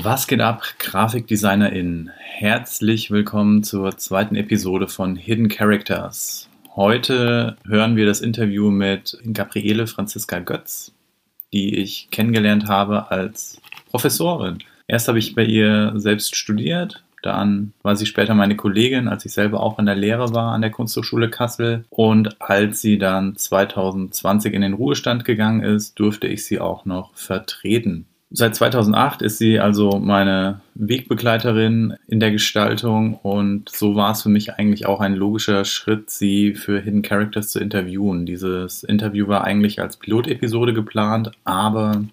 Was 0.00 0.28
geht 0.28 0.40
ab, 0.40 0.62
GrafikdesignerInnen? 0.78 2.12
Herzlich 2.18 3.10
willkommen 3.10 3.64
zur 3.64 3.96
zweiten 3.96 4.36
Episode 4.36 4.86
von 4.86 5.16
Hidden 5.16 5.48
Characters. 5.48 6.48
Heute 6.76 7.56
hören 7.66 7.96
wir 7.96 8.06
das 8.06 8.20
Interview 8.20 8.70
mit 8.70 9.18
Gabriele 9.32 9.88
Franziska 9.88 10.38
Götz, 10.38 10.92
die 11.52 11.74
ich 11.74 12.10
kennengelernt 12.12 12.68
habe 12.68 13.10
als 13.10 13.60
Professorin. 13.90 14.58
Erst 14.86 15.08
habe 15.08 15.18
ich 15.18 15.34
bei 15.34 15.44
ihr 15.44 15.92
selbst 15.96 16.36
studiert, 16.36 17.02
dann 17.22 17.72
war 17.82 17.96
sie 17.96 18.06
später 18.06 18.34
meine 18.34 18.54
Kollegin, 18.54 19.08
als 19.08 19.24
ich 19.24 19.32
selber 19.32 19.60
auch 19.60 19.80
in 19.80 19.86
der 19.86 19.96
Lehre 19.96 20.32
war 20.32 20.52
an 20.52 20.60
der 20.60 20.70
Kunsthochschule 20.70 21.28
Kassel. 21.28 21.84
Und 21.90 22.40
als 22.40 22.80
sie 22.80 22.98
dann 22.98 23.34
2020 23.34 24.54
in 24.54 24.62
den 24.62 24.74
Ruhestand 24.74 25.24
gegangen 25.24 25.62
ist, 25.62 25.98
durfte 25.98 26.28
ich 26.28 26.44
sie 26.44 26.60
auch 26.60 26.84
noch 26.84 27.14
vertreten. 27.14 28.06
Seit 28.30 28.54
2008 28.54 29.22
ist 29.22 29.38
sie 29.38 29.58
also 29.58 29.98
meine 29.98 30.60
Wegbegleiterin 30.74 31.94
in 32.08 32.20
der 32.20 32.30
Gestaltung 32.30 33.14
und 33.14 33.70
so 33.70 33.94
war 33.94 34.12
es 34.12 34.22
für 34.22 34.28
mich 34.28 34.54
eigentlich 34.54 34.84
auch 34.84 35.00
ein 35.00 35.14
logischer 35.14 35.64
Schritt, 35.64 36.10
sie 36.10 36.54
für 36.54 36.78
Hidden 36.78 37.00
Characters 37.00 37.48
zu 37.48 37.58
interviewen. 37.58 38.26
Dieses 38.26 38.84
Interview 38.84 39.28
war 39.28 39.44
eigentlich 39.44 39.80
als 39.80 39.96
Pilotepisode 39.96 40.74
geplant, 40.74 41.30
aber 41.44 42.04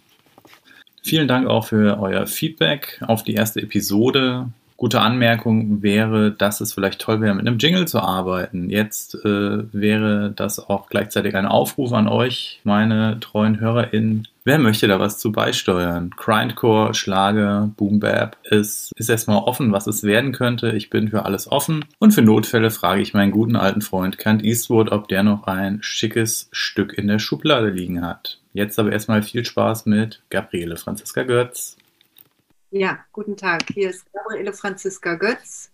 vielen 1.04 1.28
Dank 1.28 1.48
auch 1.48 1.68
für 1.68 2.00
euer 2.00 2.28
Feedback 2.28 3.02
auf 3.06 3.23
die 3.23 3.34
erste 3.34 3.62
Episode 3.62 4.48
gute 4.78 5.02
Anmerkung 5.02 5.82
wäre, 5.82 6.32
dass 6.32 6.62
es 6.62 6.73
vielleicht 6.73 7.00
toll 7.00 7.22
wäre, 7.22 7.34
mit 7.34 7.48
einem 7.48 7.58
Jingle 7.58 7.88
zu 7.88 8.00
arbeiten. 8.00 8.70
Jetzt 8.70 9.16
äh, 9.16 9.73
wäre 9.73 10.32
das 10.36 10.59
auch 10.59 10.90
gleichzeitig 10.90 11.36
ein 11.36 11.45
Aufruf 11.45 11.94
an 11.94 12.08
euch, 12.08 12.59
meine 12.64 13.20
treuen 13.20 13.59
HörerInnen. 13.59 14.28
Wer 14.48 14.59
möchte 14.59 14.88
da 14.88 14.99
was 14.99 15.17
zu 15.17 15.31
beisteuern? 15.31 16.12
Grindcore, 16.12 16.94
Schlager, 16.94 17.72
Boom 17.77 17.99
Bap. 17.99 18.38
Es 18.44 18.91
ist 18.95 19.09
erstmal 19.09 19.40
offen, 19.40 19.72
was 19.72 19.88
es 19.88 20.03
werden 20.03 20.34
könnte. 20.34 20.70
Ich 20.70 20.91
bin 20.91 21.09
für 21.09 21.26
alles 21.26 21.52
offen. 21.52 21.83
Und 21.97 22.11
für 22.11 22.22
Notfälle 22.22 22.70
frage 22.70 23.02
ich 23.02 23.16
meinen 23.16 23.31
guten 23.31 23.55
alten 23.55 23.81
Freund 23.81 24.20
Kant 24.20 24.44
Eastwood, 24.44 24.92
ob 24.92 25.08
der 25.08 25.23
noch 25.23 25.47
ein 25.47 25.81
schickes 25.81 26.47
Stück 26.52 26.94
in 26.94 27.08
der 27.08 27.17
Schublade 27.17 27.72
liegen 27.72 28.05
hat. 28.05 28.39
Jetzt 28.53 28.78
aber 28.78 28.92
erstmal 28.92 29.23
viel 29.23 29.44
Spaß 29.44 29.88
mit 29.88 30.22
Gabriele 30.30 30.77
Franziska 30.77 31.23
Götz. 31.23 31.75
Ja, 32.70 33.00
guten 33.14 33.38
Tag. 33.38 33.64
Hier 33.73 33.89
ist 33.89 34.05
Gabriele 34.14 34.53
Franziska 34.53 35.16
Götz 35.16 35.72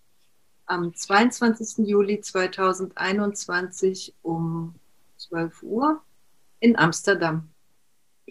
am 0.65 0.95
22. 0.95 1.85
Juli 1.85 2.21
2021 2.21 4.13
um 4.21 4.75
12 5.17 5.61
Uhr 5.61 6.01
in 6.61 6.79
Amsterdam. 6.79 7.49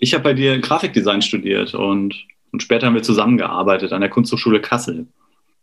Ich 0.03 0.15
habe 0.15 0.25
bei 0.25 0.33
dir 0.33 0.59
Grafikdesign 0.59 1.21
studiert 1.21 1.75
und, 1.75 2.15
und 2.53 2.63
später 2.63 2.87
haben 2.87 2.95
wir 2.95 3.03
zusammengearbeitet 3.03 3.93
an 3.93 4.01
der 4.01 4.09
Kunsthochschule 4.09 4.61
Kassel. 4.61 5.07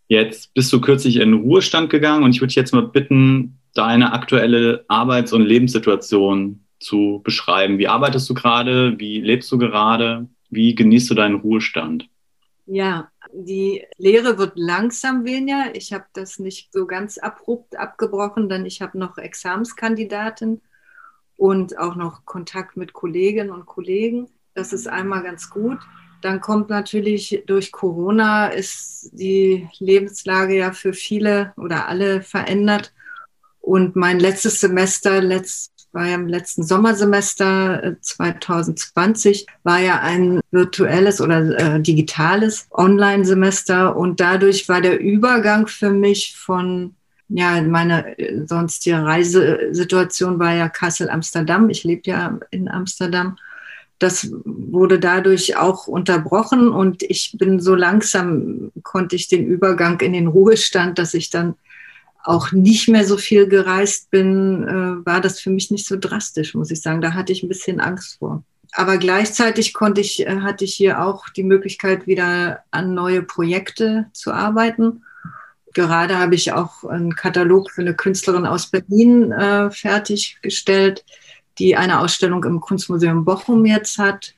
Jetzt 0.08 0.54
bist 0.54 0.72
du 0.72 0.80
kürzlich 0.80 1.18
in 1.18 1.34
Ruhestand 1.34 1.90
gegangen 1.90 2.24
und 2.24 2.32
ich 2.32 2.40
würde 2.40 2.50
dich 2.50 2.56
jetzt 2.56 2.74
mal 2.74 2.88
bitten, 2.88 3.58
deine 3.74 4.14
aktuelle 4.14 4.86
Arbeits- 4.88 5.34
und 5.34 5.44
Lebenssituation 5.44 6.62
zu 6.80 7.22
beschreiben. 7.24 7.80
Wie 7.80 7.88
arbeitest 7.88 8.30
du 8.30 8.36
gerade? 8.36 8.98
Wie 9.00 9.22
lebst 9.22 9.52
du 9.52 9.58
gerade? 9.58 10.28
Wie 10.50 10.76
genießt 10.76 11.10
du 11.10 11.16
deinen 11.16 11.36
Ruhestand? 11.36 12.08
Ja, 12.68 13.10
die 13.34 13.86
Lehre 13.98 14.38
wird 14.38 14.54
langsam 14.56 15.26
weniger. 15.26 15.74
Ich 15.74 15.94
habe 15.94 16.06
das 16.14 16.38
nicht 16.38 16.72
so 16.72 16.86
ganz 16.86 17.18
abrupt 17.18 17.76
abgebrochen, 17.76 18.50
denn 18.50 18.66
ich 18.66 18.82
habe 18.82 19.00
noch 19.00 19.18
Examenskandidaten 19.18 20.62
und 21.38 21.78
auch 21.78 21.96
noch 21.96 22.26
Kontakt 22.26 22.76
mit 22.76 22.94
Kolleginnen 22.94 23.52
und 23.52 23.66
Kollegen. 23.66 24.28
Das 24.54 24.74
ist 24.74 24.88
einmal 24.88 25.24
ganz 25.24 25.50
gut. 25.50 25.78
Dann 26.22 26.42
kommt 26.42 26.70
natürlich 26.70 27.44
durch 27.46 27.72
Corona 27.72 28.48
ist 28.48 29.12
die 29.14 29.70
Lebenslage 29.78 30.58
ja 30.58 30.72
für 30.72 30.94
viele 30.94 31.54
oder 31.56 31.88
alle 31.88 32.24
verändert. 32.24 32.92
Und 33.60 33.96
mein 33.96 34.20
letztes 34.20 34.60
Semester, 34.60 35.22
letzt, 35.22 35.72
war 35.92 36.08
ja 36.08 36.16
im 36.16 36.28
letzten 36.28 36.64
Sommersemester 36.64 37.98
2020, 38.02 39.44
äh, 39.44 39.52
war 39.64 39.80
ja 39.80 40.00
ein 40.00 40.42
virtuelles 40.52 41.22
oder 41.22 41.76
äh, 41.76 41.82
digitales 41.82 42.68
Online-Semester 42.72 43.96
und 43.96 44.20
dadurch 44.20 44.68
war 44.70 44.82
der 44.82 45.00
Übergang 45.00 45.68
für 45.68 45.92
mich 45.92 46.36
von 46.38 46.96
ja, 47.30 47.62
meine 47.62 48.18
äh, 48.18 48.46
sonstige 48.46 49.04
Reisesituation 49.04 50.40
war 50.40 50.54
ja 50.54 50.70
Kassel-Amsterdam. 50.70 51.70
Ich 51.70 51.84
lebe 51.84 52.04
ja 52.06 52.40
in 52.52 52.70
Amsterdam. 52.70 53.38
Das 54.00 54.32
wurde 54.46 55.00
dadurch 55.00 55.58
auch 55.58 55.88
unterbrochen 55.88 56.70
und 56.70 57.02
ich 57.02 57.36
bin 57.38 57.60
so 57.60 57.74
langsam, 57.74 58.72
konnte 58.84 59.16
ich 59.16 59.28
den 59.28 59.46
Übergang 59.46 60.00
in 60.02 60.14
den 60.14 60.28
Ruhestand, 60.28 61.00
dass 61.00 61.16
ich 61.16 61.32
dann 61.32 61.56
auch 62.24 62.52
nicht 62.52 62.90
mehr 62.90 63.06
so 63.06 63.18
viel 63.18 63.48
gereist 63.48 64.12
bin, 64.12 64.64
äh, 64.64 65.06
war 65.06 65.22
das 65.22 65.40
für 65.40 65.50
mich 65.50 65.72
nicht 65.72 65.88
so 65.88 65.98
drastisch, 65.98 66.54
muss 66.54 66.72
ich 66.72 66.82
sagen. 66.82 67.02
Da 67.02 67.14
hatte 67.14 67.32
ich 67.32 67.42
ein 67.42 67.50
bisschen 67.50 67.80
Angst 67.80 68.20
vor. 68.20 68.44
Aber 68.74 68.98
gleichzeitig 68.98 69.74
konnte 69.74 70.02
ich, 70.02 70.28
äh, 70.28 70.42
hatte 70.42 70.66
ich 70.66 70.76
hier 70.76 71.02
auch 71.04 71.30
die 71.30 71.44
Möglichkeit, 71.44 72.06
wieder 72.06 72.64
an 72.70 72.94
neue 72.94 73.24
Projekte 73.24 74.08
zu 74.14 74.34
arbeiten. 74.34 75.04
Gerade 75.78 76.18
habe 76.18 76.34
ich 76.34 76.54
auch 76.54 76.86
einen 76.86 77.14
Katalog 77.14 77.70
für 77.70 77.82
eine 77.82 77.94
Künstlerin 77.94 78.48
aus 78.48 78.66
Berlin 78.66 79.32
äh, 79.32 79.70
fertiggestellt, 79.70 81.06
die 81.60 81.76
eine 81.76 82.00
Ausstellung 82.00 82.44
im 82.46 82.60
Kunstmuseum 82.60 83.24
Bochum 83.24 83.64
jetzt 83.64 84.00
hat. 84.00 84.34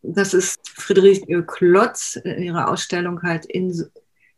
Das 0.00 0.32
ist 0.32 0.66
Friederike 0.66 1.42
Klotz, 1.44 2.18
ihre 2.24 2.68
Ausstellung 2.68 3.22
halt 3.22 3.44
in, 3.44 3.84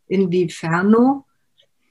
in 0.09 0.29
Viferno. 0.29 1.23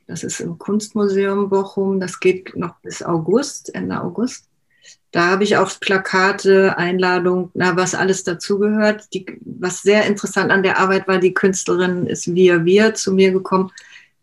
Das 0.06 0.24
ist 0.24 0.40
im 0.40 0.58
Kunstmuseum 0.58 1.48
Bochum. 1.48 1.98
Das 1.98 2.20
geht 2.20 2.54
noch 2.54 2.74
bis 2.82 3.02
August, 3.02 3.74
Ende 3.74 3.98
August. 3.98 4.44
Da 5.10 5.28
habe 5.28 5.44
ich 5.44 5.56
auch 5.56 5.70
Plakate, 5.80 6.76
Einladung, 6.76 7.50
na, 7.54 7.76
was 7.76 7.94
alles 7.94 8.24
dazugehört. 8.24 9.08
Was 9.40 9.80
sehr 9.80 10.04
interessant 10.04 10.52
an 10.52 10.62
der 10.62 10.78
Arbeit 10.78 11.08
war, 11.08 11.16
die 11.16 11.32
Künstlerin 11.32 12.06
ist 12.06 12.34
via 12.34 12.62
wir 12.66 12.92
zu 12.92 13.14
mir 13.14 13.32
gekommen. 13.32 13.72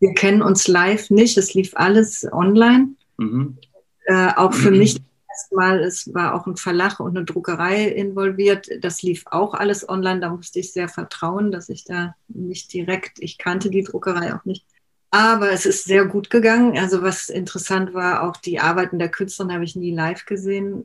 Wir 0.00 0.14
kennen 0.14 0.42
uns 0.42 0.68
live 0.68 1.10
nicht, 1.10 1.36
es 1.38 1.54
lief 1.54 1.72
alles 1.74 2.26
online. 2.30 2.90
Mhm. 3.16 3.58
Äh, 4.04 4.32
auch 4.36 4.52
für 4.52 4.70
mhm. 4.70 4.78
mich 4.78 5.00
erstmal, 5.28 5.80
es 5.80 6.12
war 6.14 6.34
auch 6.34 6.46
ein 6.46 6.56
Verlag 6.56 7.00
und 7.00 7.16
eine 7.16 7.24
Druckerei 7.24 7.88
involviert. 7.88 8.68
Das 8.80 9.02
lief 9.02 9.24
auch 9.26 9.54
alles 9.54 9.88
online. 9.88 10.20
Da 10.20 10.30
musste 10.30 10.60
ich 10.60 10.72
sehr 10.72 10.88
vertrauen, 10.88 11.50
dass 11.50 11.68
ich 11.68 11.84
da 11.84 12.14
nicht 12.28 12.72
direkt, 12.72 13.18
ich 13.18 13.38
kannte 13.38 13.70
die 13.70 13.82
Druckerei 13.82 14.34
auch 14.34 14.44
nicht, 14.44 14.64
aber 15.10 15.52
es 15.52 15.64
ist 15.64 15.84
sehr 15.84 16.04
gut 16.04 16.28
gegangen. 16.28 16.76
Also 16.76 17.02
was 17.02 17.28
interessant 17.30 17.94
war, 17.94 18.22
auch 18.22 18.36
die 18.36 18.60
Arbeiten 18.60 18.98
der 18.98 19.08
Künstlerin 19.08 19.52
habe 19.52 19.64
ich 19.64 19.74
nie 19.74 19.94
live 19.94 20.26
gesehen. 20.26 20.84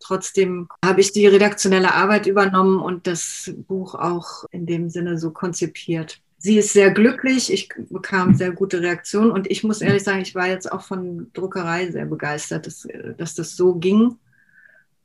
Trotzdem 0.00 0.68
habe 0.84 1.00
ich 1.00 1.12
die 1.12 1.26
redaktionelle 1.26 1.94
Arbeit 1.94 2.26
übernommen 2.26 2.80
und 2.80 3.06
das 3.06 3.52
Buch 3.68 3.94
auch 3.94 4.44
in 4.50 4.66
dem 4.66 4.90
Sinne 4.90 5.18
so 5.18 5.30
konzipiert. 5.30 6.20
Sie 6.38 6.58
ist 6.58 6.72
sehr 6.72 6.90
glücklich, 6.90 7.52
ich 7.52 7.68
bekam 7.88 8.34
sehr 8.34 8.52
gute 8.52 8.82
Reaktionen 8.82 9.30
und 9.30 9.50
ich 9.50 9.64
muss 9.64 9.80
ehrlich 9.80 10.04
sagen, 10.04 10.20
ich 10.20 10.34
war 10.34 10.48
jetzt 10.48 10.70
auch 10.70 10.82
von 10.82 11.30
Druckerei 11.32 11.90
sehr 11.90 12.04
begeistert, 12.04 12.66
dass, 12.66 12.86
dass 13.16 13.34
das 13.34 13.56
so 13.56 13.76
ging 13.76 14.16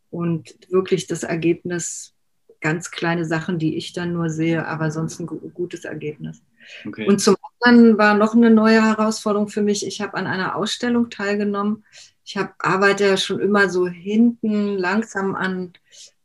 und 0.10 0.56
wirklich 0.70 1.08
das 1.08 1.24
Ergebnis, 1.24 2.14
ganz 2.60 2.92
kleine 2.92 3.26
Sachen, 3.26 3.58
die 3.60 3.76
ich 3.78 3.94
dann 3.94 4.14
nur 4.14 4.30
sehe, 4.30 4.68
aber 4.68 4.92
sonst 4.92 5.20
ein 5.20 5.26
gutes 5.26 5.86
Ergebnis. 5.86 6.42
Okay. 6.86 7.08
Und 7.08 7.20
zum 7.20 7.36
anderen 7.60 7.98
war 7.98 8.14
noch 8.14 8.36
eine 8.36 8.52
neue 8.52 8.84
Herausforderung 8.84 9.48
für 9.48 9.64
mich. 9.64 9.86
Ich 9.86 10.02
habe 10.02 10.16
an 10.16 10.28
einer 10.28 10.56
Ausstellung 10.56 11.10
teilgenommen. 11.10 11.84
Ich 12.24 12.38
hab, 12.38 12.54
arbeite 12.60 13.06
ja 13.06 13.18
schon 13.18 13.40
immer 13.40 13.70
so 13.70 13.88
hinten 13.88 14.78
langsam 14.78 15.34
an, 15.34 15.74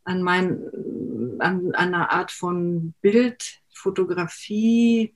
an, 0.04 0.22
mein, 0.22 0.60
an, 1.38 1.72
an 1.72 1.94
einer 1.94 2.10
Art 2.10 2.32
von 2.32 2.92
Bildfotografie. 3.76 5.14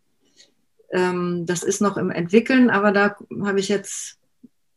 Ähm, 0.92 1.46
das 1.46 1.62
ist 1.62 1.80
noch 1.80 1.96
im 1.96 2.10
Entwickeln, 2.10 2.70
aber 2.70 2.92
da 2.92 3.16
habe 3.44 3.60
ich 3.60 3.68
jetzt 3.68 4.18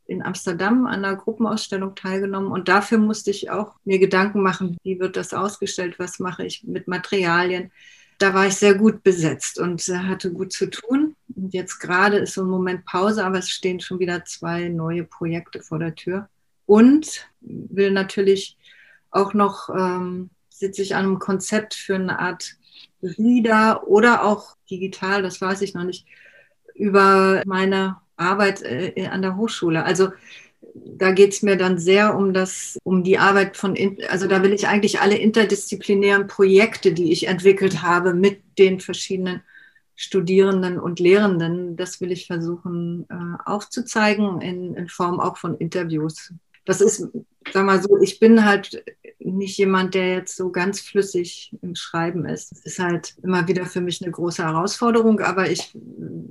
in 0.05 0.21
Amsterdam 0.21 0.85
an 0.85 1.05
einer 1.05 1.15
Gruppenausstellung 1.15 1.95
teilgenommen 1.95 2.51
und 2.51 2.67
dafür 2.67 2.97
musste 2.97 3.31
ich 3.31 3.49
auch 3.49 3.75
mir 3.85 3.99
Gedanken 3.99 4.41
machen, 4.41 4.77
wie 4.83 4.99
wird 4.99 5.15
das 5.15 5.33
ausgestellt, 5.33 5.97
was 5.97 6.19
mache 6.19 6.45
ich 6.45 6.63
mit 6.65 6.87
Materialien, 6.87 7.71
da 8.19 8.33
war 8.33 8.45
ich 8.45 8.55
sehr 8.55 8.75
gut 8.75 9.01
besetzt 9.01 9.59
und 9.59 9.81
hatte 9.81 10.31
gut 10.31 10.51
zu 10.51 10.69
tun. 10.69 11.15
Und 11.35 11.53
jetzt 11.53 11.79
gerade 11.79 12.17
ist 12.17 12.35
so 12.35 12.41
ein 12.41 12.49
Moment 12.49 12.85
Pause, 12.85 13.25
aber 13.25 13.39
es 13.39 13.49
stehen 13.49 13.79
schon 13.79 13.99
wieder 13.99 14.23
zwei 14.25 14.69
neue 14.69 15.03
Projekte 15.03 15.61
vor 15.61 15.79
der 15.79 15.95
Tür. 15.95 16.29
Und 16.65 17.27
will 17.41 17.91
natürlich 17.91 18.57
auch 19.09 19.33
noch, 19.33 19.69
ähm, 19.69 20.29
sitze 20.49 20.81
ich 20.83 20.95
an 20.95 21.05
einem 21.05 21.19
Konzept 21.19 21.73
für 21.73 21.95
eine 21.95 22.19
Art 22.19 22.55
Reader 23.03 23.87
oder 23.87 24.23
auch 24.23 24.55
digital, 24.69 25.21
das 25.21 25.41
weiß 25.41 25.61
ich 25.61 25.73
noch 25.73 25.83
nicht, 25.83 26.05
über 26.73 27.43
meine 27.45 27.97
Arbeit 28.15 28.61
äh, 28.63 29.07
an 29.07 29.21
der 29.21 29.35
Hochschule. 29.35 29.83
Also 29.83 30.09
da 30.73 31.11
geht 31.11 31.33
es 31.33 31.43
mir 31.43 31.57
dann 31.57 31.77
sehr 31.77 32.15
um 32.15 32.33
das, 32.33 32.77
um 32.83 33.03
die 33.03 33.19
Arbeit 33.19 33.57
von, 33.57 33.77
also 34.09 34.27
da 34.27 34.41
will 34.41 34.53
ich 34.53 34.67
eigentlich 34.67 35.01
alle 35.01 35.17
interdisziplinären 35.17 36.27
Projekte, 36.27 36.93
die 36.93 37.11
ich 37.11 37.27
entwickelt 37.27 37.81
habe, 37.81 38.13
mit 38.13 38.41
den 38.57 38.79
verschiedenen 38.79 39.41
Studierenden 39.95 40.79
und 40.79 40.99
Lehrenden. 40.99 41.75
Das 41.75 42.01
will 42.01 42.11
ich 42.11 42.27
versuchen 42.27 43.05
äh, 43.09 43.49
aufzuzeigen 43.49 44.41
in, 44.41 44.73
in 44.73 44.87
Form 44.87 45.19
auch 45.19 45.37
von 45.37 45.57
Interviews. 45.57 46.33
Das 46.65 46.81
ist, 46.81 47.07
sag 47.51 47.65
mal 47.65 47.81
so, 47.81 47.99
ich 48.01 48.19
bin 48.19 48.45
halt 48.45 48.83
nicht 49.19 49.57
jemand, 49.57 49.93
der 49.93 50.13
jetzt 50.13 50.35
so 50.35 50.51
ganz 50.51 50.81
flüssig 50.81 51.55
im 51.61 51.75
Schreiben 51.75 52.25
ist. 52.25 52.51
Das 52.51 52.59
ist 52.59 52.79
halt 52.79 53.15
immer 53.23 53.47
wieder 53.47 53.65
für 53.65 53.81
mich 53.81 54.01
eine 54.01 54.11
große 54.11 54.43
Herausforderung, 54.43 55.19
aber 55.19 55.49
ich 55.49 55.73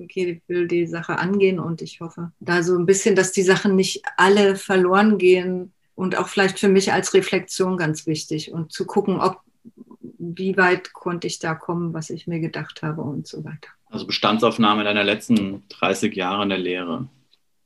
okay, 0.02 0.42
will 0.46 0.68
die 0.68 0.86
Sache 0.86 1.18
angehen 1.18 1.58
und 1.58 1.82
ich 1.82 2.00
hoffe 2.00 2.32
da 2.40 2.62
so 2.62 2.76
ein 2.76 2.86
bisschen, 2.86 3.16
dass 3.16 3.32
die 3.32 3.42
Sachen 3.42 3.76
nicht 3.76 4.02
alle 4.16 4.56
verloren 4.56 5.18
gehen 5.18 5.72
und 5.94 6.16
auch 6.16 6.28
vielleicht 6.28 6.58
für 6.58 6.68
mich 6.68 6.92
als 6.92 7.14
Reflexion 7.14 7.76
ganz 7.76 8.06
wichtig 8.06 8.52
und 8.52 8.72
zu 8.72 8.86
gucken, 8.86 9.20
ob 9.20 9.40
wie 10.18 10.56
weit 10.56 10.92
konnte 10.92 11.26
ich 11.26 11.38
da 11.38 11.54
kommen, 11.54 11.94
was 11.94 12.10
ich 12.10 12.26
mir 12.26 12.40
gedacht 12.40 12.82
habe 12.82 13.02
und 13.02 13.26
so 13.26 13.44
weiter. 13.44 13.68
Also 13.90 14.06
Bestandsaufnahme 14.06 14.84
deiner 14.84 15.04
letzten 15.04 15.64
30 15.68 16.14
Jahre 16.14 16.44
in 16.44 16.48
der 16.48 16.58
Lehre. 16.58 17.08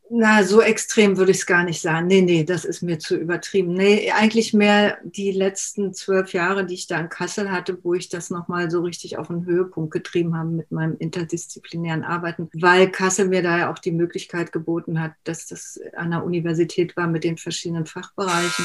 Na, 0.08 0.44
so 0.44 0.60
extrem 0.60 1.16
würde 1.16 1.32
ich 1.32 1.38
es 1.38 1.46
gar 1.46 1.64
nicht 1.64 1.80
sagen. 1.80 2.06
Nee, 2.06 2.22
nee, 2.22 2.44
das 2.44 2.64
ist 2.64 2.82
mir 2.82 2.98
zu 2.98 3.16
übertrieben. 3.16 3.72
Nee, 3.72 4.12
eigentlich 4.12 4.54
mehr 4.54 4.98
die 5.02 5.32
letzten 5.32 5.94
zwölf 5.94 6.32
Jahre, 6.32 6.64
die 6.64 6.74
ich 6.74 6.86
da 6.86 7.00
in 7.00 7.08
Kassel 7.08 7.50
hatte, 7.50 7.78
wo 7.82 7.94
ich 7.94 8.08
das 8.08 8.30
nochmal 8.30 8.70
so 8.70 8.82
richtig 8.82 9.18
auf 9.18 9.30
einen 9.30 9.44
Höhepunkt 9.46 9.92
getrieben 9.92 10.36
habe 10.36 10.50
mit 10.50 10.70
meinem 10.70 10.96
interdisziplinären 10.98 12.04
Arbeiten, 12.04 12.48
weil 12.54 12.88
Kassel 12.90 13.28
mir 13.28 13.42
da 13.42 13.58
ja 13.58 13.72
auch 13.72 13.78
die 13.80 13.90
Möglichkeit 13.90 14.52
geboten 14.52 15.00
hat, 15.00 15.12
dass 15.24 15.46
das 15.46 15.80
an 15.96 16.12
der 16.12 16.24
Universität 16.24 16.96
war 16.96 17.08
mit 17.08 17.24
den 17.24 17.36
verschiedenen 17.36 17.86
Fachbereichen. 17.86 18.64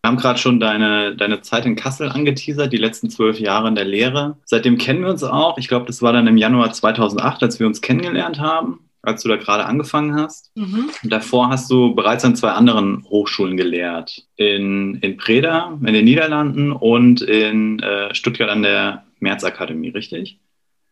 Wir 0.00 0.08
haben 0.08 0.16
gerade 0.16 0.38
schon 0.38 0.58
deine, 0.58 1.14
deine 1.14 1.42
Zeit 1.42 1.66
in 1.66 1.76
Kassel 1.76 2.08
angeteasert, 2.08 2.72
die 2.72 2.78
letzten 2.78 3.10
zwölf 3.10 3.38
Jahre 3.38 3.68
in 3.68 3.74
der 3.74 3.84
Lehre. 3.84 4.38
Seitdem 4.46 4.78
kennen 4.78 5.02
wir 5.02 5.10
uns 5.10 5.22
auch. 5.22 5.58
Ich 5.58 5.68
glaube, 5.68 5.86
das 5.86 6.00
war 6.00 6.12
dann 6.12 6.26
im 6.26 6.38
Januar 6.38 6.72
2008, 6.72 7.42
als 7.42 7.60
wir 7.60 7.66
uns 7.66 7.82
kennengelernt 7.82 8.40
haben 8.40 8.80
als 9.02 9.22
du 9.22 9.28
da 9.28 9.36
gerade 9.36 9.66
angefangen 9.66 10.14
hast. 10.14 10.52
Mhm. 10.54 10.90
Davor 11.02 11.48
hast 11.48 11.70
du 11.70 11.94
bereits 11.94 12.24
an 12.24 12.36
zwei 12.36 12.52
anderen 12.52 13.04
Hochschulen 13.04 13.56
gelehrt. 13.56 14.26
In, 14.36 14.94
in 14.96 15.16
Preda, 15.16 15.78
in 15.84 15.92
den 15.92 16.04
Niederlanden 16.04 16.72
und 16.72 17.20
in 17.20 17.80
äh, 17.80 18.14
Stuttgart 18.14 18.48
an 18.48 18.62
der 18.62 19.04
Märzakademie, 19.18 19.90
richtig? 19.90 20.38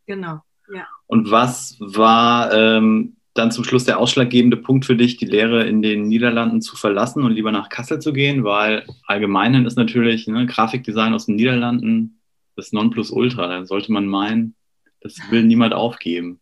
Genau, 0.07 0.41
ja. 0.73 0.87
Und 1.07 1.31
was 1.31 1.77
war 1.79 2.53
ähm, 2.53 3.17
dann 3.35 3.53
zum 3.53 3.65
Schluss 3.65 3.85
der 3.85 3.99
ausschlaggebende 3.99 4.57
Punkt 4.57 4.85
für 4.85 4.97
dich, 4.97 5.17
die 5.17 5.27
Lehre 5.27 5.65
in 5.65 5.83
den 5.83 6.09
Niederlanden 6.09 6.63
zu 6.63 6.77
verlassen 6.77 7.23
und 7.23 7.33
lieber 7.33 7.53
nach 7.53 7.69
Kassel 7.69 8.01
zu 8.01 8.13
gehen? 8.13 8.43
Weil 8.43 8.85
allgemein 9.07 9.65
ist 9.67 9.77
natürlich 9.77 10.27
ne, 10.27 10.47
Grafikdesign 10.47 11.15
aus 11.15 11.27
den 11.27 11.37
Niederlanden 11.37 12.21
das 12.57 12.73
Nonplusultra. 12.73 13.47
Da 13.47 13.65
sollte 13.67 13.93
man 13.93 14.07
meinen, 14.07 14.57
das 15.01 15.17
will 15.31 15.45
niemand 15.45 15.75
aufgeben. 15.75 16.41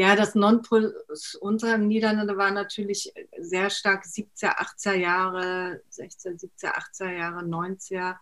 Ja, 0.00 0.16
das 0.16 0.34
Nonplus 0.34 1.34
unserer 1.42 1.76
Niederlande 1.76 2.38
war 2.38 2.50
natürlich 2.52 3.12
sehr 3.38 3.68
stark 3.68 4.04
70er, 4.04 4.56
80er 4.56 4.94
Jahre, 4.94 5.82
16, 5.90 6.38
70er, 6.38 6.72
80er 6.74 7.18
Jahre, 7.18 7.40
90er. 7.40 8.16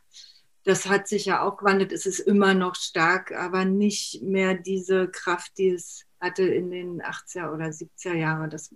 Das 0.64 0.88
hat 0.88 1.06
sich 1.06 1.26
ja 1.26 1.40
auch 1.40 1.56
gewandelt. 1.56 1.92
Es 1.92 2.04
ist 2.04 2.18
immer 2.18 2.52
noch 2.52 2.74
stark, 2.74 3.30
aber 3.30 3.64
nicht 3.64 4.22
mehr 4.22 4.54
diese 4.54 5.06
Kraft, 5.06 5.56
die 5.56 5.68
es 5.68 6.04
hatte 6.18 6.42
in 6.42 6.72
den 6.72 7.00
80er 7.00 7.54
oder 7.54 7.66
70er 7.66 8.14
Jahren. 8.14 8.50
Das 8.50 8.74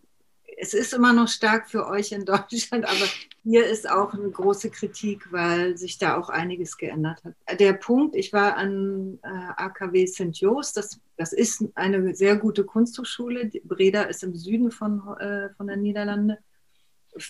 es 0.63 0.75
ist 0.75 0.95
immer 0.95 1.13
noch 1.13 1.27
stark 1.27 1.69
für 1.69 1.89
euch 1.89 2.13
in 2.13 2.25
Deutschland, 2.25 2.85
aber 2.85 3.05
hier 3.43 3.67
ist 3.67 3.91
auch 3.91 4.15
eine 4.15 4.31
große 4.31 4.71
Kritik, 4.71 5.33
weil 5.33 5.77
sich 5.77 5.99
da 5.99 6.17
auch 6.17 6.29
einiges 6.29 6.77
geändert 6.77 7.21
hat. 7.25 7.35
Der 7.59 7.73
Punkt, 7.73 8.15
ich 8.15 8.33
war 8.33 8.57
an 8.57 9.19
äh, 9.25 9.29
AKW 9.57 10.07
St. 10.07 10.31
Jost, 10.35 10.77
das, 10.77 11.01
das 11.17 11.33
ist 11.33 11.65
eine 11.75 12.15
sehr 12.15 12.37
gute 12.37 12.63
Kunsthochschule. 12.63 13.51
Breda 13.65 14.03
ist 14.03 14.23
im 14.23 14.37
Süden 14.37 14.71
von, 14.71 15.03
äh, 15.19 15.51
von 15.57 15.67
der 15.67 15.79
Niederlande, 15.79 16.39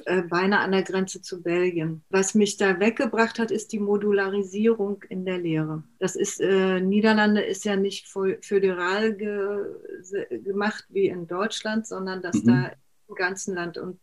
äh, 0.04 0.20
beinahe 0.20 0.60
an 0.60 0.72
der 0.72 0.82
Grenze 0.82 1.22
zu 1.22 1.42
Belgien. 1.42 2.04
Was 2.10 2.34
mich 2.34 2.58
da 2.58 2.78
weggebracht 2.80 3.38
hat, 3.38 3.50
ist 3.50 3.72
die 3.72 3.80
Modularisierung 3.80 5.04
in 5.08 5.24
der 5.24 5.38
Lehre. 5.38 5.84
Das 5.98 6.16
ist, 6.16 6.38
äh, 6.38 6.82
Niederlande 6.82 7.40
ist 7.40 7.64
ja 7.64 7.76
nicht 7.76 8.06
föderal 8.08 9.14
ge 9.14 9.56
gemacht 10.44 10.84
wie 10.90 11.06
in 11.06 11.26
Deutschland, 11.26 11.86
sondern 11.86 12.20
dass 12.20 12.42
mhm. 12.42 12.46
da 12.46 12.72
im 13.08 13.14
ganzen 13.14 13.54
Land. 13.54 13.78
Und 13.78 14.00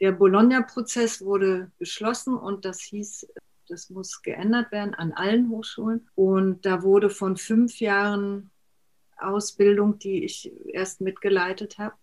der 0.00 0.12
Bologna-Prozess 0.12 1.22
wurde 1.22 1.70
beschlossen 1.78 2.36
und 2.36 2.64
das 2.64 2.80
hieß, 2.80 3.26
das 3.68 3.90
muss 3.90 4.22
geändert 4.22 4.72
werden 4.72 4.94
an 4.94 5.12
allen 5.12 5.50
Hochschulen. 5.50 6.08
Und 6.14 6.64
da 6.64 6.82
wurde 6.82 7.10
von 7.10 7.36
fünf 7.36 7.80
Jahren 7.80 8.50
Ausbildung, 9.18 9.98
die 9.98 10.24
ich 10.24 10.52
erst 10.66 11.00
mitgeleitet 11.00 11.78
habe, 11.78 11.94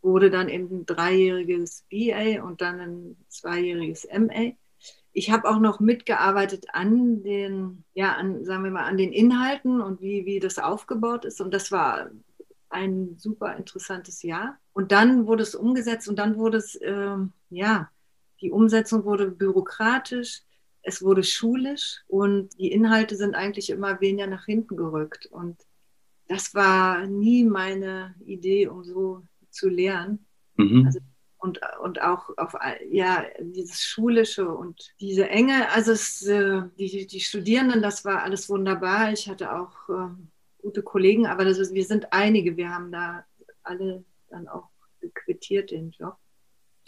wurde 0.00 0.30
dann 0.30 0.48
eben 0.48 0.80
ein 0.80 0.86
dreijähriges 0.86 1.84
BA 1.90 2.42
und 2.42 2.60
dann 2.60 2.80
ein 2.80 3.16
zweijähriges 3.28 4.06
MA. 4.10 4.52
Ich 5.12 5.30
habe 5.30 5.48
auch 5.48 5.58
noch 5.58 5.80
mitgearbeitet 5.80 6.66
an 6.72 7.22
den, 7.22 7.84
ja, 7.94 8.14
an, 8.14 8.44
sagen 8.44 8.64
wir 8.64 8.70
mal, 8.70 8.84
an 8.84 8.96
den 8.96 9.12
Inhalten 9.12 9.80
und 9.80 10.00
wie, 10.00 10.24
wie 10.24 10.38
das 10.38 10.58
aufgebaut 10.58 11.24
ist. 11.24 11.40
Und 11.40 11.52
das 11.52 11.72
war 11.72 12.10
ein 12.70 13.16
super 13.18 13.56
interessantes 13.56 14.22
Jahr. 14.22 14.58
Und 14.78 14.92
dann 14.92 15.26
wurde 15.26 15.42
es 15.42 15.56
umgesetzt 15.56 16.08
und 16.08 16.20
dann 16.20 16.36
wurde 16.36 16.58
es, 16.58 16.76
äh, 16.76 17.16
ja, 17.50 17.90
die 18.40 18.52
Umsetzung 18.52 19.04
wurde 19.04 19.28
bürokratisch, 19.28 20.42
es 20.82 21.02
wurde 21.02 21.24
schulisch 21.24 22.04
und 22.06 22.56
die 22.60 22.70
Inhalte 22.70 23.16
sind 23.16 23.34
eigentlich 23.34 23.70
immer 23.70 24.00
weniger 24.00 24.28
nach 24.28 24.44
hinten 24.44 24.76
gerückt. 24.76 25.26
Und 25.26 25.56
das 26.28 26.54
war 26.54 27.08
nie 27.08 27.42
meine 27.42 28.14
Idee, 28.24 28.68
um 28.68 28.84
so 28.84 29.24
zu 29.50 29.68
lernen. 29.68 30.24
Mhm. 30.54 30.86
Also, 30.86 31.00
und, 31.38 31.58
und 31.82 32.00
auch 32.00 32.30
auf 32.36 32.54
ja, 32.88 33.24
dieses 33.40 33.82
Schulische 33.82 34.48
und 34.48 34.94
diese 35.00 35.28
Enge, 35.28 35.72
also 35.72 35.90
es, 35.90 36.24
äh, 36.24 36.62
die, 36.78 37.04
die 37.08 37.20
Studierenden, 37.20 37.82
das 37.82 38.04
war 38.04 38.22
alles 38.22 38.48
wunderbar. 38.48 39.12
Ich 39.12 39.28
hatte 39.28 39.52
auch 39.52 39.88
äh, 39.88 40.14
gute 40.62 40.84
Kollegen, 40.84 41.26
aber 41.26 41.44
das 41.44 41.58
ist, 41.58 41.74
wir 41.74 41.84
sind 41.84 42.12
einige. 42.12 42.56
Wir 42.56 42.72
haben 42.72 42.92
da 42.92 43.24
alle 43.64 44.04
dann 44.30 44.48
auch 44.48 44.68
quittiert 45.14 45.70
den 45.70 45.90
Job. 45.90 46.16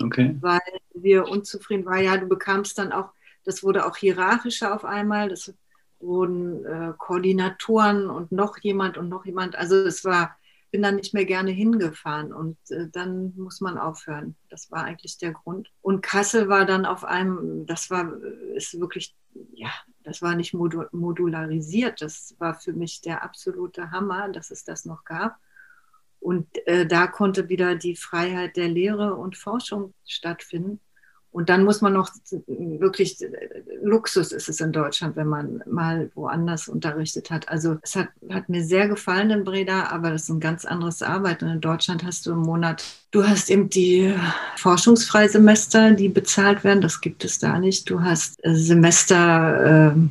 Okay. 0.02 0.36
Weil 0.40 0.60
wir 0.94 1.28
unzufrieden 1.28 1.84
waren. 1.84 2.04
Ja, 2.04 2.16
du 2.16 2.26
bekamst 2.26 2.78
dann 2.78 2.92
auch, 2.92 3.10
das 3.44 3.62
wurde 3.62 3.86
auch 3.86 3.96
hierarchischer 3.96 4.74
auf 4.74 4.84
einmal. 4.84 5.28
Das 5.28 5.52
wurden 6.00 6.64
äh, 6.64 6.92
Koordinatoren 6.96 8.08
und 8.08 8.32
noch 8.32 8.58
jemand 8.58 8.96
und 8.98 9.08
noch 9.08 9.26
jemand. 9.26 9.56
Also 9.56 9.76
es 9.76 10.04
war, 10.04 10.36
bin 10.70 10.82
dann 10.82 10.96
nicht 10.96 11.12
mehr 11.12 11.26
gerne 11.26 11.50
hingefahren 11.50 12.32
und 12.32 12.56
äh, 12.70 12.88
dann 12.90 13.34
muss 13.36 13.60
man 13.60 13.76
aufhören. 13.76 14.36
Das 14.48 14.70
war 14.70 14.84
eigentlich 14.84 15.18
der 15.18 15.32
Grund. 15.32 15.70
Und 15.82 16.02
Kassel 16.02 16.48
war 16.48 16.64
dann 16.64 16.86
auf 16.86 17.04
einem, 17.04 17.66
das 17.66 17.90
war, 17.90 18.12
ist 18.54 18.80
wirklich, 18.80 19.14
ja, 19.52 19.70
das 20.02 20.22
war 20.22 20.34
nicht 20.34 20.54
modularisiert. 20.54 22.00
Das 22.00 22.34
war 22.38 22.54
für 22.54 22.72
mich 22.72 23.02
der 23.02 23.22
absolute 23.22 23.90
Hammer, 23.90 24.30
dass 24.30 24.50
es 24.50 24.64
das 24.64 24.86
noch 24.86 25.04
gab. 25.04 25.36
Und 26.20 26.46
äh, 26.66 26.86
da 26.86 27.06
konnte 27.06 27.48
wieder 27.48 27.74
die 27.74 27.96
Freiheit 27.96 28.56
der 28.56 28.68
Lehre 28.68 29.14
und 29.14 29.36
Forschung 29.36 29.94
stattfinden. 30.06 30.80
Und 31.32 31.48
dann 31.48 31.62
muss 31.64 31.80
man 31.80 31.92
noch 31.92 32.10
wirklich, 32.48 33.18
Luxus 33.82 34.32
ist 34.32 34.48
es 34.48 34.60
in 34.60 34.72
Deutschland, 34.72 35.14
wenn 35.14 35.28
man 35.28 35.62
mal 35.64 36.10
woanders 36.16 36.66
unterrichtet 36.66 37.30
hat. 37.30 37.48
Also 37.48 37.76
es 37.82 37.94
hat, 37.94 38.08
hat 38.30 38.48
mir 38.48 38.64
sehr 38.64 38.88
gefallen 38.88 39.30
in 39.30 39.44
Breda, 39.44 39.90
aber 39.90 40.10
das 40.10 40.24
ist 40.24 40.30
ein 40.30 40.40
ganz 40.40 40.64
anderes 40.64 41.02
Arbeiten. 41.02 41.46
In 41.46 41.60
Deutschland 41.60 42.02
hast 42.02 42.26
du 42.26 42.32
im 42.32 42.40
Monat, 42.40 42.82
du 43.12 43.22
hast 43.24 43.48
eben 43.48 43.70
die 43.70 44.12
Forschungsfreisemester, 44.56 45.92
die 45.92 46.08
bezahlt 46.08 46.64
werden, 46.64 46.80
das 46.80 47.00
gibt 47.00 47.24
es 47.24 47.38
da 47.38 47.60
nicht. 47.60 47.88
Du 47.88 48.02
hast 48.02 48.40
Semesterferien 48.42 50.10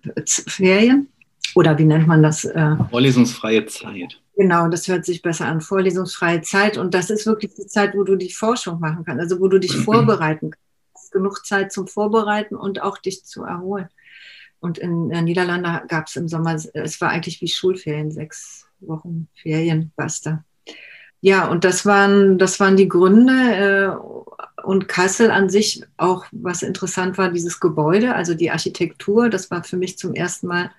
äh, 0.00 1.15
oder 1.56 1.78
wie 1.78 1.86
nennt 1.86 2.06
man 2.06 2.22
das? 2.22 2.44
Äh, 2.44 2.76
Vorlesungsfreie 2.90 3.64
Zeit. 3.64 4.20
Genau, 4.36 4.68
das 4.68 4.86
hört 4.88 5.06
sich 5.06 5.22
besser 5.22 5.46
an. 5.46 5.62
Vorlesungsfreie 5.62 6.42
Zeit. 6.42 6.76
Und 6.76 6.92
das 6.92 7.08
ist 7.08 7.24
wirklich 7.24 7.54
die 7.54 7.66
Zeit, 7.66 7.94
wo 7.94 8.04
du 8.04 8.16
die 8.16 8.30
Forschung 8.30 8.78
machen 8.78 9.04
kannst, 9.06 9.22
also 9.22 9.40
wo 9.40 9.48
du 9.48 9.58
dich 9.58 9.74
vorbereiten 9.74 10.50
kannst. 10.50 11.12
Genug 11.12 11.46
Zeit 11.46 11.72
zum 11.72 11.88
Vorbereiten 11.88 12.56
und 12.56 12.82
auch 12.82 12.98
dich 12.98 13.24
zu 13.24 13.44
erholen. 13.44 13.88
Und 14.60 14.76
in 14.76 15.08
den 15.08 15.24
Niederlanden 15.24 15.88
gab 15.88 16.08
es 16.08 16.16
im 16.16 16.28
Sommer, 16.28 16.56
es 16.56 17.00
war 17.00 17.08
eigentlich 17.08 17.40
wie 17.40 17.48
Schulferien, 17.48 18.10
sechs 18.10 18.66
Wochen 18.80 19.28
Ferien, 19.40 19.92
basta. 19.96 20.44
Ja, 21.22 21.48
und 21.48 21.64
das 21.64 21.86
waren, 21.86 22.36
das 22.36 22.60
waren 22.60 22.76
die 22.76 22.88
Gründe. 22.88 23.32
Äh, 23.32 24.62
und 24.62 24.88
Kassel 24.88 25.30
an 25.30 25.48
sich 25.48 25.82
auch, 25.96 26.26
was 26.32 26.62
interessant 26.62 27.16
war, 27.16 27.30
dieses 27.30 27.60
Gebäude, 27.60 28.14
also 28.14 28.34
die 28.34 28.50
Architektur, 28.50 29.30
das 29.30 29.50
war 29.50 29.64
für 29.64 29.78
mich 29.78 29.96
zum 29.96 30.12
ersten 30.12 30.48
Mal 30.48 30.70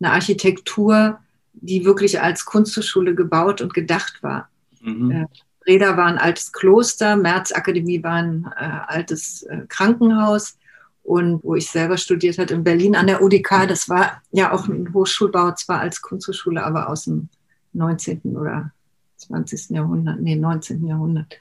eine 0.00 0.12
Architektur, 0.12 1.18
die 1.52 1.84
wirklich 1.84 2.20
als 2.20 2.44
Kunsthochschule 2.44 3.14
gebaut 3.14 3.60
und 3.60 3.74
gedacht 3.74 4.22
war. 4.22 4.48
Mhm. 4.80 5.10
Äh, 5.10 5.26
Reda 5.66 5.96
war 5.96 6.06
ein 6.06 6.18
altes 6.18 6.52
Kloster, 6.52 7.16
Märzakademie 7.16 8.02
war 8.02 8.14
ein 8.14 8.46
äh, 8.56 8.64
altes 8.86 9.42
äh, 9.42 9.62
Krankenhaus 9.68 10.58
und 11.02 11.42
wo 11.42 11.54
ich 11.54 11.68
selber 11.68 11.96
studiert 11.96 12.38
habe 12.38 12.52
in 12.52 12.64
Berlin 12.64 12.94
an 12.94 13.06
der 13.06 13.22
UDK. 13.22 13.66
Das 13.68 13.88
war 13.88 14.22
ja 14.30 14.52
auch 14.52 14.68
ein 14.68 14.92
Hochschulbau, 14.92 15.52
zwar 15.52 15.80
als 15.80 16.02
Kunsthochschule, 16.02 16.64
aber 16.64 16.88
aus 16.88 17.04
dem 17.04 17.28
19. 17.72 18.36
oder 18.36 18.72
20. 19.16 19.70
Jahrhundert, 19.70 20.20
nee, 20.20 20.36
19. 20.36 20.86
Jahrhundert. 20.86 21.38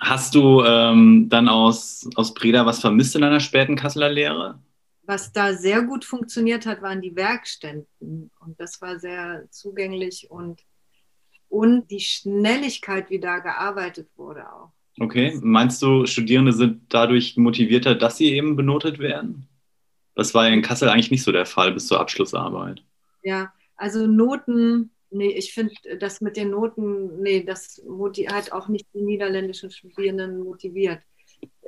Hast 0.00 0.34
du 0.34 0.64
ähm, 0.64 1.28
dann 1.28 1.48
aus, 1.48 2.08
aus 2.16 2.34
Breda 2.34 2.66
was 2.66 2.80
vermisst 2.80 3.14
in 3.14 3.22
deiner 3.22 3.40
späten 3.40 3.76
Kasseler 3.76 4.10
Lehre? 4.10 4.58
Was 5.06 5.32
da 5.32 5.54
sehr 5.54 5.82
gut 5.82 6.04
funktioniert 6.04 6.66
hat, 6.66 6.82
waren 6.82 7.00
die 7.00 7.14
Werkstätten. 7.14 7.86
Und 8.40 8.60
das 8.60 8.80
war 8.80 8.98
sehr 8.98 9.46
zugänglich 9.50 10.28
und, 10.30 10.62
und 11.48 11.90
die 11.90 12.00
Schnelligkeit, 12.00 13.08
wie 13.08 13.20
da 13.20 13.38
gearbeitet 13.38 14.08
wurde 14.16 14.52
auch. 14.52 14.72
Okay, 14.98 15.38
meinst 15.42 15.80
du, 15.82 16.06
Studierende 16.06 16.52
sind 16.52 16.82
dadurch 16.88 17.36
motivierter, 17.36 17.94
dass 17.94 18.16
sie 18.16 18.32
eben 18.32 18.56
benotet 18.56 18.98
werden? 18.98 19.46
Das 20.14 20.32
war 20.34 20.48
ja 20.48 20.54
in 20.54 20.62
Kassel 20.62 20.88
eigentlich 20.88 21.10
nicht 21.10 21.22
so 21.22 21.32
der 21.32 21.46
Fall 21.46 21.72
bis 21.72 21.86
zur 21.86 22.00
Abschlussarbeit. 22.00 22.82
Ja, 23.22 23.52
also 23.76 24.06
Noten, 24.06 24.90
nee, 25.10 25.28
ich 25.28 25.52
finde 25.52 25.74
das 26.00 26.22
mit 26.22 26.36
den 26.38 26.50
Noten, 26.50 27.20
nee, 27.20 27.44
das 27.44 27.82
hat 28.28 28.52
auch 28.52 28.68
nicht 28.68 28.86
die 28.94 29.02
niederländischen 29.02 29.70
Studierenden 29.70 30.42
motiviert. 30.42 31.00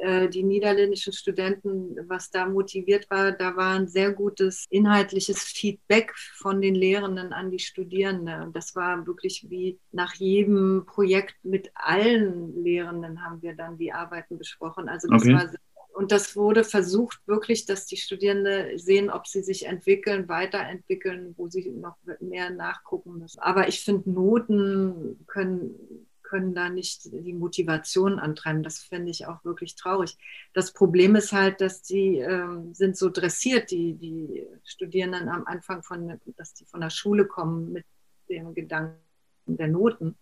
Äh, 0.01 0.29
die 0.29 0.45
niederländischen 0.45 1.13
Studenten, 1.13 1.97
was 2.09 2.31
da 2.31 2.47
motiviert 2.47 3.11
war, 3.11 3.33
da 3.33 3.57
war 3.57 3.75
ein 3.75 3.89
sehr 3.89 4.13
gutes 4.13 4.67
inhaltliches 4.71 5.43
Feedback 5.43 6.15
von 6.37 6.61
den 6.61 6.77
Lehrenden 6.77 7.33
an 7.33 7.51
die 7.51 7.59
Studierenden. 7.59 8.53
Das 8.53 8.77
war 8.77 9.07
wirklich 9.07 9.47
wie 9.49 9.79
nach 9.91 10.15
jedem 10.15 10.85
Projekt 10.87 11.35
mit 11.43 11.73
allen 11.75 12.63
Lehrenden 12.63 13.25
haben 13.25 13.43
wir 13.43 13.55
dann 13.55 13.77
die 13.77 13.93
Arbeiten 13.93 14.39
besprochen. 14.39 14.89
Also 14.89 15.09
das 15.09 15.23
okay. 15.23 15.35
war 15.35 15.51
und 15.95 16.13
das 16.13 16.37
wurde 16.37 16.63
versucht 16.63 17.19
wirklich, 17.27 17.67
dass 17.67 17.87
die 17.87 17.97
Studierenden 17.97 18.79
sehen, 18.79 19.11
ob 19.11 19.27
sie 19.27 19.43
sich 19.43 19.67
entwickeln, 19.67 20.29
weiterentwickeln, 20.29 21.35
wo 21.37 21.49
sie 21.49 21.71
noch 21.71 21.97
mehr 22.21 22.51
nachgucken 22.51 23.19
müssen. 23.19 23.41
Aber 23.41 23.67
ich 23.67 23.81
finde, 23.81 24.09
Noten 24.09 25.25
können 25.27 26.07
können 26.29 26.55
da 26.55 26.69
nicht 26.69 27.11
die 27.13 27.33
Motivation 27.33 28.19
antreiben. 28.19 28.63
Das 28.63 28.79
finde 28.79 29.11
ich 29.11 29.27
auch 29.27 29.45
wirklich 29.45 29.77
traurig. 29.77 30.17
Das 30.53 30.73
Problem 30.73 31.17
ist 31.17 31.33
halt, 31.33 31.61
dass 31.61 31.83
die 31.83 32.19
ähm, 32.19 32.75
sind 32.75 32.97
so 32.97 33.09
dressiert, 33.09 33.71
die, 33.71 33.95
die 33.95 34.47
Studierenden 34.65 35.29
am 35.29 35.47
Anfang 35.47 35.83
von, 35.83 36.21
dass 36.37 36.53
die 36.53 36.67
von 36.67 36.81
der 36.81 36.91
Schule 36.91 37.27
kommen 37.27 37.73
mit 37.73 37.87
dem 38.29 38.55
Gedanken 38.55 38.99
der 39.47 39.69
Noten 39.69 40.17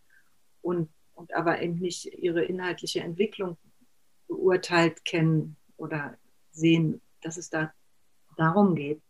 und, 0.62 0.88
und 1.14 1.34
aber 1.34 1.60
eben 1.60 1.78
nicht 1.78 2.06
ihre 2.06 2.44
inhaltliche 2.44 3.00
Entwicklung 3.00 3.56
beurteilt 4.28 5.04
kennen 5.04 5.56
oder 5.76 6.16
sehen, 6.52 7.00
dass 7.22 7.36
es 7.36 7.50
da 7.50 7.72
darum 8.36 8.76
geht. 8.76 9.02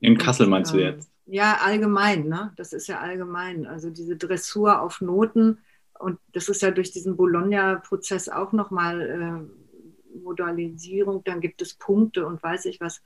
In 0.00 0.18
Kassel 0.18 0.46
meinst 0.46 0.74
du 0.74 0.78
ähm, 0.78 0.96
jetzt? 0.96 1.10
Ja, 1.24 1.58
allgemein, 1.62 2.28
ne? 2.28 2.52
Das 2.56 2.72
ist 2.72 2.88
ja 2.88 3.00
allgemein. 3.00 3.66
Also 3.66 3.90
diese 3.90 4.16
Dressur 4.16 4.82
auf 4.82 5.00
Noten 5.00 5.58
und 5.98 6.18
das 6.32 6.48
ist 6.48 6.62
ja 6.62 6.70
durch 6.70 6.90
diesen 6.90 7.16
Bologna-Prozess 7.16 8.28
auch 8.28 8.52
nochmal 8.52 9.00
äh, 9.00 10.18
Modalisierung, 10.18 11.22
dann 11.24 11.40
gibt 11.40 11.62
es 11.62 11.74
Punkte 11.74 12.26
und 12.26 12.42
weiß 12.42 12.66
ich 12.66 12.80
was, 12.80 13.02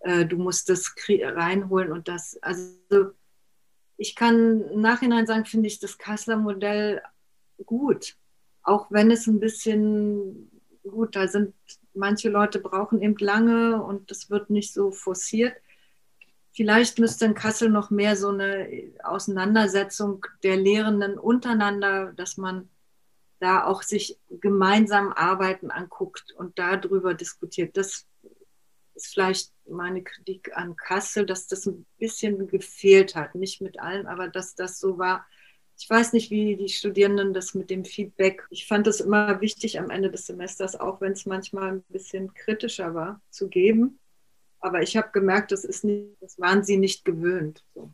äh, 0.00 0.24
du 0.26 0.36
musst 0.36 0.68
das 0.68 0.94
reinholen 1.08 1.92
und 1.92 2.08
das, 2.08 2.38
also 2.42 3.12
ich 3.96 4.14
kann 4.14 4.62
im 4.62 4.80
Nachhinein 4.80 5.26
sagen, 5.26 5.44
finde 5.44 5.66
ich 5.66 5.78
das 5.78 5.98
Kassler 5.98 6.36
Modell 6.36 7.02
gut, 7.64 8.16
auch 8.62 8.90
wenn 8.90 9.10
es 9.10 9.26
ein 9.26 9.40
bisschen 9.40 10.50
gut, 10.82 11.16
da 11.16 11.28
sind 11.28 11.54
manche 11.94 12.30
Leute 12.30 12.60
brauchen 12.60 13.02
eben 13.02 13.16
lange 13.18 13.82
und 13.82 14.10
das 14.10 14.30
wird 14.30 14.50
nicht 14.50 14.72
so 14.72 14.90
forciert. 14.90 15.54
Vielleicht 16.52 16.98
müsste 16.98 17.26
in 17.26 17.34
Kassel 17.34 17.70
noch 17.70 17.90
mehr 17.90 18.16
so 18.16 18.28
eine 18.28 18.92
Auseinandersetzung 19.04 20.26
der 20.42 20.56
Lehrenden 20.56 21.18
untereinander, 21.18 22.12
dass 22.14 22.36
man 22.36 22.68
da 23.38 23.64
auch 23.64 23.82
sich 23.82 24.18
gemeinsam 24.28 25.12
Arbeiten 25.12 25.70
anguckt 25.70 26.32
und 26.32 26.58
darüber 26.58 27.14
diskutiert. 27.14 27.76
Das 27.76 28.06
ist 28.94 29.14
vielleicht 29.14 29.52
meine 29.68 30.02
Kritik 30.02 30.56
an 30.56 30.76
Kassel, 30.76 31.24
dass 31.24 31.46
das 31.46 31.66
ein 31.66 31.86
bisschen 31.98 32.48
gefehlt 32.48 33.14
hat. 33.14 33.34
Nicht 33.34 33.60
mit 33.60 33.80
allem, 33.80 34.06
aber 34.06 34.28
dass 34.28 34.54
das 34.54 34.78
so 34.80 34.98
war. 34.98 35.24
Ich 35.78 35.88
weiß 35.88 36.12
nicht, 36.12 36.30
wie 36.30 36.56
die 36.56 36.68
Studierenden 36.68 37.32
das 37.32 37.54
mit 37.54 37.70
dem 37.70 37.84
Feedback. 37.86 38.46
Ich 38.50 38.66
fand 38.66 38.86
es 38.88 39.00
immer 39.00 39.40
wichtig 39.40 39.78
am 39.78 39.88
Ende 39.88 40.10
des 40.10 40.26
Semesters, 40.26 40.78
auch 40.78 41.00
wenn 41.00 41.12
es 41.12 41.24
manchmal 41.24 41.72
ein 41.72 41.82
bisschen 41.84 42.34
kritischer 42.34 42.94
war, 42.94 43.22
zu 43.30 43.48
geben. 43.48 43.99
Aber 44.60 44.82
ich 44.82 44.96
habe 44.96 45.08
gemerkt, 45.12 45.52
das, 45.52 45.64
ist 45.64 45.84
nicht, 45.84 46.16
das 46.20 46.38
waren 46.38 46.62
sie 46.62 46.76
nicht 46.76 47.04
gewöhnt. 47.04 47.64
So. 47.74 47.90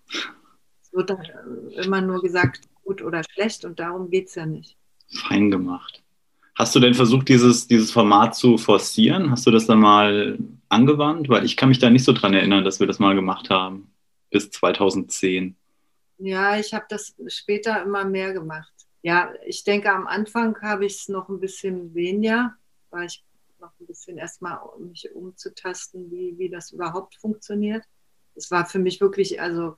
Es 0.82 0.92
wird 0.92 1.10
dann 1.10 1.22
immer 1.70 2.00
nur 2.00 2.20
gesagt, 2.22 2.68
gut 2.82 3.02
oder 3.02 3.22
schlecht 3.30 3.64
und 3.64 3.78
darum 3.78 4.10
geht 4.10 4.28
es 4.28 4.34
ja 4.34 4.46
nicht. 4.46 4.76
Fein 5.28 5.50
gemacht. 5.50 6.02
Hast 6.56 6.74
du 6.74 6.80
denn 6.80 6.94
versucht, 6.94 7.28
dieses, 7.28 7.68
dieses 7.68 7.92
Format 7.92 8.34
zu 8.34 8.56
forcieren? 8.56 9.30
Hast 9.30 9.46
du 9.46 9.50
das 9.50 9.66
dann 9.66 9.78
mal 9.78 10.38
angewandt? 10.70 11.28
Weil 11.28 11.44
ich 11.44 11.56
kann 11.56 11.68
mich 11.68 11.78
da 11.78 11.90
nicht 11.90 12.04
so 12.04 12.12
dran 12.12 12.32
erinnern, 12.32 12.64
dass 12.64 12.80
wir 12.80 12.86
das 12.86 12.98
mal 12.98 13.14
gemacht 13.14 13.50
haben. 13.50 13.90
Bis 14.30 14.50
2010. 14.50 15.54
Ja, 16.18 16.58
ich 16.58 16.72
habe 16.72 16.86
das 16.88 17.14
später 17.26 17.82
immer 17.82 18.04
mehr 18.04 18.32
gemacht. 18.32 18.72
Ja, 19.02 19.32
ich 19.46 19.64
denke, 19.64 19.92
am 19.92 20.06
Anfang 20.06 20.56
habe 20.62 20.86
ich 20.86 20.94
es 20.94 21.08
noch 21.08 21.28
ein 21.28 21.40
bisschen 21.40 21.94
weniger, 21.94 22.54
weil 22.90 23.06
ich 23.06 23.22
noch 23.66 23.80
ein 23.80 23.86
bisschen 23.86 24.18
erstmal 24.18 24.58
mich 24.78 25.10
umzutasten, 25.14 26.10
wie, 26.10 26.38
wie 26.38 26.48
das 26.48 26.72
überhaupt 26.72 27.16
funktioniert. 27.16 27.84
Es 28.34 28.50
war 28.50 28.66
für 28.66 28.78
mich 28.78 29.00
wirklich, 29.00 29.40
also 29.40 29.76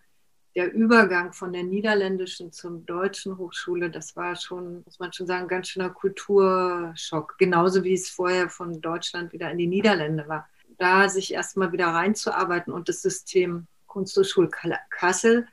der 0.55 0.73
Übergang 0.73 1.33
von 1.33 1.53
der 1.53 1.63
niederländischen 1.63 2.53
zum 2.53 2.85
deutschen 2.85 3.39
Hochschule, 3.39 3.91
das 3.91 4.17
war 4.17 4.35
schon, 4.37 4.83
muss 4.85 4.99
man 4.99 5.13
schon 5.13 5.27
sagen, 5.27 5.43
ein 5.43 5.49
ganz 5.49 5.69
schöner 5.69 5.91
Kulturschock. 5.91 7.37
Genauso 7.39 7.85
wie 7.85 7.95
es 7.95 8.11
vorher 8.11 8.49
von 8.49 8.81
Deutschland 8.81 9.33
wieder 9.33 9.51
in 9.51 9.59
die 9.59 9.67
Niederlande 9.67 10.27
war. 10.27 10.49
Da 10.79 11.09
sich 11.09 11.33
erstmal 11.33 11.73
wieder 11.73 11.87
reinzuarbeiten 11.89 12.73
und 12.73 12.89
das 12.89 13.03
System 13.03 13.67
Kunsthochschule 13.87 14.51
Kassel 14.91 15.49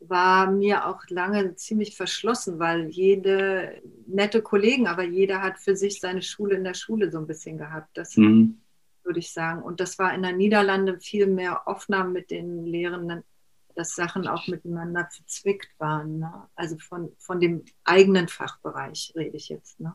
war 0.00 0.50
mir 0.50 0.86
auch 0.86 1.02
lange 1.08 1.54
ziemlich 1.56 1.96
verschlossen, 1.96 2.58
weil 2.58 2.88
jede 2.88 3.82
nette 4.06 4.42
Kollegen, 4.42 4.86
aber 4.86 5.02
jeder 5.02 5.42
hat 5.42 5.58
für 5.58 5.76
sich 5.76 6.00
seine 6.00 6.22
Schule 6.22 6.56
in 6.56 6.64
der 6.64 6.74
Schule 6.74 7.10
so 7.10 7.18
ein 7.18 7.26
bisschen 7.26 7.58
gehabt. 7.58 7.88
Das 7.94 8.16
mhm. 8.16 8.60
würde 9.02 9.18
ich 9.18 9.32
sagen. 9.32 9.62
Und 9.62 9.80
das 9.80 9.98
war 9.98 10.14
in 10.14 10.22
der 10.22 10.32
Niederlande 10.32 11.00
viel 11.00 11.26
mehr 11.26 11.62
offener 11.66 12.04
mit 12.04 12.30
den 12.30 12.64
Lehrenden, 12.64 13.24
dass 13.74 13.94
Sachen 13.94 14.28
auch 14.28 14.46
miteinander 14.46 15.08
verzwickt 15.10 15.70
waren. 15.78 16.20
Ne? 16.20 16.32
Also 16.54 16.78
von, 16.78 17.12
von 17.18 17.40
dem 17.40 17.64
eigenen 17.84 18.28
Fachbereich 18.28 19.12
rede 19.16 19.36
ich 19.36 19.48
jetzt. 19.48 19.80
Ne? 19.80 19.94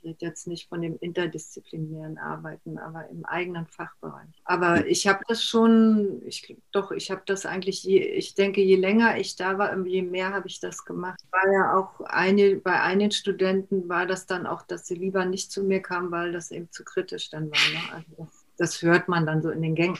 Ich 0.00 0.08
rede 0.08 0.26
jetzt 0.26 0.46
nicht 0.46 0.68
von 0.68 0.80
dem 0.80 0.96
interdisziplinären 1.00 2.18
Arbeiten, 2.18 2.78
aber 2.78 3.08
im 3.08 3.24
eigenen 3.24 3.66
Fachbereich. 3.66 4.28
Aber 4.44 4.86
ich 4.86 5.06
habe 5.06 5.20
das 5.28 5.42
schon, 5.42 6.22
ich, 6.24 6.56
doch, 6.72 6.90
ich 6.90 7.10
habe 7.10 7.22
das 7.26 7.46
eigentlich, 7.46 7.84
je, 7.84 7.98
ich 7.98 8.34
denke, 8.34 8.62
je 8.62 8.76
länger 8.76 9.18
ich 9.18 9.36
da 9.36 9.58
war, 9.58 9.76
je 9.86 10.02
mehr 10.02 10.32
habe 10.32 10.48
ich 10.48 10.60
das 10.60 10.84
gemacht. 10.84 11.20
War 11.30 11.52
ja 11.52 11.76
auch 11.76 12.00
eine, 12.00 12.56
bei 12.56 12.80
einigen 12.80 13.10
Studenten 13.10 13.88
war 13.88 14.06
das 14.06 14.26
dann 14.26 14.46
auch, 14.46 14.62
dass 14.62 14.86
sie 14.86 14.94
lieber 14.94 15.24
nicht 15.24 15.52
zu 15.52 15.62
mir 15.62 15.80
kamen, 15.80 16.10
weil 16.10 16.32
das 16.32 16.50
eben 16.50 16.70
zu 16.70 16.84
kritisch 16.84 17.30
dann 17.30 17.50
war. 17.50 17.58
Ne? 17.72 17.94
Also 17.94 18.10
das, 18.16 18.46
das 18.56 18.82
hört 18.82 19.08
man 19.08 19.26
dann 19.26 19.42
so 19.42 19.50
in 19.50 19.62
den 19.62 19.74
Gängen. 19.74 19.98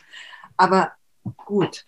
Aber 0.57 0.92
gut, 1.37 1.85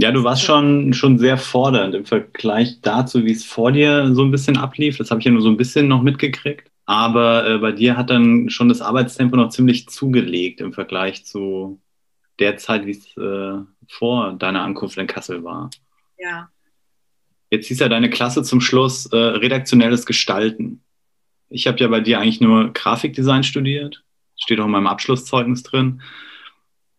ja, 0.00 0.12
du 0.12 0.24
warst 0.24 0.42
schon, 0.42 0.94
schon 0.94 1.18
sehr 1.18 1.36
fordernd 1.36 1.94
im 1.94 2.06
Vergleich 2.06 2.80
dazu, 2.80 3.24
wie 3.24 3.32
es 3.32 3.44
vor 3.44 3.72
dir 3.72 4.14
so 4.14 4.22
ein 4.22 4.30
bisschen 4.30 4.56
ablief. 4.56 4.96
Das 4.96 5.10
habe 5.10 5.20
ich 5.20 5.26
ja 5.26 5.30
nur 5.30 5.42
so 5.42 5.48
ein 5.48 5.56
bisschen 5.56 5.88
noch 5.88 6.02
mitgekriegt. 6.02 6.70
Aber 6.86 7.46
äh, 7.46 7.58
bei 7.58 7.72
dir 7.72 7.96
hat 7.96 8.10
dann 8.10 8.48
schon 8.50 8.68
das 8.68 8.80
Arbeitstempo 8.80 9.36
noch 9.36 9.50
ziemlich 9.50 9.88
zugelegt 9.88 10.60
im 10.60 10.72
Vergleich 10.72 11.24
zu 11.24 11.80
der 12.38 12.56
Zeit, 12.56 12.86
wie 12.86 12.92
es 12.92 13.16
äh, 13.16 13.62
vor 13.88 14.32
deiner 14.32 14.62
Ankunft 14.62 14.96
in 14.96 15.06
Kassel 15.06 15.44
war. 15.44 15.70
Ja. 16.18 16.48
Jetzt 17.50 17.66
hieß 17.66 17.80
ja 17.80 17.88
deine 17.88 18.08
Klasse 18.08 18.42
zum 18.42 18.60
Schluss 18.60 19.06
äh, 19.06 19.16
redaktionelles 19.16 20.06
Gestalten. 20.06 20.82
Ich 21.48 21.66
habe 21.66 21.78
ja 21.78 21.88
bei 21.88 22.00
dir 22.00 22.20
eigentlich 22.20 22.40
nur 22.40 22.72
Grafikdesign 22.72 23.42
studiert. 23.42 24.02
Steht 24.36 24.60
auch 24.60 24.64
in 24.64 24.70
meinem 24.70 24.86
Abschlusszeugnis 24.86 25.62
drin. 25.62 26.00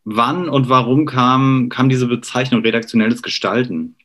Wann 0.03 0.50
und 0.50 0.70
warum 0.70 1.05
kam, 1.05 1.70
kam 1.70 1.89
diese 1.89 2.08
Bezeichnung 2.08 2.62
redaktionelles 2.62 3.22
Gestalten? 3.22 3.96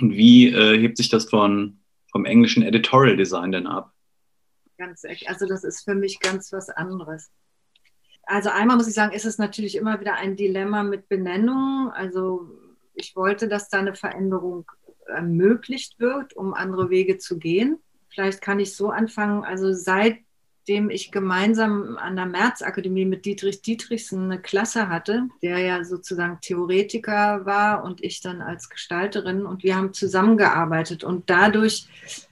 Und 0.00 0.12
wie 0.12 0.48
äh, 0.48 0.78
hebt 0.78 0.96
sich 0.96 1.08
das 1.08 1.28
von, 1.28 1.78
vom 2.10 2.24
englischen 2.24 2.62
Editorial 2.62 3.16
Design 3.16 3.52
denn 3.52 3.66
ab? 3.66 3.92
Ganz 4.78 5.04
echt. 5.04 5.28
Also 5.28 5.46
das 5.46 5.64
ist 5.64 5.84
für 5.84 5.94
mich 5.94 6.20
ganz 6.20 6.52
was 6.52 6.70
anderes. 6.70 7.30
Also 8.22 8.48
einmal 8.50 8.76
muss 8.76 8.88
ich 8.88 8.94
sagen, 8.94 9.12
ist 9.12 9.26
es 9.26 9.38
natürlich 9.38 9.74
immer 9.76 10.00
wieder 10.00 10.14
ein 10.14 10.36
Dilemma 10.36 10.84
mit 10.84 11.08
Benennung. 11.08 11.90
Also 11.92 12.48
ich 12.94 13.14
wollte, 13.16 13.48
dass 13.48 13.68
da 13.68 13.80
eine 13.80 13.94
Veränderung 13.94 14.70
ermöglicht 15.06 15.98
wird, 15.98 16.34
um 16.34 16.54
andere 16.54 16.90
Wege 16.90 17.18
zu 17.18 17.38
gehen. 17.38 17.78
Vielleicht 18.08 18.40
kann 18.40 18.60
ich 18.60 18.74
so 18.74 18.90
anfangen. 18.90 19.44
Also 19.44 19.72
seit 19.72 20.18
nachdem 20.70 20.90
ich 20.90 21.10
gemeinsam 21.10 21.98
an 21.98 22.14
der 22.14 22.26
Märzakademie 22.26 23.04
mit 23.04 23.24
Dietrich 23.24 23.60
Dietrichsen 23.60 24.26
eine 24.26 24.40
Klasse 24.40 24.88
hatte, 24.88 25.24
der 25.42 25.58
ja 25.58 25.82
sozusagen 25.82 26.38
Theoretiker 26.40 27.44
war 27.44 27.82
und 27.82 28.04
ich 28.04 28.20
dann 28.20 28.40
als 28.40 28.70
Gestalterin. 28.70 29.46
Und 29.46 29.64
wir 29.64 29.74
haben 29.74 29.92
zusammengearbeitet. 29.92 31.02
Und 31.02 31.28
dadurch 31.28 31.88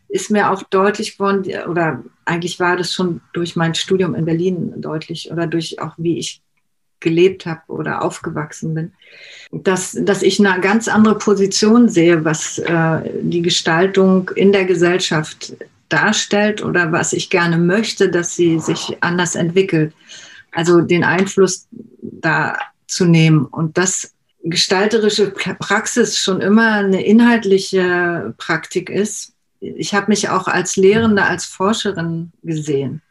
ist 0.09 0.30
mir 0.30 0.52
auch 0.52 0.62
deutlich 0.62 1.18
geworden, 1.18 1.50
oder 1.68 2.04
eigentlich 2.26 2.61
war 2.61 2.76
das 2.76 2.92
schon 2.92 3.23
durch 3.33 3.57
mein 3.57 3.75
Studium 3.75 4.14
in 4.14 4.25
Berlin 4.25 4.73
deutlich 4.76 5.33
oder 5.33 5.49
durch 5.49 5.80
auch 5.80 5.95
wie 5.97 6.18
ich 6.18 6.40
gelebt 7.00 7.45
habe 7.45 7.62
oder 7.66 8.02
aufgewachsen 8.02 8.75
bin, 8.75 8.92
dass, 9.50 9.99
dass 10.00 10.23
ich 10.23 10.38
eine 10.38 10.61
ganz 10.61 10.87
andere 10.87 11.18
Position 11.18 11.88
sehe, 11.88 12.25
was 12.25 12.59
äh, 12.59 13.00
die 13.21 13.42
Gestaltung 13.42 14.30
in 14.37 14.52
der 14.52 14.64
Gesellschaft 14.64 15.54
darstellt 15.88 16.62
oder 16.62 16.92
was 16.92 17.12
ich 17.12 17.30
gerne 17.30 17.59
möchte, 17.59 18.11
dass 18.11 18.35
sie 18.35 18.59
sich 18.59 18.97
anders 19.00 19.35
entwickelt. 19.35 19.95
Also 20.52 20.80
den 20.80 21.04
Einfluss 21.04 21.66
da 22.00 22.59
zu 22.87 23.04
nehmen 23.04 23.45
und 23.47 23.78
das 23.78 24.14
gestalterische 24.42 25.30
Praxis 25.30 26.18
schon 26.18 26.40
immer 26.40 26.73
eine 26.75 27.04
inhaltliche 27.04 28.35
Praktik 28.38 28.88
ist. 28.88 29.33
Ich 29.61 29.95
habe 29.95 30.07
mich 30.09 30.28
auch 30.28 30.47
als 30.47 30.76
Lehrende, 30.76 31.25
als 31.25 31.45
Forscherin 31.45 32.33
gesehen 32.42 33.02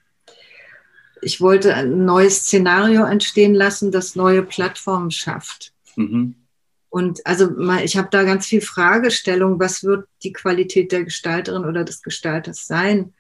ich 1.22 1.42
wollte 1.42 1.74
ein 1.74 2.06
neues 2.06 2.38
Szenario 2.38 3.04
entstehen 3.04 3.54
lassen, 3.54 3.92
das 3.92 4.16
neue 4.16 4.44
Plattformen 4.44 5.12
schafft. 5.12 5.74
Mhm. 5.96 6.36
Und 6.90 7.26
also 7.26 7.50
ich 7.84 7.98
habe 7.98 8.08
da 8.12 8.24
ganz 8.24 8.46
viel 8.46 8.62
Fragestellung, 8.62 9.60
was 9.60 9.84
wird 9.84 10.08
die 10.24 10.34
Qualität 10.34 10.92
der 10.92 11.04
Gestalterin 11.04 11.66
oder 11.66 11.84
des 11.84 12.02
Gestalters 12.02 12.66
sein? 12.66 13.14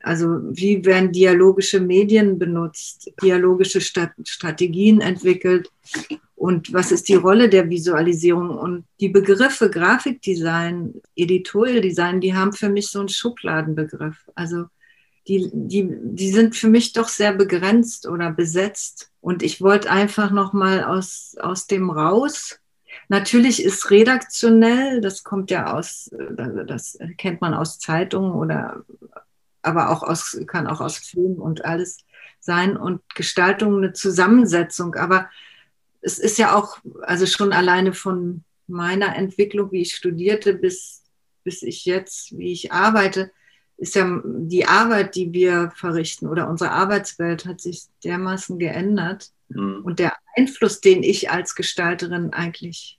Also 0.00 0.40
wie 0.50 0.84
werden 0.84 1.12
dialogische 1.12 1.80
Medien 1.80 2.38
benutzt, 2.38 3.12
dialogische 3.22 3.80
Strategien 3.80 5.00
entwickelt 5.00 5.70
und 6.42 6.72
was 6.72 6.90
ist 6.90 7.08
die 7.08 7.14
Rolle 7.14 7.48
der 7.48 7.70
Visualisierung? 7.70 8.50
Und 8.58 8.84
die 8.98 9.10
Begriffe 9.10 9.70
Grafikdesign, 9.70 11.00
Editorial 11.14 11.80
Design, 11.80 12.20
die 12.20 12.34
haben 12.34 12.52
für 12.52 12.68
mich 12.68 12.88
so 12.88 12.98
einen 12.98 13.08
Schubladenbegriff. 13.08 14.28
Also 14.34 14.64
die, 15.28 15.48
die, 15.52 15.88
die 15.88 16.30
sind 16.30 16.56
für 16.56 16.68
mich 16.68 16.94
doch 16.94 17.06
sehr 17.06 17.32
begrenzt 17.32 18.08
oder 18.08 18.32
besetzt. 18.32 19.12
Und 19.20 19.44
ich 19.44 19.60
wollte 19.60 19.88
einfach 19.88 20.32
nochmal 20.32 20.82
aus, 20.82 21.36
aus 21.38 21.68
dem 21.68 21.90
raus. 21.90 22.58
Natürlich 23.12 23.62
ist 23.62 23.90
redaktionell, 23.90 25.02
das 25.02 25.22
kommt 25.22 25.50
ja 25.50 25.74
aus, 25.74 26.10
das 26.66 26.98
kennt 27.18 27.42
man 27.42 27.52
aus 27.52 27.78
Zeitungen 27.78 28.32
oder 28.32 28.86
aber 29.60 29.90
auch 29.90 30.02
aus, 30.02 30.40
kann 30.46 30.66
auch 30.66 30.80
aus 30.80 30.96
Filmen 30.96 31.36
und 31.36 31.62
alles 31.66 31.98
sein 32.40 32.74
und 32.74 33.02
Gestaltung 33.14 33.76
eine 33.76 33.92
Zusammensetzung. 33.92 34.94
Aber 34.94 35.28
es 36.00 36.18
ist 36.18 36.38
ja 36.38 36.56
auch, 36.56 36.78
also 37.02 37.26
schon 37.26 37.52
alleine 37.52 37.92
von 37.92 38.44
meiner 38.66 39.14
Entwicklung, 39.14 39.70
wie 39.72 39.82
ich 39.82 39.94
studierte, 39.94 40.54
bis, 40.54 41.02
bis 41.44 41.62
ich 41.62 41.84
jetzt, 41.84 42.38
wie 42.38 42.50
ich 42.50 42.72
arbeite, 42.72 43.30
ist 43.76 43.94
ja 43.94 44.22
die 44.24 44.64
Arbeit, 44.64 45.16
die 45.16 45.34
wir 45.34 45.70
verrichten 45.76 46.28
oder 46.28 46.48
unsere 46.48 46.70
Arbeitswelt 46.70 47.44
hat 47.44 47.60
sich 47.60 47.82
dermaßen 48.04 48.58
geändert. 48.58 49.32
Mhm. 49.50 49.82
Und 49.84 49.98
der 49.98 50.14
Einfluss, 50.34 50.80
den 50.80 51.02
ich 51.02 51.30
als 51.30 51.54
Gestalterin 51.54 52.32
eigentlich 52.32 52.98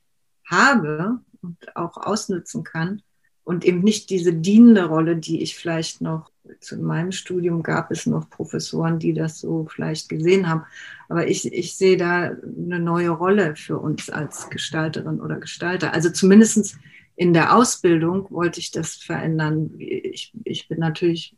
habe 0.54 1.20
und 1.42 1.76
auch 1.76 1.98
ausnutzen 1.98 2.64
kann 2.64 3.02
und 3.44 3.66
eben 3.66 3.82
nicht 3.82 4.10
diese 4.10 4.34
dienende 4.34 4.86
Rolle, 4.86 5.18
die 5.18 5.42
ich 5.42 5.56
vielleicht 5.56 6.02
noch 6.02 6.32
zu 6.60 6.78
meinem 6.78 7.12
Studium 7.12 7.64
gab 7.64 7.92
es 7.92 8.06
noch 8.06 8.30
Professoren, 8.30 9.00
die 9.00 9.14
das 9.14 9.40
so 9.40 9.66
vielleicht 9.70 10.10
gesehen 10.10 10.50
haben. 10.50 10.64
Aber 11.08 11.28
ich, 11.28 11.52
ich 11.52 11.76
sehe 11.76 11.98
da 11.98 12.32
eine 12.32 12.80
neue 12.80 13.10
Rolle 13.10 13.56
für 13.56 13.78
uns 13.78 14.10
als 14.10 14.50
Gestalterin 14.50 15.22
oder 15.22 15.38
Gestalter. 15.38 15.94
Also 15.94 16.10
zumindestens 16.10 16.78
in 17.16 17.34
der 17.34 17.56
Ausbildung 17.56 18.30
wollte 18.30 18.60
ich 18.60 18.72
das 18.72 18.96
verändern. 18.96 19.72
Ich, 19.78 20.34
ich 20.44 20.68
bin 20.68 20.80
natürlich 20.80 21.36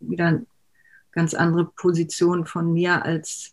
wieder 0.00 0.26
eine 0.26 0.46
ganz 1.12 1.34
andere 1.34 1.66
Position 1.66 2.46
von 2.46 2.72
mir 2.72 3.04
als 3.04 3.52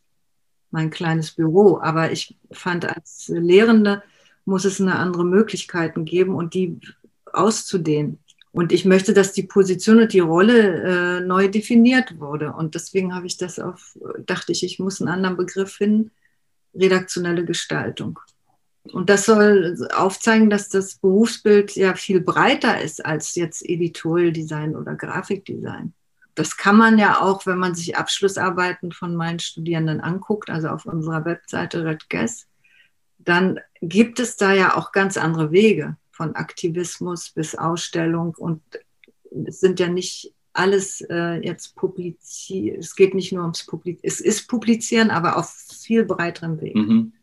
mein 0.71 0.89
kleines 0.89 1.31
Büro, 1.31 1.79
aber 1.81 2.11
ich 2.11 2.37
fand, 2.51 2.85
als 2.85 3.27
Lehrende 3.27 4.03
muss 4.45 4.65
es 4.65 4.81
eine 4.81 4.95
andere 4.95 5.25
Möglichkeiten 5.25 6.05
geben 6.05 6.35
und 6.35 6.53
die 6.53 6.79
auszudehnen. 7.31 8.19
Und 8.51 8.71
ich 8.71 8.85
möchte, 8.85 9.13
dass 9.13 9.33
die 9.33 9.43
Position 9.43 9.99
und 9.99 10.13
die 10.13 10.19
Rolle 10.19 11.17
äh, 11.17 11.19
neu 11.21 11.47
definiert 11.47 12.19
wurde. 12.19 12.53
Und 12.53 12.75
deswegen 12.75 13.15
habe 13.15 13.25
ich 13.25 13.37
das 13.37 13.57
auf, 13.57 13.97
dachte 14.27 14.51
ich, 14.51 14.63
ich 14.63 14.77
muss 14.77 15.01
einen 15.01 15.09
anderen 15.09 15.37
Begriff 15.37 15.71
finden, 15.73 16.11
redaktionelle 16.75 17.45
Gestaltung. 17.45 18.19
Und 18.91 19.09
das 19.09 19.25
soll 19.25 19.77
aufzeigen, 19.95 20.49
dass 20.49 20.69
das 20.69 20.95
Berufsbild 20.95 21.75
ja 21.75 21.95
viel 21.95 22.19
breiter 22.19 22.81
ist 22.81 23.03
als 23.05 23.33
jetzt 23.35 23.67
Editorial 23.67 24.31
Design 24.31 24.75
oder 24.75 24.95
Grafikdesign. 24.95 25.93
Das 26.35 26.57
kann 26.57 26.77
man 26.77 26.97
ja 26.97 27.21
auch, 27.21 27.45
wenn 27.45 27.57
man 27.57 27.75
sich 27.75 27.95
Abschlussarbeiten 27.95 28.91
von 28.91 29.15
meinen 29.15 29.39
Studierenden 29.39 30.01
anguckt, 30.01 30.49
also 30.49 30.67
auf 30.67 30.85
unserer 30.85 31.25
Webseite 31.25 31.85
Red 31.85 32.09
Guess, 32.09 32.47
dann 33.19 33.59
gibt 33.89 34.19
es 34.19 34.37
da 34.37 34.53
ja 34.53 34.77
auch 34.77 34.91
ganz 34.91 35.17
andere 35.17 35.51
Wege 35.51 35.97
von 36.11 36.35
Aktivismus 36.35 37.31
bis 37.31 37.55
Ausstellung 37.55 38.33
und 38.37 38.61
es 39.45 39.59
sind 39.59 39.79
ja 39.79 39.87
nicht 39.87 40.33
alles 40.53 41.01
äh, 41.09 41.43
jetzt 41.43 41.75
publiziert, 41.75 42.77
es 42.77 42.95
geht 42.95 43.15
nicht 43.15 43.33
nur 43.33 43.41
ums 43.41 43.65
Publizieren, 43.65 44.01
es 44.03 44.21
ist 44.21 44.47
Publizieren, 44.47 45.09
aber 45.09 45.37
auf 45.37 45.49
viel 45.49 46.05
breiteren 46.05 46.61
Wegen. 46.61 46.79
Mhm. 46.79 47.13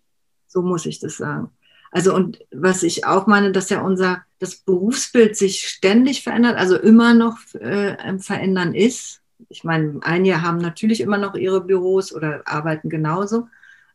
So 0.46 0.62
muss 0.62 0.84
ich 0.84 0.98
das 0.98 1.16
sagen. 1.16 1.50
Also 1.92 2.14
und 2.14 2.40
was 2.50 2.82
ich 2.82 3.06
auch 3.06 3.26
meine, 3.26 3.52
dass 3.52 3.70
ja 3.70 3.80
unser 3.82 4.22
das 4.38 4.56
Berufsbild 4.56 5.36
sich 5.36 5.66
ständig 5.66 6.22
verändert, 6.22 6.56
also 6.56 6.76
immer 6.76 7.14
noch 7.14 7.38
äh, 7.54 7.96
im 8.08 8.20
Verändern 8.20 8.74
ist. 8.74 9.22
Ich 9.48 9.64
meine, 9.64 10.00
einige 10.02 10.42
haben 10.42 10.58
natürlich 10.58 11.00
immer 11.00 11.18
noch 11.18 11.34
ihre 11.34 11.62
Büros 11.62 12.12
oder 12.12 12.42
arbeiten 12.46 12.88
genauso, 12.88 13.48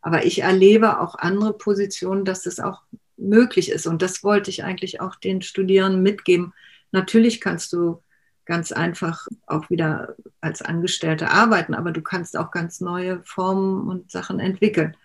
aber 0.06 0.24
ich 0.24 0.42
erlebe 0.42 1.00
auch 1.00 1.16
andere 1.16 1.52
Positionen, 1.52 2.24
dass 2.24 2.44
das 2.44 2.60
auch 2.60 2.82
möglich 3.16 3.72
ist. 3.72 3.88
Und 3.88 4.02
das 4.02 4.22
wollte 4.22 4.50
ich 4.50 4.62
eigentlich 4.62 5.00
auch 5.00 5.16
den 5.16 5.42
Studierenden 5.42 6.00
mitgeben. 6.00 6.54
Natürlich 6.92 7.40
kannst 7.40 7.72
du 7.72 8.04
ganz 8.44 8.70
einfach 8.70 9.26
auch 9.48 9.68
wieder 9.68 10.14
als 10.40 10.62
Angestellte 10.62 11.32
arbeiten, 11.32 11.74
aber 11.74 11.90
du 11.90 12.02
kannst 12.02 12.36
auch 12.36 12.52
ganz 12.52 12.80
neue 12.80 13.20
Formen 13.24 13.88
und 13.88 14.08
Sachen 14.08 14.38
entwickeln. 14.38 14.96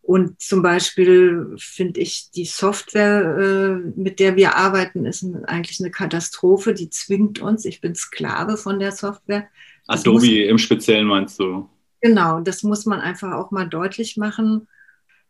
Und 0.00 0.40
zum 0.40 0.62
Beispiel 0.62 1.54
finde 1.58 2.00
ich, 2.00 2.30
die 2.30 2.46
Software, 2.46 3.36
äh, 3.36 3.74
mit 3.94 4.20
der 4.20 4.36
wir 4.36 4.56
arbeiten, 4.56 5.04
ist 5.04 5.22
eigentlich 5.48 5.80
eine 5.80 5.90
Katastrophe. 5.90 6.72
Die 6.72 6.88
zwingt 6.88 7.40
uns. 7.40 7.66
Ich 7.66 7.82
bin 7.82 7.94
Sklave 7.94 8.56
von 8.56 8.80
der 8.80 8.92
Software. 8.92 9.48
Adobe 9.86 10.20
muss, 10.20 10.28
im 10.28 10.56
Speziellen 10.56 11.08
meinst 11.08 11.38
du? 11.38 11.68
Genau, 12.00 12.40
das 12.40 12.62
muss 12.62 12.86
man 12.86 13.00
einfach 13.00 13.32
auch 13.32 13.50
mal 13.50 13.68
deutlich 13.68 14.16
machen. 14.16 14.68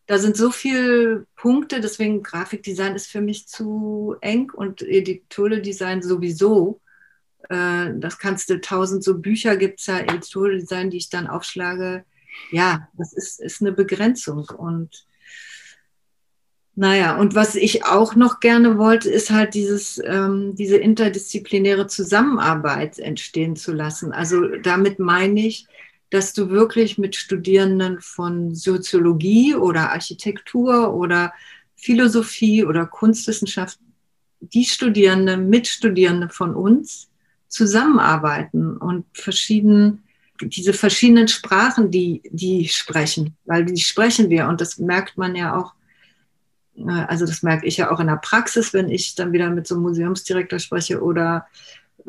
Da 0.07 0.17
sind 0.17 0.35
so 0.35 0.51
viele 0.51 1.25
Punkte, 1.35 1.79
deswegen 1.79 2.23
Grafikdesign 2.23 2.95
ist 2.95 3.07
für 3.07 3.21
mich 3.21 3.47
zu 3.47 4.15
eng 4.21 4.51
und 4.51 4.81
Editorial 4.81 5.61
Design 5.61 6.01
sowieso. 6.01 6.81
Äh, 7.49 7.91
das 7.95 8.17
kannst 8.17 8.49
du, 8.49 8.59
tausend 8.59 9.03
so 9.03 9.19
Bücher 9.19 9.57
gibt 9.57 9.79
es 9.79 9.85
ja, 9.87 9.99
Editorial 9.99 10.59
Design, 10.59 10.89
die 10.89 10.97
ich 10.97 11.09
dann 11.09 11.27
aufschlage 11.27 12.05
ja, 12.51 12.87
das 12.97 13.13
ist, 13.13 13.39
ist 13.39 13.61
eine 13.61 13.71
Begrenzung. 13.71 14.47
Und 14.57 15.05
naja, 16.75 17.17
und 17.17 17.35
was 17.35 17.55
ich 17.55 17.85
auch 17.85 18.15
noch 18.15 18.39
gerne 18.39 18.77
wollte, 18.77 19.09
ist 19.09 19.29
halt 19.29 19.53
dieses, 19.53 20.01
ähm, 20.03 20.55
diese 20.55 20.77
interdisziplinäre 20.77 21.87
Zusammenarbeit 21.87 22.97
entstehen 22.99 23.55
zu 23.55 23.73
lassen. 23.73 24.13
Also 24.13 24.47
damit 24.57 24.99
meine 24.99 25.45
ich, 25.45 25.67
dass 26.11 26.33
du 26.33 26.49
wirklich 26.49 26.97
mit 26.97 27.15
Studierenden 27.15 27.99
von 28.01 28.53
Soziologie 28.53 29.55
oder 29.55 29.91
Architektur 29.91 30.93
oder 30.93 31.33
Philosophie 31.75 32.63
oder 32.63 32.85
Kunstwissenschaft, 32.85 33.79
die 34.39 34.65
Studierenden, 34.65 35.49
Mitstudierende 35.49 36.29
von 36.29 36.53
uns 36.53 37.09
zusammenarbeiten 37.47 38.77
und 38.77 39.05
verschiedene 39.13 39.97
diese 40.43 40.73
verschiedenen 40.73 41.27
Sprachen, 41.27 41.91
die 41.91 42.23
die 42.31 42.67
sprechen, 42.67 43.37
weil 43.45 43.65
die 43.65 43.79
sprechen 43.79 44.29
wir 44.29 44.47
und 44.47 44.59
das 44.59 44.79
merkt 44.79 45.17
man 45.17 45.35
ja 45.35 45.55
auch, 45.55 45.75
äh, 46.75 46.89
also 46.89 47.25
das 47.25 47.43
merke 47.43 47.67
ich 47.67 47.77
ja 47.77 47.91
auch 47.91 47.99
in 47.99 48.07
der 48.07 48.15
Praxis, 48.15 48.73
wenn 48.73 48.89
ich 48.89 49.15
dann 49.15 49.33
wieder 49.33 49.49
mit 49.49 49.67
so 49.67 49.75
einem 49.75 49.83
Museumsdirektor 49.83 50.59
spreche 50.59 51.01
oder 51.01 51.47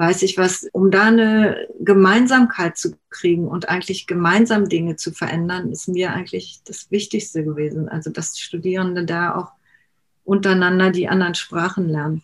weiß 0.02 0.22
ich 0.22 0.36
was, 0.36 0.68
um 0.72 0.90
da 0.90 1.04
eine 1.04 1.68
Gemeinsamkeit 1.78 2.76
zu 2.76 2.96
kriegen 3.08 3.46
und 3.46 3.68
eigentlich 3.68 4.08
gemeinsam 4.08 4.68
Dinge 4.68 4.96
zu 4.96 5.12
verändern, 5.12 5.70
ist 5.70 5.86
mir 5.86 6.12
eigentlich 6.12 6.60
das 6.64 6.90
Wichtigste 6.90 7.44
gewesen. 7.44 7.88
Also 7.88 8.10
dass 8.10 8.36
Studierende 8.36 9.04
da 9.04 9.36
auch 9.36 9.52
untereinander 10.24 10.90
die 10.90 11.08
anderen 11.08 11.36
Sprachen 11.36 11.88
lernen 11.88 12.22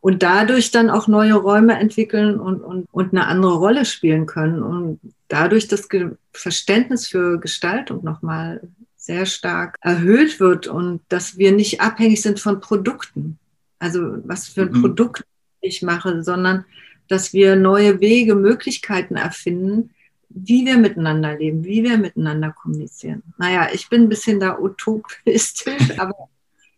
und 0.00 0.24
dadurch 0.24 0.72
dann 0.72 0.90
auch 0.90 1.06
neue 1.06 1.34
Räume 1.34 1.78
entwickeln 1.78 2.40
und, 2.40 2.62
und, 2.62 2.88
und 2.90 3.12
eine 3.12 3.26
andere 3.28 3.54
Rolle 3.58 3.84
spielen 3.84 4.26
können. 4.26 4.60
Und 4.60 4.98
dadurch 5.28 5.68
das 5.68 5.88
Verständnis 6.32 7.06
für 7.06 7.38
Gestaltung 7.38 8.02
nochmal 8.02 8.60
sehr 8.96 9.24
stark 9.26 9.76
erhöht 9.82 10.40
wird 10.40 10.66
und 10.66 11.00
dass 11.08 11.38
wir 11.38 11.52
nicht 11.52 11.80
abhängig 11.80 12.22
sind 12.22 12.40
von 12.40 12.58
Produkten. 12.60 13.38
Also 13.78 14.18
was 14.24 14.48
für 14.48 14.62
ein 14.62 14.72
mhm. 14.72 14.80
Produkt 14.80 15.24
ich 15.60 15.82
mache, 15.82 16.24
sondern 16.24 16.64
dass 17.10 17.32
wir 17.32 17.56
neue 17.56 18.00
Wege, 18.00 18.36
Möglichkeiten 18.36 19.16
erfinden, 19.16 19.90
wie 20.28 20.64
wir 20.64 20.78
miteinander 20.78 21.36
leben, 21.36 21.64
wie 21.64 21.82
wir 21.82 21.98
miteinander 21.98 22.52
kommunizieren. 22.52 23.24
Naja, 23.36 23.68
ich 23.72 23.88
bin 23.88 24.02
ein 24.02 24.08
bisschen 24.08 24.38
da 24.38 24.58
utopistisch, 24.58 25.82
aber 25.98 26.28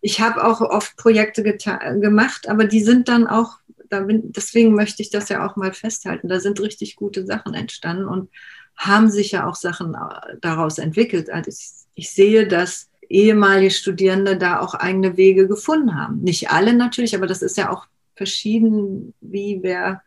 ich 0.01 0.21
habe 0.21 0.43
auch 0.43 0.63
oft 0.63 0.97
Projekte 0.97 1.43
gemacht, 1.43 2.49
aber 2.49 2.65
die 2.65 2.81
sind 2.81 3.09
dann 3.09 3.27
auch, 3.27 3.59
da 3.91 4.01
bin, 4.01 4.33
deswegen 4.33 4.75
möchte 4.75 5.03
ich 5.03 5.11
das 5.11 5.29
ja 5.29 5.47
auch 5.47 5.57
mal 5.57 5.75
festhalten, 5.75 6.29
da 6.29 6.41
sind 6.41 6.61
richtig 6.61 6.97
gute 6.97 7.27
Sachen 7.27 7.53
entstanden 7.53 8.07
und 8.07 8.31
haben 8.75 9.11
sich 9.11 9.33
ja 9.33 9.47
auch 9.47 9.55
Sachen 9.55 9.95
äh, 9.95 10.37
daraus 10.41 10.79
entwickelt. 10.79 11.29
Also 11.29 11.51
ich, 11.51 11.69
ich 11.95 12.11
sehe, 12.11 12.49
dass 12.49 12.89
ehemalige 13.11 13.71
Studierende 13.71 14.39
da 14.39 14.61
auch 14.61 14.73
eigene 14.73 15.19
Wege 15.19 15.47
gefunden 15.47 15.95
haben. 15.95 16.23
Nicht 16.23 16.51
alle 16.51 16.73
natürlich, 16.73 17.15
aber 17.15 17.27
das 17.27 17.43
ist 17.43 17.59
ja 17.59 17.71
auch 17.71 17.87
verschieden, 18.17 19.13
wie 19.21 19.59
wer 19.63 20.03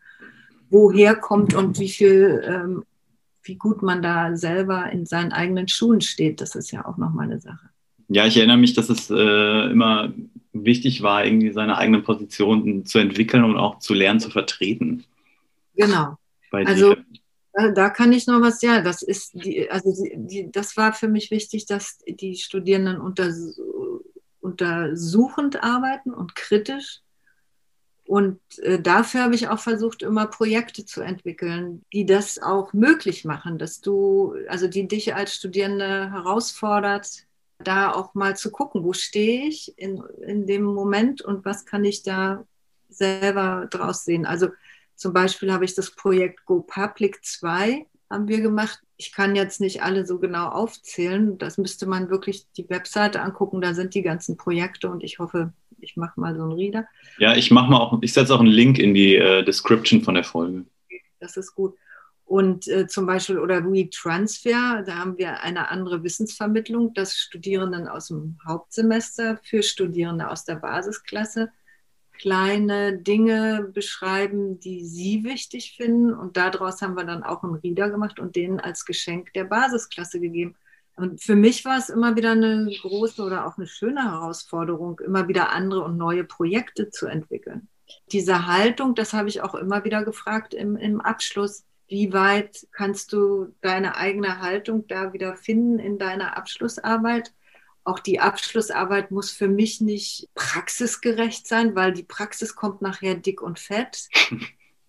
woher 0.69 1.15
kommt 1.15 1.53
und 1.53 1.79
wie 1.79 1.89
viel, 1.89 2.43
ähm, 2.45 2.83
wie 3.43 3.55
gut 3.55 3.81
man 3.81 4.01
da 4.01 4.35
selber 4.35 4.91
in 4.91 5.05
seinen 5.05 5.31
eigenen 5.31 5.67
Schuhen 5.67 6.01
steht. 6.01 6.41
Das 6.41 6.55
ist 6.55 6.71
ja 6.71 6.85
auch 6.85 6.97
nochmal 6.97 7.25
eine 7.25 7.39
Sache. 7.39 7.69
Ja, 8.07 8.25
ich 8.25 8.37
erinnere 8.37 8.57
mich, 8.57 8.73
dass 8.73 8.89
es 8.89 9.09
äh, 9.09 9.71
immer 9.71 10.13
wichtig 10.53 11.01
war, 11.01 11.25
irgendwie 11.25 11.51
seine 11.51 11.77
eigenen 11.77 12.03
Positionen 12.03 12.85
zu 12.85 12.99
entwickeln 12.99 13.43
und 13.43 13.57
auch 13.57 13.79
zu 13.79 13.93
lernen, 13.93 14.19
zu 14.19 14.29
vertreten. 14.29 15.03
Genau. 15.75 16.17
also 16.51 16.95
da 17.73 17.89
kann 17.89 18.11
ich 18.11 18.27
noch 18.27 18.41
was, 18.41 18.61
ja, 18.61 18.81
das 18.81 19.01
ist 19.01 19.33
die, 19.33 19.69
also 19.69 19.93
die, 20.13 20.51
das 20.51 20.75
war 20.77 20.93
für 20.93 21.07
mich 21.07 21.31
wichtig, 21.31 21.65
dass 21.65 21.99
die 22.07 22.35
Studierenden 22.35 22.99
unter, 22.99 23.33
untersuchend 24.41 25.63
arbeiten 25.63 26.13
und 26.13 26.35
kritisch. 26.35 27.01
Und 28.07 28.39
äh, 28.59 28.79
dafür 28.79 29.23
habe 29.23 29.35
ich 29.35 29.47
auch 29.47 29.59
versucht, 29.59 30.03
immer 30.03 30.27
Projekte 30.27 30.85
zu 30.85 31.01
entwickeln, 31.01 31.83
die 31.91 32.05
das 32.05 32.39
auch 32.39 32.71
möglich 32.73 33.25
machen, 33.25 33.57
dass 33.57 33.81
du, 33.81 34.35
also 34.47 34.67
die 34.67 34.87
dich 34.87 35.15
als 35.15 35.35
Studierende 35.35 36.11
herausfordert, 36.11 37.25
da 37.57 37.91
auch 37.91 38.13
mal 38.13 38.35
zu 38.35 38.51
gucken, 38.51 38.83
wo 38.83 38.93
stehe 38.93 39.47
ich 39.47 39.77
in, 39.77 40.03
in 40.21 40.45
dem 40.45 40.63
Moment 40.63 41.21
und 41.21 41.45
was 41.45 41.65
kann 41.65 41.83
ich 41.83 42.03
da 42.03 42.45
selber 42.89 43.67
draus 43.71 44.05
sehen. 44.05 44.25
Also 44.25 44.49
zum 44.95 45.13
Beispiel 45.13 45.51
habe 45.51 45.65
ich 45.65 45.73
das 45.73 45.91
Projekt 45.91 46.45
Go 46.45 46.61
Public 46.61 47.23
2 47.25 47.85
haben 48.09 48.27
wir 48.27 48.41
gemacht. 48.41 48.79
Ich 48.97 49.11
kann 49.11 49.35
jetzt 49.35 49.59
nicht 49.59 49.83
alle 49.83 50.05
so 50.05 50.19
genau 50.19 50.47
aufzählen. 50.47 51.37
Das 51.37 51.57
müsste 51.57 51.85
man 51.85 52.09
wirklich 52.09 52.45
die 52.57 52.69
Webseite 52.69 53.21
angucken. 53.21 53.61
Da 53.61 53.73
sind 53.73 53.93
die 53.93 54.03
ganzen 54.03 54.37
Projekte 54.37 54.89
und 54.89 55.03
ich 55.03 55.19
hoffe, 55.19 55.53
ich 55.79 55.97
mache 55.97 56.19
mal 56.19 56.35
so 56.35 56.43
einen 56.43 56.53
Reader. 56.53 56.87
Ja, 57.17 57.35
ich 57.35 57.51
mache 57.51 57.69
mal 57.69 57.79
auch, 57.79 57.97
ich 58.01 58.13
setze 58.13 58.33
auch 58.33 58.39
einen 58.39 58.49
Link 58.49 58.79
in 58.79 58.93
die 58.93 59.15
äh, 59.15 59.43
Description 59.43 60.01
von 60.01 60.15
der 60.15 60.23
Folge. 60.23 60.65
Das 61.19 61.37
ist 61.37 61.55
gut. 61.55 61.75
Und 62.25 62.67
äh, 62.67 62.87
zum 62.87 63.05
Beispiel 63.05 63.37
oder 63.37 63.63
WeTransfer, 63.63 64.83
da 64.85 64.95
haben 64.95 65.17
wir 65.17 65.41
eine 65.41 65.69
andere 65.69 66.03
Wissensvermittlung, 66.03 66.93
dass 66.95 67.15
Studierenden 67.15 67.87
aus 67.87 68.07
dem 68.07 68.39
Hauptsemester 68.47 69.39
für 69.43 69.61
Studierende 69.61 70.29
aus 70.29 70.43
der 70.43 70.55
Basisklasse 70.55 71.51
kleine 72.17 72.97
Dinge 72.97 73.69
beschreiben, 73.73 74.59
die 74.59 74.85
sie 74.85 75.23
wichtig 75.23 75.75
finden. 75.77 76.13
Und 76.13 76.37
daraus 76.37 76.81
haben 76.81 76.95
wir 76.95 77.05
dann 77.05 77.23
auch 77.23 77.43
einen 77.43 77.55
Reader 77.55 77.89
gemacht 77.89 78.19
und 78.19 78.35
denen 78.35 78.59
als 78.59 78.85
Geschenk 78.85 79.33
der 79.33 79.45
Basisklasse 79.45 80.19
gegeben. 80.19 80.55
Und 80.95 81.21
für 81.21 81.35
mich 81.35 81.65
war 81.65 81.77
es 81.77 81.89
immer 81.89 82.15
wieder 82.15 82.31
eine 82.31 82.69
große 82.81 83.21
oder 83.21 83.45
auch 83.45 83.57
eine 83.57 83.67
schöne 83.67 84.03
Herausforderung, 84.11 84.99
immer 84.99 85.27
wieder 85.27 85.51
andere 85.51 85.81
und 85.81 85.97
neue 85.97 86.23
Projekte 86.23 86.89
zu 86.89 87.07
entwickeln. 87.07 87.67
Diese 88.11 88.47
Haltung, 88.47 88.95
das 88.95 89.13
habe 89.13 89.27
ich 89.27 89.41
auch 89.41 89.55
immer 89.55 89.83
wieder 89.83 90.05
gefragt 90.05 90.53
im, 90.53 90.77
im 90.77 91.01
Abschluss 91.01 91.65
wie 91.87 92.13
weit 92.13 92.67
kannst 92.71 93.13
du 93.13 93.53
deine 93.61 93.95
eigene 93.95 94.41
Haltung 94.41 94.87
da 94.87 95.13
wieder 95.13 95.35
finden 95.35 95.79
in 95.79 95.99
deiner 95.99 96.35
Abschlussarbeit? 96.35 97.33
Auch 97.85 97.99
die 97.99 98.19
Abschlussarbeit 98.19 99.11
muss 99.11 99.31
für 99.31 99.47
mich 99.47 99.79
nicht 99.79 100.27
praxisgerecht 100.33 101.47
sein, 101.47 101.75
weil 101.75 101.93
die 101.93 102.03
Praxis 102.03 102.55
kommt 102.55 102.81
nachher 102.81 103.15
dick 103.15 103.41
und 103.41 103.59
fett. 103.59 104.09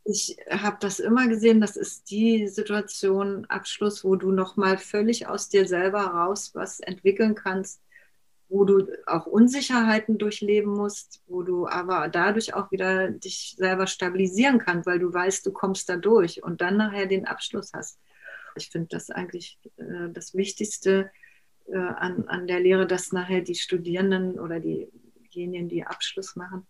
Ich 0.08 0.36
habe 0.48 0.76
das 0.78 1.00
immer 1.00 1.26
gesehen, 1.26 1.60
das 1.60 1.76
ist 1.76 2.12
die 2.12 2.46
Situation 2.46 3.44
Abschluss, 3.46 4.04
wo 4.04 4.14
du 4.14 4.30
noch 4.30 4.56
mal 4.56 4.78
völlig 4.78 5.26
aus 5.26 5.48
dir 5.48 5.66
selber 5.66 6.02
raus 6.02 6.52
was 6.54 6.78
entwickeln 6.78 7.34
kannst, 7.34 7.82
wo 8.48 8.64
du 8.64 8.86
auch 9.06 9.26
Unsicherheiten 9.26 10.16
durchleben 10.16 10.72
musst, 10.72 11.22
wo 11.26 11.42
du 11.42 11.66
aber 11.66 12.06
dadurch 12.08 12.54
auch 12.54 12.70
wieder 12.70 13.10
dich 13.10 13.56
selber 13.58 13.88
stabilisieren 13.88 14.60
kannst, 14.60 14.86
weil 14.86 15.00
du 15.00 15.12
weißt, 15.12 15.44
du 15.44 15.50
kommst 15.50 15.88
da 15.88 15.96
durch 15.96 16.40
und 16.44 16.60
dann 16.60 16.76
nachher 16.76 17.06
den 17.06 17.26
Abschluss 17.26 17.72
hast. 17.72 17.98
Ich 18.54 18.70
finde 18.70 18.86
das 18.90 19.10
eigentlich 19.10 19.58
äh, 19.76 20.08
das 20.12 20.34
Wichtigste 20.34 21.10
äh, 21.68 21.76
an, 21.76 22.24
an 22.28 22.46
der 22.46 22.60
Lehre, 22.60 22.86
dass 22.86 23.12
nachher 23.12 23.40
die 23.40 23.54
Studierenden 23.54 24.38
oder 24.38 24.60
diejenigen, 24.60 25.68
die 25.68 25.84
Abschluss 25.84 26.36
machen, 26.36 26.66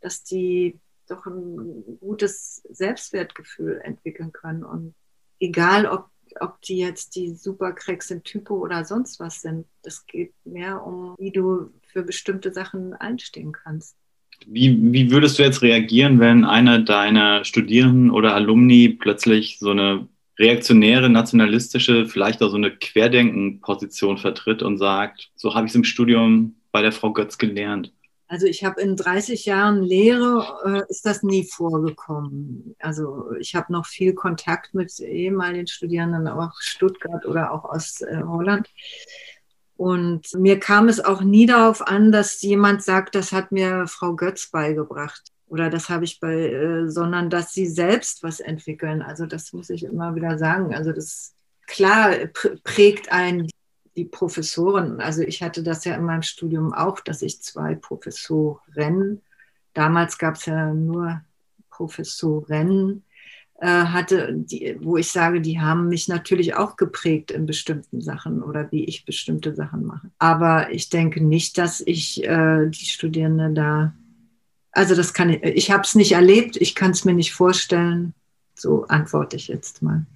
dass 0.00 0.24
die 0.24 0.78
doch 1.08 1.26
ein 1.26 1.98
gutes 2.00 2.62
Selbstwertgefühl 2.68 3.80
entwickeln 3.82 4.32
können. 4.32 4.64
Und 4.64 4.94
egal, 5.38 5.86
ob 5.86 6.10
ob 6.40 6.60
die 6.62 6.78
jetzt 6.78 7.16
die 7.16 7.30
Supercracks 7.30 8.10
in 8.10 8.22
Typo 8.22 8.56
oder 8.56 8.84
sonst 8.84 9.20
was 9.20 9.40
sind. 9.40 9.66
Das 9.82 10.06
geht 10.06 10.32
mehr 10.44 10.84
um, 10.84 11.14
wie 11.18 11.30
du 11.30 11.70
für 11.86 12.02
bestimmte 12.02 12.52
Sachen 12.52 12.94
einstehen 12.94 13.52
kannst. 13.52 13.96
Wie, 14.46 14.92
wie 14.92 15.10
würdest 15.10 15.38
du 15.38 15.42
jetzt 15.42 15.62
reagieren, 15.62 16.20
wenn 16.20 16.44
einer 16.44 16.78
deiner 16.78 17.44
Studierenden 17.44 18.10
oder 18.10 18.34
Alumni 18.34 18.88
plötzlich 18.88 19.58
so 19.58 19.70
eine 19.70 20.06
reaktionäre, 20.38 21.08
nationalistische, 21.08 22.06
vielleicht 22.06 22.42
auch 22.42 22.50
so 22.50 22.56
eine 22.56 22.70
Querdenken-Position 22.70 24.18
vertritt 24.18 24.62
und 24.62 24.78
sagt, 24.78 25.30
so 25.34 25.54
habe 25.54 25.66
ich 25.66 25.72
es 25.72 25.76
im 25.76 25.84
Studium 25.84 26.56
bei 26.70 26.82
der 26.82 26.92
Frau 26.92 27.12
Götz 27.12 27.38
gelernt? 27.38 27.92
Also 28.28 28.46
ich 28.46 28.62
habe 28.62 28.80
in 28.82 28.94
30 28.94 29.46
Jahren 29.46 29.82
Lehre, 29.82 30.46
äh, 30.64 30.90
ist 30.90 31.06
das 31.06 31.22
nie 31.22 31.44
vorgekommen. 31.44 32.76
Also 32.78 33.32
ich 33.40 33.54
habe 33.54 33.72
noch 33.72 33.86
viel 33.86 34.12
Kontakt 34.12 34.74
mit 34.74 35.00
ehemaligen 35.00 35.66
Studierenden, 35.66 36.28
auch 36.28 36.52
Stuttgart 36.60 37.24
oder 37.24 37.52
auch 37.52 37.64
aus 37.64 38.02
äh, 38.02 38.22
Holland. 38.22 38.68
Und 39.76 40.34
mir 40.34 40.60
kam 40.60 40.88
es 40.88 41.02
auch 41.02 41.22
nie 41.22 41.46
darauf 41.46 41.86
an, 41.86 42.12
dass 42.12 42.42
jemand 42.42 42.82
sagt, 42.82 43.14
das 43.14 43.32
hat 43.32 43.50
mir 43.50 43.86
Frau 43.86 44.14
Götz 44.14 44.50
beigebracht 44.50 45.32
oder 45.48 45.70
das 45.70 45.88
habe 45.88 46.04
ich 46.04 46.20
bei, 46.20 46.50
äh, 46.50 46.88
sondern 46.88 47.30
dass 47.30 47.52
sie 47.52 47.66
selbst 47.66 48.22
was 48.22 48.40
entwickeln. 48.40 49.02
Also 49.02 49.26
das 49.26 49.52
muss 49.52 49.70
ich 49.70 49.84
immer 49.84 50.14
wieder 50.14 50.38
sagen. 50.38 50.74
Also 50.74 50.92
das 50.92 51.34
klar 51.66 52.12
prägt 52.64 53.12
einen 53.12 53.48
die 53.96 54.04
Professoren, 54.04 55.00
also 55.00 55.22
ich 55.22 55.42
hatte 55.42 55.64
das 55.64 55.84
ja 55.84 55.96
in 55.96 56.04
meinem 56.04 56.22
Studium 56.22 56.72
auch, 56.72 57.00
dass 57.00 57.20
ich 57.20 57.42
zwei 57.42 57.74
Professoren, 57.74 59.20
damals 59.74 60.18
gab 60.18 60.36
es 60.36 60.46
ja 60.46 60.72
nur 60.72 61.20
Professoren, 61.68 63.02
äh, 63.60 63.66
hatte, 63.66 64.34
die, 64.34 64.76
wo 64.80 64.96
ich 64.96 65.10
sage, 65.10 65.40
die 65.40 65.60
haben 65.60 65.88
mich 65.88 66.06
natürlich 66.06 66.54
auch 66.54 66.76
geprägt 66.76 67.32
in 67.32 67.44
bestimmten 67.44 68.00
Sachen 68.00 68.40
oder 68.40 68.70
wie 68.70 68.84
ich 68.84 69.04
bestimmte 69.04 69.52
Sachen 69.52 69.84
mache. 69.84 70.12
Aber 70.20 70.70
ich 70.70 70.90
denke 70.90 71.20
nicht, 71.20 71.58
dass 71.58 71.80
ich 71.80 72.22
äh, 72.22 72.68
die 72.68 72.86
Studierende 72.86 73.50
da, 73.52 73.94
also 74.72 74.94
das 74.94 75.14
kann 75.14 75.30
ich, 75.30 75.42
ich 75.42 75.70
habe 75.70 75.82
es 75.82 75.94
nicht 75.94 76.12
erlebt, 76.12 76.56
ich 76.56 76.74
kann 76.74 76.90
es 76.90 77.04
mir 77.04 77.14
nicht 77.14 77.32
vorstellen. 77.32 78.14
So 78.54 78.86
antworte 78.86 79.36
ich 79.36 79.48
jetzt 79.48 79.82
mal. 79.82 80.06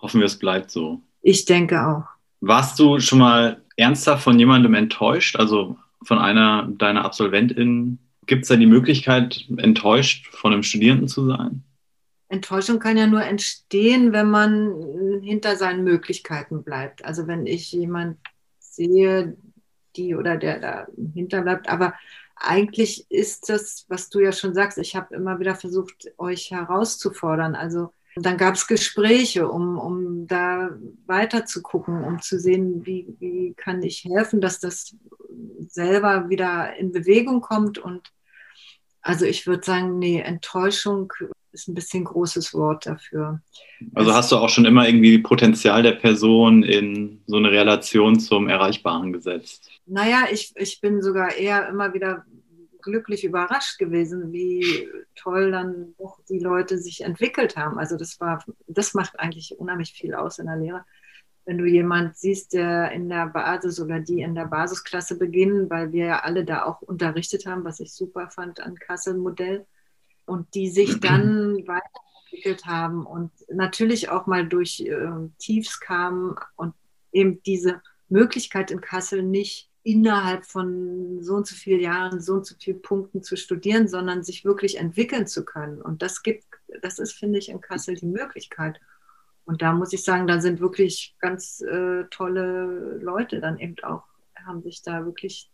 Hoffen 0.00 0.20
wir, 0.20 0.26
es 0.26 0.38
bleibt 0.38 0.70
so. 0.70 1.00
Ich 1.22 1.44
denke 1.44 1.86
auch. 1.86 2.04
Warst 2.40 2.78
du 2.78 3.00
schon 3.00 3.18
mal 3.18 3.60
ernsthaft 3.76 4.24
von 4.24 4.38
jemandem 4.38 4.74
enttäuscht, 4.74 5.36
also 5.36 5.76
von 6.02 6.18
einer 6.18 6.68
deiner 6.70 7.04
AbsolventInnen? 7.04 7.98
Gibt 8.26 8.42
es 8.42 8.48
da 8.48 8.56
die 8.56 8.66
Möglichkeit, 8.66 9.44
enttäuscht 9.58 10.26
von 10.34 10.52
einem 10.52 10.62
Studierenden 10.62 11.08
zu 11.08 11.26
sein? 11.26 11.62
Enttäuschung 12.28 12.78
kann 12.78 12.96
ja 12.96 13.06
nur 13.06 13.24
entstehen, 13.24 14.12
wenn 14.12 14.30
man 14.30 15.20
hinter 15.22 15.56
seinen 15.56 15.82
Möglichkeiten 15.82 16.62
bleibt. 16.62 17.04
Also 17.04 17.26
wenn 17.26 17.46
ich 17.46 17.72
jemand 17.72 18.18
sehe, 18.60 19.36
die 19.96 20.14
oder 20.14 20.36
der 20.36 20.60
da 20.60 20.86
hinterbleibt, 21.14 21.68
aber 21.68 21.94
eigentlich 22.40 23.06
ist 23.10 23.48
das, 23.48 23.84
was 23.88 24.08
du 24.08 24.20
ja 24.20 24.32
schon 24.32 24.54
sagst, 24.54 24.78
ich 24.78 24.96
habe 24.96 25.14
immer 25.14 25.38
wieder 25.38 25.54
versucht, 25.54 26.10
euch 26.18 26.50
herauszufordern. 26.50 27.54
Also 27.54 27.92
dann 28.16 28.38
gab 28.38 28.54
es 28.54 28.66
Gespräche, 28.66 29.48
um, 29.48 29.78
um 29.78 30.26
da 30.26 30.70
weiter 31.06 31.46
zu 31.46 31.62
gucken, 31.62 32.02
um 32.02 32.20
zu 32.20 32.40
sehen, 32.40 32.84
wie, 32.84 33.06
wie 33.20 33.54
kann 33.56 33.82
ich 33.82 34.04
helfen, 34.04 34.40
dass 34.40 34.58
das 34.58 34.96
selber 35.68 36.28
wieder 36.28 36.74
in 36.76 36.92
Bewegung 36.92 37.40
kommt. 37.40 37.78
Und 37.78 38.12
Also 39.02 39.26
ich 39.26 39.46
würde 39.46 39.64
sagen, 39.64 39.98
nee, 39.98 40.20
Enttäuschung 40.20 41.12
ist 41.52 41.68
ein 41.68 41.74
bisschen 41.74 42.04
großes 42.04 42.54
Wort 42.54 42.86
dafür. 42.86 43.40
Also 43.94 44.12
hast 44.14 44.32
du 44.32 44.36
auch 44.36 44.48
schon 44.48 44.64
immer 44.64 44.86
irgendwie 44.86 45.18
Potenzial 45.18 45.82
der 45.82 45.92
Person 45.92 46.62
in 46.62 47.22
so 47.26 47.36
eine 47.36 47.50
Relation 47.50 48.18
zum 48.18 48.48
Erreichbaren 48.48 49.12
gesetzt? 49.12 49.70
Naja, 49.90 50.26
ich, 50.30 50.52
ich 50.54 50.80
bin 50.80 51.02
sogar 51.02 51.34
eher 51.34 51.68
immer 51.68 51.92
wieder 51.92 52.24
glücklich 52.80 53.24
überrascht 53.24 53.76
gewesen, 53.76 54.32
wie 54.32 54.88
toll 55.16 55.50
dann 55.50 55.94
doch 55.98 56.20
die 56.28 56.38
Leute 56.38 56.78
sich 56.78 57.00
entwickelt 57.02 57.56
haben. 57.56 57.76
Also 57.76 57.96
das 57.96 58.20
war, 58.20 58.44
das 58.68 58.94
macht 58.94 59.18
eigentlich 59.18 59.58
unheimlich 59.58 59.92
viel 59.92 60.14
aus 60.14 60.38
in 60.38 60.46
der 60.46 60.56
Lehre. 60.56 60.84
Wenn 61.44 61.58
du 61.58 61.64
jemand 61.64 62.16
siehst, 62.16 62.52
der 62.52 62.92
in 62.92 63.08
der 63.08 63.26
Basis 63.26 63.80
oder 63.80 63.98
die 63.98 64.20
in 64.20 64.36
der 64.36 64.46
Basisklasse 64.46 65.18
beginnen, 65.18 65.68
weil 65.68 65.90
wir 65.90 66.06
ja 66.06 66.20
alle 66.20 66.44
da 66.44 66.64
auch 66.66 66.82
unterrichtet 66.82 67.46
haben, 67.46 67.64
was 67.64 67.80
ich 67.80 67.92
super 67.92 68.30
fand 68.30 68.60
an 68.60 68.76
Kassel-Modell, 68.76 69.66
und 70.24 70.54
die 70.54 70.70
sich 70.70 71.00
dann 71.00 71.66
weiterentwickelt 71.66 72.64
haben 72.64 73.04
und 73.04 73.32
natürlich 73.52 74.08
auch 74.08 74.26
mal 74.26 74.48
durch 74.48 74.80
äh, 74.82 75.08
Tiefs 75.38 75.80
kamen 75.80 76.36
und 76.54 76.74
eben 77.10 77.42
diese 77.42 77.82
Möglichkeit 78.08 78.70
in 78.70 78.80
Kassel 78.80 79.24
nicht 79.24 79.69
innerhalb 79.82 80.44
von 80.44 81.22
so 81.22 81.34
und 81.34 81.46
so 81.46 81.54
vielen 81.54 81.80
Jahren, 81.80 82.20
so 82.20 82.34
und 82.34 82.46
so 82.46 82.54
vielen 82.58 82.82
Punkten 82.82 83.22
zu 83.22 83.36
studieren, 83.36 83.88
sondern 83.88 84.22
sich 84.22 84.44
wirklich 84.44 84.78
entwickeln 84.78 85.26
zu 85.26 85.44
können. 85.44 85.80
Und 85.80 86.02
das 86.02 86.22
gibt, 86.22 86.44
das 86.82 86.98
ist, 86.98 87.12
finde 87.12 87.38
ich, 87.38 87.48
in 87.48 87.60
Kassel 87.60 87.94
die 87.94 88.06
Möglichkeit. 88.06 88.80
Und 89.44 89.62
da 89.62 89.72
muss 89.72 89.92
ich 89.92 90.04
sagen, 90.04 90.26
da 90.26 90.40
sind 90.40 90.60
wirklich 90.60 91.16
ganz 91.18 91.60
äh, 91.62 92.04
tolle 92.10 92.98
Leute 92.98 93.40
dann 93.40 93.58
eben 93.58 93.76
auch, 93.82 94.04
haben 94.46 94.62
sich 94.62 94.82
da 94.82 95.04
wirklich 95.04 95.50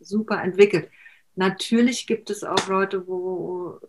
super 0.00 0.42
entwickelt. 0.42 0.90
Natürlich 1.36 2.06
gibt 2.06 2.30
es 2.30 2.42
auch 2.42 2.66
Leute, 2.66 3.06
wo 3.06 3.80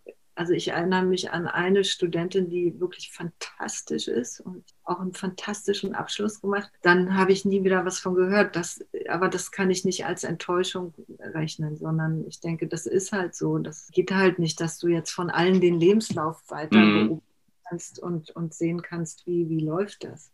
also 0.42 0.54
ich 0.54 0.70
erinnere 0.70 1.04
mich 1.04 1.30
an 1.30 1.46
eine 1.46 1.84
Studentin, 1.84 2.50
die 2.50 2.80
wirklich 2.80 3.12
fantastisch 3.12 4.08
ist 4.08 4.40
und 4.40 4.64
auch 4.84 5.00
einen 5.00 5.14
fantastischen 5.14 5.94
Abschluss 5.94 6.42
gemacht. 6.42 6.72
Dann 6.82 7.16
habe 7.16 7.32
ich 7.32 7.46
nie 7.46 7.64
wieder 7.64 7.86
was 7.86 8.00
von 8.00 8.16
gehört. 8.16 8.56
Das, 8.56 8.84
aber 9.08 9.30
das 9.30 9.52
kann 9.52 9.70
ich 9.70 9.86
nicht 9.86 10.04
als 10.08 10.24
Enttäuschung 10.24 10.96
rechnen, 11.20 11.78
sondern 11.78 12.26
ich 12.28 12.40
denke, 12.40 12.66
das 12.66 12.88
ist 12.88 13.12
halt 13.12 13.36
so. 13.36 13.60
Das 13.60 13.90
geht 13.92 14.12
halt 14.12 14.40
nicht, 14.40 14.60
dass 14.60 14.80
du 14.80 14.88
jetzt 14.88 15.12
von 15.12 15.30
allen 15.30 15.62
den 15.62 15.80
Lebenslauf 15.80 16.42
weiter 16.48 16.80
mhm. 16.80 17.22
kannst 17.70 18.00
und, 18.00 18.32
und 18.32 18.56
sehen 18.56 18.82
kannst, 18.82 19.28
wie, 19.28 19.48
wie 19.48 19.60
läuft 19.60 20.06
das. 20.06 20.32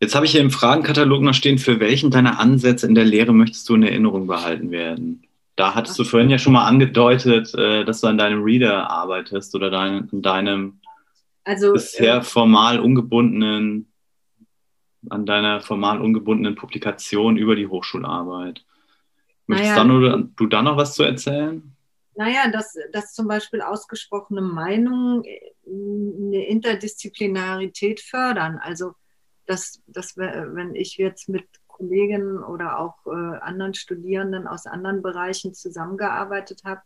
Jetzt 0.00 0.14
habe 0.14 0.26
ich 0.26 0.32
hier 0.32 0.42
im 0.42 0.50
Fragenkatalog 0.50 1.22
noch 1.22 1.32
stehen, 1.32 1.56
für 1.56 1.80
welchen 1.80 2.10
deiner 2.10 2.38
Ansätze 2.38 2.86
in 2.86 2.94
der 2.94 3.06
Lehre 3.06 3.32
möchtest 3.32 3.66
du 3.70 3.74
in 3.74 3.84
Erinnerung 3.84 4.26
behalten 4.26 4.70
werden? 4.70 5.21
Da 5.56 5.74
hattest 5.74 5.98
du 5.98 6.04
vorhin 6.04 6.30
ja 6.30 6.38
schon 6.38 6.54
mal 6.54 6.66
angedeutet, 6.66 7.54
äh, 7.54 7.84
dass 7.84 8.00
du 8.00 8.06
an 8.06 8.18
deinem 8.18 8.42
Reader 8.42 8.90
arbeitest 8.90 9.54
oder 9.54 9.70
dein, 9.70 10.08
an 10.10 10.22
deinem 10.22 10.80
also, 11.44 11.72
bisher 11.72 12.16
äh, 12.16 12.22
formal 12.22 12.80
ungebundenen, 12.80 13.92
an 15.10 15.26
deiner 15.26 15.60
formal 15.60 16.00
ungebundenen 16.00 16.54
Publikation 16.54 17.36
über 17.36 17.54
die 17.54 17.66
Hochschularbeit. 17.66 18.64
Möchtest 19.46 19.76
naja, 19.76 19.84
dann, 19.84 20.32
du 20.36 20.46
da 20.46 20.62
noch 20.62 20.76
was 20.76 20.94
zu 20.94 21.02
erzählen? 21.02 21.74
Naja, 22.14 22.50
dass, 22.50 22.76
dass 22.92 23.14
zum 23.14 23.26
Beispiel 23.26 23.60
ausgesprochene 23.60 24.42
Meinungen 24.42 25.24
äh, 25.24 25.40
eine 25.66 26.46
Interdisziplinarität 26.46 28.00
fördern. 28.00 28.58
Also, 28.62 28.94
dass, 29.46 29.82
dass 29.86 30.16
wenn 30.16 30.74
ich 30.74 30.96
jetzt 30.96 31.28
mit 31.28 31.44
Kolleginnen 31.72 32.42
oder 32.42 32.78
auch 32.78 33.06
äh, 33.06 33.10
anderen 33.10 33.74
Studierenden 33.74 34.46
aus 34.46 34.66
anderen 34.66 35.02
Bereichen 35.02 35.54
zusammengearbeitet 35.54 36.62
habe, 36.64 36.82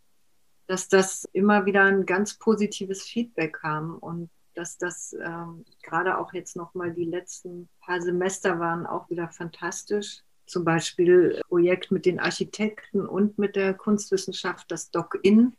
dass 0.67 0.89
das 0.89 1.25
immer 1.33 1.65
wieder 1.65 1.83
ein 1.83 2.05
ganz 2.05 2.37
positives 2.37 3.03
Feedback 3.03 3.53
kam 3.61 3.97
und 3.97 4.29
dass 4.53 4.77
das 4.77 5.13
ähm, 5.13 5.65
gerade 5.83 6.17
auch 6.17 6.33
jetzt 6.33 6.55
nochmal 6.55 6.91
die 6.91 7.05
letzten 7.05 7.69
paar 7.79 8.01
Semester 8.01 8.59
waren 8.59 8.85
auch 8.85 9.09
wieder 9.09 9.29
fantastisch. 9.29 10.23
Zum 10.47 10.65
Beispiel 10.65 11.41
Projekt 11.47 11.91
mit 11.91 12.05
den 12.05 12.19
Architekten 12.19 13.05
und 13.05 13.37
mit 13.37 13.55
der 13.55 13.73
Kunstwissenschaft, 13.73 14.71
das 14.71 14.89
Doc-In, 14.89 15.55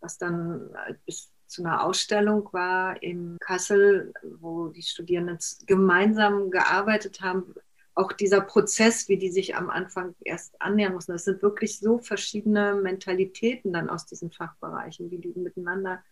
was 0.00 0.18
dann 0.18 0.70
äh, 0.86 0.94
bis 1.06 1.30
zu 1.46 1.62
einer 1.62 1.84
Ausstellung 1.84 2.48
war 2.52 3.00
in 3.02 3.36
Kassel, 3.38 4.12
wo 4.40 4.68
die 4.68 4.82
Studierenden 4.82 5.38
gemeinsam 5.66 6.50
gearbeitet 6.50 7.20
haben, 7.20 7.54
auch 7.94 8.12
dieser 8.12 8.40
Prozess, 8.40 9.08
wie 9.08 9.18
die 9.18 9.30
sich 9.30 9.54
am 9.54 9.68
Anfang 9.68 10.14
erst 10.24 10.60
annähern 10.60 10.94
mussten, 10.94 11.12
das 11.12 11.24
sind 11.24 11.42
wirklich 11.42 11.78
so 11.78 11.98
verschiedene 11.98 12.74
Mentalitäten 12.74 13.72
dann 13.72 13.90
aus 13.90 14.06
diesen 14.06 14.30
Fachbereichen, 14.30 15.10
wie 15.10 15.18
die 15.18 15.32
miteinander, 15.38 16.02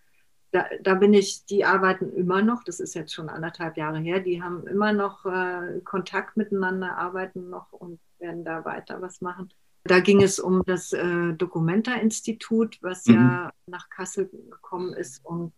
da, 0.52 0.66
da 0.82 0.94
bin 0.94 1.14
ich, 1.14 1.44
die 1.46 1.64
arbeiten 1.64 2.12
immer 2.12 2.42
noch, 2.42 2.64
das 2.64 2.80
ist 2.80 2.94
jetzt 2.94 3.14
schon 3.14 3.28
anderthalb 3.28 3.76
Jahre 3.76 3.98
her, 3.98 4.20
die 4.20 4.42
haben 4.42 4.66
immer 4.66 4.92
noch 4.92 5.24
äh, 5.24 5.80
Kontakt 5.84 6.36
miteinander, 6.36 6.96
arbeiten 6.96 7.50
noch 7.50 7.72
und 7.72 8.00
werden 8.18 8.44
da 8.44 8.64
weiter 8.64 9.00
was 9.00 9.20
machen. 9.20 9.48
Da 9.84 10.00
ging 10.00 10.22
es 10.22 10.38
um 10.38 10.62
das 10.66 10.92
äh, 10.92 11.32
Documenta-Institut, 11.32 12.78
was 12.82 13.06
mhm. 13.06 13.14
ja 13.14 13.52
nach 13.66 13.88
Kassel 13.88 14.28
gekommen 14.28 14.92
ist 14.92 15.24
und 15.24 15.52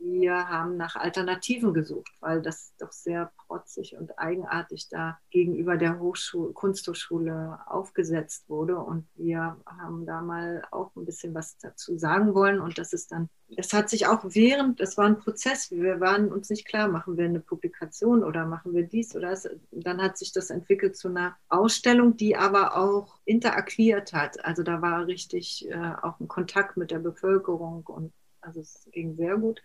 wir 0.00 0.48
haben 0.48 0.76
nach 0.76 0.96
Alternativen 0.96 1.74
gesucht, 1.74 2.10
weil 2.20 2.40
das 2.40 2.72
doch 2.78 2.90
sehr 2.90 3.30
protzig 3.46 3.96
und 3.96 4.18
eigenartig 4.18 4.88
da 4.88 5.18
gegenüber 5.30 5.76
der 5.76 5.98
Hochschule, 5.98 6.52
Kunsthochschule 6.52 7.58
aufgesetzt 7.66 8.48
wurde. 8.48 8.78
Und 8.78 9.06
wir 9.14 9.58
haben 9.66 10.06
da 10.06 10.22
mal 10.22 10.62
auch 10.70 10.94
ein 10.96 11.04
bisschen 11.04 11.34
was 11.34 11.58
dazu 11.58 11.98
sagen 11.98 12.34
wollen. 12.34 12.60
Und 12.60 12.78
das 12.78 12.92
ist 12.92 13.12
dann, 13.12 13.28
es 13.56 13.72
hat 13.72 13.90
sich 13.90 14.06
auch 14.06 14.24
während, 14.24 14.80
das 14.80 14.96
war 14.96 15.04
ein 15.04 15.18
Prozess, 15.18 15.70
wir 15.70 16.00
waren 16.00 16.32
uns 16.32 16.48
nicht 16.48 16.66
klar, 16.66 16.88
machen 16.88 17.18
wir 17.18 17.26
eine 17.26 17.40
Publikation 17.40 18.24
oder 18.24 18.46
machen 18.46 18.72
wir 18.72 18.84
dies 18.84 19.14
oder 19.14 19.30
das. 19.30 19.48
Dann 19.70 20.00
hat 20.00 20.16
sich 20.16 20.32
das 20.32 20.48
entwickelt 20.48 20.96
zu 20.96 21.08
einer 21.08 21.36
Ausstellung, 21.48 22.16
die 22.16 22.36
aber 22.36 22.76
auch 22.76 23.20
interagiert 23.26 24.14
hat. 24.14 24.42
Also 24.44 24.62
da 24.62 24.80
war 24.80 25.06
richtig 25.06 25.68
äh, 25.68 25.92
auch 26.02 26.18
ein 26.20 26.28
Kontakt 26.28 26.78
mit 26.78 26.90
der 26.90 27.00
Bevölkerung 27.00 27.84
und 27.86 28.12
also 28.42 28.60
es 28.60 28.88
ging 28.92 29.14
sehr 29.16 29.36
gut. 29.36 29.60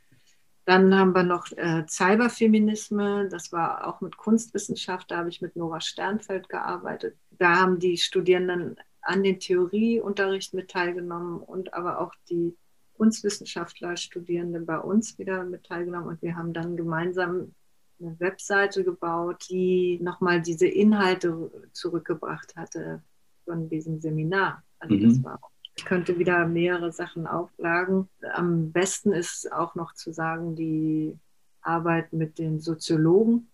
Dann 0.65 0.95
haben 0.95 1.13
wir 1.13 1.23
noch 1.23 1.51
äh, 1.51 1.85
Cyberfeminisme, 1.87 3.29
das 3.29 3.51
war 3.51 3.87
auch 3.87 4.01
mit 4.01 4.17
Kunstwissenschaft, 4.17 5.11
da 5.11 5.17
habe 5.17 5.29
ich 5.29 5.41
mit 5.41 5.55
Nora 5.55 5.79
Sternfeld 5.79 6.49
gearbeitet. 6.49 7.15
Da 7.29 7.55
haben 7.55 7.77
die 7.77 7.97
Studierenden 7.97 8.77
an 9.01 9.21
den 9.21 9.39
Theorieunterricht 9.39 10.55
mit 10.55 10.71
teilgenommen 10.71 11.39
und 11.39 11.73
aber 11.75 11.99
auch 12.01 12.13
die 12.29 12.57
Kunstwissenschaftler, 12.97 13.95
Studierende 13.95 14.59
bei 14.59 14.79
uns 14.79 15.19
wieder 15.19 15.43
mit 15.43 15.65
teilgenommen 15.65 16.07
und 16.07 16.21
wir 16.23 16.35
haben 16.35 16.53
dann 16.53 16.75
gemeinsam 16.75 17.53
eine 17.99 18.19
Webseite 18.19 18.83
gebaut, 18.83 19.45
die 19.49 19.99
nochmal 20.01 20.41
diese 20.41 20.67
Inhalte 20.67 21.51
zurückgebracht 21.73 22.55
hatte 22.55 23.03
von 23.45 23.69
diesem 23.69 23.99
Seminar. 23.99 24.63
Also 24.79 24.95
mhm. 24.95 25.03
das 25.03 25.23
war 25.23 25.39
auch 25.43 25.51
ich 25.77 25.85
könnte 25.85 26.17
wieder 26.17 26.47
mehrere 26.47 26.91
Sachen 26.91 27.27
auflagen. 27.27 28.07
Am 28.33 28.71
besten 28.71 29.11
ist 29.11 29.51
auch 29.51 29.75
noch 29.75 29.93
zu 29.93 30.13
sagen, 30.13 30.55
die 30.55 31.17
Arbeit 31.61 32.13
mit 32.13 32.39
den 32.39 32.59
Soziologen. 32.59 33.49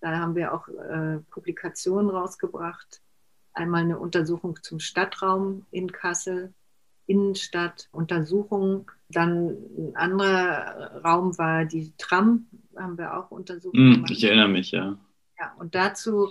Da 0.00 0.18
haben 0.18 0.34
wir 0.34 0.54
auch 0.54 0.66
äh, 0.68 1.18
Publikationen 1.30 2.10
rausgebracht. 2.10 3.02
Einmal 3.52 3.82
eine 3.82 3.98
Untersuchung 3.98 4.58
zum 4.62 4.80
Stadtraum 4.80 5.66
in 5.70 5.92
Kassel, 5.92 6.54
Innenstadt, 7.06 7.88
Untersuchungen. 7.92 8.86
Dann 9.08 9.50
ein 9.76 9.96
anderer 9.96 11.02
Raum 11.04 11.36
war 11.36 11.66
die 11.66 11.92
Tram, 11.98 12.46
haben 12.74 12.96
wir 12.96 13.16
auch 13.16 13.30
untersucht. 13.30 13.74
Mm, 13.74 14.04
ich 14.08 14.24
erinnere 14.24 14.48
mich, 14.48 14.70
ja. 14.70 14.98
Ja, 15.38 15.54
und 15.58 15.74
dazu 15.74 16.30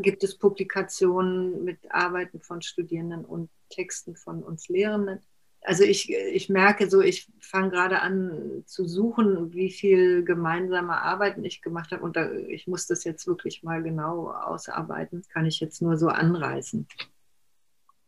gibt 0.00 0.24
es 0.24 0.38
Publikationen 0.38 1.64
mit 1.64 1.78
Arbeiten 1.90 2.40
von 2.40 2.62
Studierenden 2.62 3.24
und 3.24 3.50
Texten 3.72 4.16
von 4.16 4.42
uns 4.42 4.68
Lehrenden. 4.68 5.20
Also 5.64 5.84
ich, 5.84 6.12
ich 6.12 6.48
merke 6.48 6.90
so, 6.90 7.00
ich 7.00 7.28
fange 7.40 7.70
gerade 7.70 8.00
an 8.00 8.64
zu 8.66 8.86
suchen, 8.86 9.52
wie 9.52 9.70
viel 9.70 10.24
gemeinsame 10.24 11.00
Arbeiten 11.00 11.44
ich 11.44 11.62
gemacht 11.62 11.92
habe. 11.92 12.02
Und 12.02 12.16
da, 12.16 12.32
ich 12.32 12.66
muss 12.66 12.86
das 12.86 13.04
jetzt 13.04 13.28
wirklich 13.28 13.62
mal 13.62 13.82
genau 13.82 14.30
ausarbeiten. 14.30 15.22
Kann 15.32 15.46
ich 15.46 15.60
jetzt 15.60 15.80
nur 15.80 15.96
so 15.96 16.08
anreißen. 16.08 16.86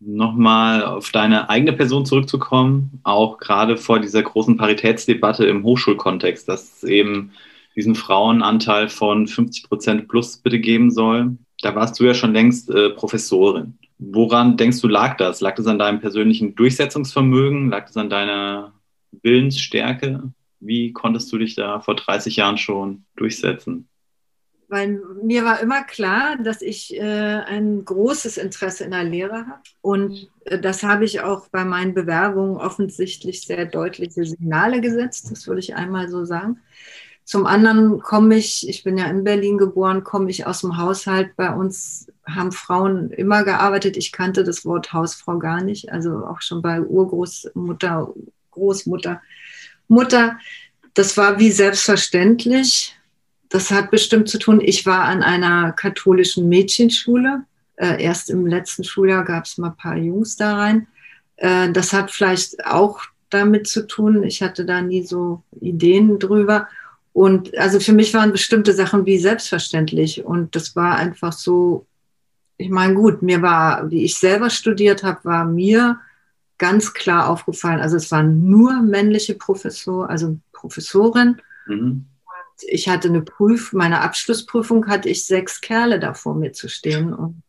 Nochmal 0.01 0.85
auf 0.85 1.13
deine 1.13 1.49
eigene 1.49 1.73
Person 1.73 2.05
zurückzukommen, 2.05 3.01
auch 3.05 3.39
gerade 3.39 3.77
vor 3.77 4.01
dieser 4.01 4.23
großen 4.23 4.57
Paritätsdebatte 4.57 5.47
im 5.47 5.63
Hochschulkontext, 5.63 6.49
dass 6.49 6.83
es 6.83 6.85
eben 6.85 7.33
diesen 7.77 7.95
Frauenanteil 7.95 8.89
von 8.89 9.27
50 9.27 9.69
Prozent 9.69 10.09
plus 10.09 10.37
bitte 10.37 10.59
geben 10.59 10.91
soll. 10.91 11.39
Da 11.63 11.75
warst 11.75 11.99
du 11.99 12.05
ja 12.05 12.15
schon 12.15 12.33
längst 12.33 12.69
äh, 12.71 12.91
Professorin. 12.91 13.79
Woran 14.13 14.57
denkst 14.57 14.81
du, 14.81 14.89
lag 14.89 15.17
das? 15.17 15.41
Lag 15.41 15.55
das 15.55 15.67
an 15.67 15.79
deinem 15.79 16.01
persönlichen 16.01 16.55
Durchsetzungsvermögen? 16.55 17.71
Lag 17.71 17.87
das 17.87 17.97
an 17.97 18.11
deiner 18.11 18.73
Willensstärke? 19.23 20.33
Wie 20.61 20.93
konntest 20.93 21.33
du 21.33 21.39
dich 21.39 21.55
da 21.55 21.81
vor 21.81 21.97
30 21.97 22.37
Jahren 22.37 22.59
schon 22.59 23.05
durchsetzen? 23.17 23.89
weil 24.69 25.01
mir 25.23 25.45
war 25.45 25.61
immer 25.61 25.85
klar, 25.85 26.37
dass 26.37 26.61
ich 26.63 26.97
äh, 26.97 27.01
ein 27.01 27.85
großes 27.85 28.39
Interesse 28.39 28.85
in 28.85 28.91
der 28.91 29.05
Lehre 29.05 29.47
habe. 29.47 29.63
Und 29.81 30.31
äh, 30.47 30.59
das 30.59 30.83
habe 30.83 31.05
ich 31.05 31.21
auch 31.21 31.49
bei 31.49 31.65
meinen 31.65 31.95
Bewerbungen 31.95 32.57
offensichtlich 32.57 33.43
sehr 33.43 33.67
deutliche 33.67 34.25
Signale 34.25 34.81
gesetzt. 34.81 35.31
Das 35.31 35.47
würde 35.47 35.61
ich 35.61 35.77
einmal 35.77 36.09
so 36.09 36.25
sagen. 36.25 36.61
Zum 37.25 37.47
anderen 37.47 38.01
komme 38.01 38.37
ich, 38.37 38.69
ich 38.69 38.85
bin 38.85 38.99
ja 38.99 39.07
in 39.07 39.25
Berlin 39.25 39.57
geboren, 39.57 40.05
komme 40.05 40.31
ich 40.31 40.47
aus 40.47 40.61
dem 40.61 40.77
Haushalt. 40.77 41.37
Bei 41.37 41.55
uns 41.55 42.07
haben 42.27 42.53
Frauen 42.53 43.11
immer 43.11 43.45
gearbeitet. 43.45 43.97
Ich 43.97 44.13
kannte 44.13 44.45
das 44.45 44.65
Wort 44.65 44.93
Hausfrau 44.93 45.39
gar 45.39 45.63
nicht. 45.63 45.91
Also 45.91 46.27
auch 46.27 46.43
schon 46.43 46.61
bei 46.61 46.81
Urgroßmutter, 46.81 48.13
Großmutter, 48.51 49.23
Mutter. 49.89 50.39
Das 50.93 51.17
war 51.17 51.39
wie 51.39 51.51
selbstverständlich 51.51 52.95
das 53.55 53.71
hat 53.71 53.93
bestimmt 53.93 54.29
zu 54.29 54.41
tun, 54.41 54.61
ich 54.61 54.85
war 54.85 55.05
an 55.05 55.23
einer 55.23 55.71
katholischen 55.71 56.49
Mädchenschule. 56.49 57.45
Äh, 57.77 58.03
erst 58.03 58.29
im 58.29 58.49
letzten 58.49 58.83
Schuljahr 58.83 59.25
gab 59.25 59.45
es 59.45 59.59
mal 59.59 59.69
ein 59.69 59.77
paar 59.77 59.97
Jungs 59.97 60.35
da 60.35 60.57
rein. 60.57 60.89
Äh, 61.37 61.71
das 61.71 61.93
hat 61.93 62.11
vielleicht 62.11 62.67
auch 62.67 63.03
damit 63.31 63.69
zu 63.69 63.87
tun. 63.87 64.25
Ich 64.25 64.43
hatte 64.43 64.65
da 64.65 64.83
nie 64.83 65.05
so 65.05 65.45
Ideen 65.61 66.19
drüber. 66.19 66.67
Und 67.15 67.57
also 67.57 67.81
für 67.81 67.95
mich 67.95 68.13
waren 68.13 68.33
bestimmte 68.33 68.75
Sachen 68.75 69.07
wie 69.07 69.19
selbstverständlich. 69.19 70.25
Und 70.25 70.55
das 70.55 70.77
war 70.77 70.97
einfach 70.97 71.33
so, 71.33 71.87
ich 72.59 72.69
meine, 72.69 72.93
gut, 72.93 73.23
mir 73.23 73.41
war, 73.41 73.91
wie 73.91 74.05
ich 74.05 74.17
selber 74.17 74.51
studiert 74.51 75.03
habe, 75.03 75.25
war 75.25 75.47
mir 75.47 76.01
ganz 76.59 76.93
klar 76.93 77.31
aufgefallen, 77.31 77.81
also 77.81 77.97
es 77.97 78.13
waren 78.13 78.49
nur 78.49 78.83
männliche 78.83 79.35
Professor, 79.35 80.11
also 80.11 80.39
Professorin. 80.53 81.41
Mhm 81.67 82.05
ich 82.63 82.89
hatte 82.89 83.09
eine 83.09 83.23
Prüfung, 83.23 83.79
meine 83.79 84.01
Abschlussprüfung 84.01 84.87
hatte 84.87 85.09
ich 85.09 85.25
sechs 85.25 85.61
Kerle 85.61 85.99
da 85.99 86.15
vor 86.15 86.35
mir 86.35 86.53
zu 86.53 86.69
stehen. 86.69 87.13
Und 87.13 87.43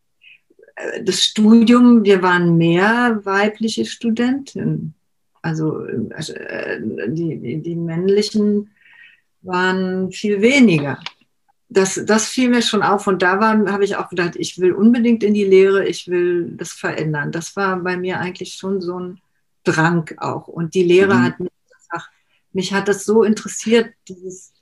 äh, 0.75 1.03
das 1.03 1.23
Studium, 1.23 2.03
wir 2.03 2.21
waren 2.21 2.57
mehr 2.57 3.21
weibliche 3.23 3.85
Studenten. 3.85 4.95
Also 5.41 5.85
äh, 5.85 6.81
die, 7.07 7.37
die, 7.39 7.61
die 7.61 7.75
männlichen 7.75 8.71
waren 9.45 10.11
viel 10.11 10.41
weniger. 10.41 10.99
Das, 11.69 11.99
das 12.05 12.27
fiel 12.27 12.49
mir 12.49 12.61
schon 12.61 12.83
auf 12.83 13.07
und 13.07 13.21
da 13.21 13.39
habe 13.39 13.83
ich 13.83 13.95
auch 13.95 14.09
gedacht, 14.09 14.35
ich 14.35 14.59
will 14.59 14.73
unbedingt 14.73 15.23
in 15.23 15.33
die 15.33 15.43
Lehre, 15.43 15.87
ich 15.87 16.07
will 16.07 16.51
das 16.51 16.71
verändern. 16.71 17.31
Das 17.31 17.55
war 17.55 17.77
bei 17.77 17.97
mir 17.97 18.19
eigentlich 18.19 18.53
schon 18.53 18.81
so 18.81 18.99
ein 18.99 19.19
Drang 19.63 20.09
auch. 20.17 20.47
Und 20.47 20.75
die 20.75 20.83
Lehre 20.83 21.15
mhm. 21.15 21.23
hat 21.23 21.39
mich, 21.39 21.51
ach, 21.89 22.07
mich 22.53 22.73
hat 22.73 22.87
das 22.87 23.03
so 23.03 23.23
interessiert, 23.23 23.93
dieses 24.07 24.53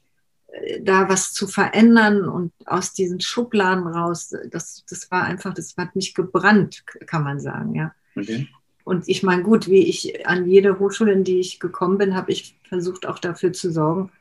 da 0.82 1.10
was 1.10 1.34
zu 1.34 1.48
verändern 1.48 2.28
und 2.28 2.54
aus 2.66 2.94
diesen 2.94 3.20
Schubladen 3.22 3.88
raus, 3.88 4.34
das, 4.52 4.84
das 4.88 5.10
war 5.10 5.24
einfach, 5.24 5.54
das 5.54 5.76
hat 5.78 5.96
mich 5.96 6.14
gebrannt, 6.14 6.84
kann 7.06 7.24
man 7.24 7.40
sagen, 7.40 7.76
ja. 7.76 7.94
Okay. 8.16 8.48
Und 8.84 9.08
ich 9.08 9.24
meine, 9.24 9.44
gut, 9.44 9.70
wie 9.70 9.88
ich 9.88 10.28
an 10.28 10.46
jede 10.46 10.78
Hochschule, 10.78 11.14
in 11.14 11.24
die 11.24 11.40
ich 11.40 11.60
gekommen 11.60 11.98
bin, 11.98 12.16
habe 12.16 12.32
ich 12.32 12.60
versucht 12.68 13.06
auch 13.06 13.18
dafür 13.18 13.54
zu 13.54 13.72
sorgen, 13.72 14.12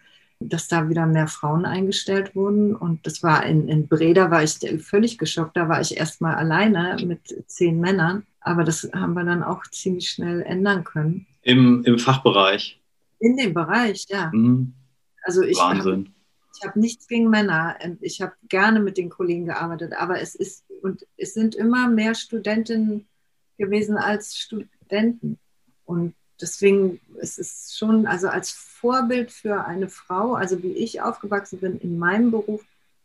dass 0.48 0.68
da 0.68 0.88
wieder 0.88 1.06
mehr 1.06 1.28
Frauen 1.28 1.64
eingestellt 1.64 2.34
wurden. 2.34 2.74
Und 2.74 3.06
das 3.06 3.22
war 3.22 3.44
in, 3.44 3.68
in 3.68 3.88
Breda, 3.88 4.30
war 4.30 4.42
ich 4.42 4.58
völlig 4.82 5.18
geschockt. 5.18 5.56
Da 5.56 5.68
war 5.68 5.80
ich 5.80 5.96
erstmal 5.96 6.34
alleine 6.34 6.96
mit 7.04 7.44
zehn 7.46 7.80
Männern. 7.80 8.24
Aber 8.40 8.64
das 8.64 8.88
haben 8.94 9.14
wir 9.14 9.24
dann 9.24 9.42
auch 9.42 9.62
ziemlich 9.70 10.10
schnell 10.10 10.42
ändern 10.42 10.84
können. 10.84 11.26
Im, 11.42 11.82
im 11.84 11.98
Fachbereich? 11.98 12.80
In 13.18 13.36
dem 13.36 13.54
Bereich, 13.54 14.06
ja. 14.08 14.30
Mhm. 14.32 14.74
Also 15.22 15.42
ich 15.42 15.58
Wahnsinn. 15.58 16.12
Ich 16.56 16.68
habe 16.68 16.78
nichts 16.78 17.08
gegen 17.08 17.30
Männer. 17.30 17.76
Ich 18.00 18.20
habe 18.20 18.32
gerne 18.48 18.80
mit 18.80 18.96
den 18.96 19.10
Kollegen 19.10 19.46
gearbeitet, 19.46 19.94
aber 19.96 20.20
es 20.20 20.34
ist 20.34 20.64
und 20.82 21.06
es 21.16 21.34
sind 21.34 21.54
immer 21.54 21.88
mehr 21.88 22.14
Studentinnen 22.14 23.06
gewesen 23.56 23.96
als 23.96 24.36
Studenten. 24.36 25.38
Und 25.84 26.14
deswegen 26.40 27.00
ist 27.16 27.38
es 27.38 27.76
schon, 27.76 28.06
also 28.06 28.28
als 28.28 28.50
Vorbild 28.50 29.30
für 29.30 29.64
eine 29.64 29.88
Frau, 29.88 30.34
also 30.34 30.62
wie 30.62 30.72
ich 30.72 31.00
aufgewachsen 31.00 31.60
bin 31.60 31.78
in 31.78 31.98
meinem 31.98 32.30
Beruf, 32.30 32.62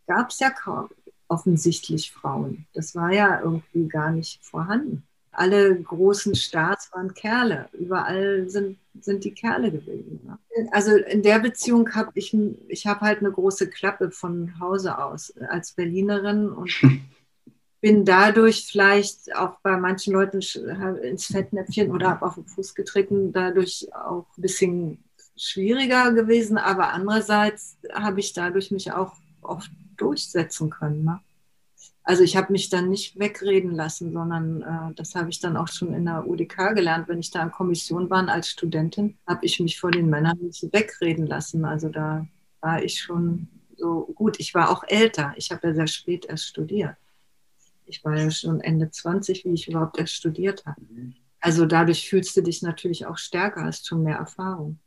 gab 0.07 0.29
es 0.29 0.39
ja 0.39 0.49
kaum 0.49 0.89
offensichtlich 1.27 2.11
Frauen. 2.11 2.65
Das 2.73 2.95
war 2.95 3.11
ja 3.11 3.41
irgendwie 3.41 3.87
gar 3.87 4.11
nicht 4.11 4.43
vorhanden 4.45 5.03
alle 5.37 5.79
großen 5.79 6.35
Stars 6.35 6.89
waren 6.93 7.13
Kerle. 7.13 7.69
Überall 7.73 8.49
sind, 8.49 8.77
sind 8.99 9.23
die 9.23 9.33
Kerle 9.33 9.71
gewesen. 9.71 10.19
Ne? 10.25 10.37
Also 10.71 10.95
in 10.95 11.21
der 11.21 11.39
Beziehung 11.39 11.93
habe 11.93 12.11
ich, 12.15 12.35
ich 12.67 12.87
habe 12.87 13.01
halt 13.01 13.19
eine 13.19 13.31
große 13.31 13.69
Klappe 13.69 14.09
von 14.09 14.59
Hause 14.59 14.97
aus 14.97 15.33
als 15.49 15.73
Berlinerin 15.73 16.49
und 16.49 16.71
bin 17.81 18.05
dadurch 18.05 18.65
vielleicht 18.65 19.35
auch 19.35 19.59
bei 19.61 19.77
manchen 19.77 20.13
Leuten 20.13 20.39
ins 21.03 21.27
Fettnäpfchen 21.27 21.91
oder 21.91 22.09
habe 22.09 22.25
auf 22.25 22.35
den 22.35 22.45
Fuß 22.45 22.75
getreten, 22.75 23.31
dadurch 23.31 23.87
auch 23.93 24.25
ein 24.37 24.41
bisschen 24.41 25.03
schwieriger 25.35 26.11
gewesen. 26.13 26.57
Aber 26.57 26.93
andererseits 26.93 27.77
habe 27.93 28.19
ich 28.19 28.33
dadurch 28.33 28.71
mich 28.71 28.91
auch 28.91 29.13
oft 29.41 29.69
durchsetzen 29.95 30.69
können. 30.69 31.03
Ne? 31.03 31.19
Also 32.03 32.23
ich 32.23 32.37
habe 32.37 32.53
mich 32.53 32.69
dann 32.69 32.89
nicht 32.89 33.19
wegreden 33.19 33.75
lassen, 33.75 34.13
sondern 34.13 34.61
äh, 34.61 34.93
das 34.95 35.13
habe 35.13 35.29
ich 35.29 35.39
dann 35.39 35.57
auch 35.57 35.67
schon 35.67 35.93
in 35.93 36.05
der 36.05 36.25
UDK 36.27 36.73
gelernt. 36.73 37.07
Wenn 37.07 37.19
ich 37.19 37.31
da 37.31 37.43
in 37.43 37.51
Kommission 37.51 38.09
war 38.09 38.27
als 38.29 38.49
Studentin, 38.49 39.17
habe 39.27 39.45
ich 39.45 39.59
mich 39.59 39.79
vor 39.79 39.91
den 39.91 40.09
Männern 40.09 40.37
nicht 40.37 40.63
wegreden 40.71 41.27
lassen. 41.27 41.65
Also 41.65 41.89
da 41.89 42.25
war 42.61 42.81
ich 42.81 43.01
schon 43.01 43.49
so 43.75 44.11
gut. 44.15 44.39
Ich 44.39 44.53
war 44.55 44.69
auch 44.69 44.83
älter. 44.87 45.33
Ich 45.35 45.51
habe 45.51 45.67
ja 45.67 45.73
sehr 45.73 45.87
spät 45.87 46.25
erst 46.25 46.45
studiert. 46.45 46.95
Ich 47.87 48.03
war 48.03 48.17
ja 48.17 48.29
schon 48.29 48.61
Ende 48.61 48.89
20, 48.89 49.45
wie 49.45 49.53
ich 49.53 49.67
überhaupt 49.67 49.97
erst 49.97 50.13
studiert 50.13 50.65
habe. 50.65 50.81
Also 51.39 51.65
dadurch 51.65 52.09
fühlst 52.09 52.35
du 52.35 52.41
dich 52.41 52.61
natürlich 52.61 53.05
auch 53.05 53.17
stärker, 53.17 53.63
hast 53.63 53.87
schon 53.87 54.03
mehr 54.03 54.17
Erfahrung. 54.17 54.79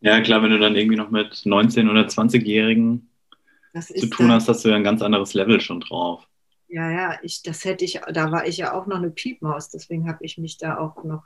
Ja, 0.00 0.20
klar, 0.20 0.42
wenn 0.42 0.50
du 0.50 0.58
dann 0.58 0.74
irgendwie 0.74 0.96
noch 0.96 1.10
mit 1.10 1.32
19- 1.32 1.88
oder 1.88 2.06
20-Jährigen 2.06 3.08
zu 3.80 4.08
tun 4.08 4.30
hast, 4.32 4.48
hast 4.48 4.64
du 4.64 4.68
ja 4.68 4.76
ein 4.76 4.84
ganz 4.84 5.00
anderes 5.00 5.34
Level 5.34 5.60
schon 5.60 5.80
drauf. 5.80 6.26
Ja, 6.68 6.90
ja, 6.90 7.18
ich, 7.22 7.42
das 7.42 7.64
hätte 7.64 7.84
ich, 7.84 8.00
da 8.12 8.32
war 8.32 8.46
ich 8.46 8.56
ja 8.56 8.72
auch 8.72 8.86
noch 8.86 8.96
eine 8.96 9.10
Piepmaus, 9.10 9.68
deswegen 9.68 10.08
habe 10.08 10.24
ich 10.24 10.38
mich 10.38 10.58
da 10.58 10.78
auch 10.78 11.04
noch 11.04 11.24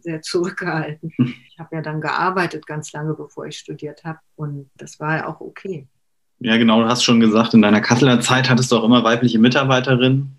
sehr 0.00 0.22
zurückgehalten. 0.22 1.12
Hm. 1.16 1.34
Ich 1.48 1.58
habe 1.58 1.76
ja 1.76 1.82
dann 1.82 2.00
gearbeitet 2.00 2.66
ganz 2.66 2.92
lange, 2.92 3.14
bevor 3.14 3.46
ich 3.46 3.58
studiert 3.58 4.04
habe 4.04 4.20
und 4.36 4.70
das 4.76 5.00
war 5.00 5.16
ja 5.16 5.26
auch 5.26 5.40
okay. 5.40 5.86
Ja, 6.38 6.56
genau, 6.56 6.82
du 6.82 6.88
hast 6.88 7.02
schon 7.02 7.20
gesagt, 7.20 7.54
in 7.54 7.62
deiner 7.62 7.80
Kasseler 7.80 8.20
Zeit 8.20 8.48
hattest 8.48 8.70
du 8.70 8.76
auch 8.76 8.84
immer 8.84 9.02
weibliche 9.04 9.38
Mitarbeiterinnen, 9.38 10.36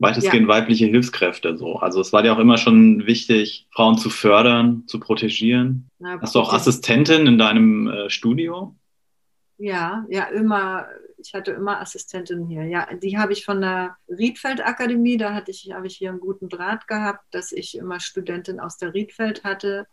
weitestgehend 0.00 0.48
ja. 0.48 0.54
weibliche 0.54 0.86
Hilfskräfte 0.86 1.56
so. 1.56 1.76
Also 1.76 2.00
es 2.00 2.12
war 2.12 2.22
dir 2.22 2.32
auch 2.32 2.38
immer 2.38 2.58
schon 2.58 3.06
wichtig, 3.06 3.66
Frauen 3.70 3.98
zu 3.98 4.10
fördern, 4.10 4.84
zu 4.86 4.98
protegieren. 4.98 5.88
Na, 5.98 6.20
hast 6.20 6.34
du 6.34 6.40
auch 6.40 6.52
Assistentin 6.52 7.26
in 7.26 7.38
deinem 7.38 7.86
äh, 7.88 8.10
Studio? 8.10 8.74
Ja, 9.58 10.06
ja, 10.08 10.24
immer 10.24 10.86
ich 11.20 11.34
hatte 11.34 11.52
immer 11.52 11.80
Assistentinnen 11.80 12.46
hier. 12.46 12.64
Ja, 12.64 12.88
die 12.94 13.18
habe 13.18 13.32
ich 13.32 13.44
von 13.44 13.60
der 13.60 13.96
Riedfeld 14.08 14.64
Akademie, 14.64 15.16
da 15.16 15.34
hatte 15.34 15.50
ich, 15.50 15.70
habe 15.72 15.86
ich 15.86 15.96
hier 15.96 16.10
einen 16.10 16.20
guten 16.20 16.48
Draht 16.48 16.86
gehabt, 16.86 17.24
dass 17.32 17.52
ich 17.52 17.76
immer 17.76 18.00
Studentinnen 18.00 18.60
aus 18.60 18.76
der 18.76 18.94
Riedfeld 18.94 19.44
hatte. 19.44 19.86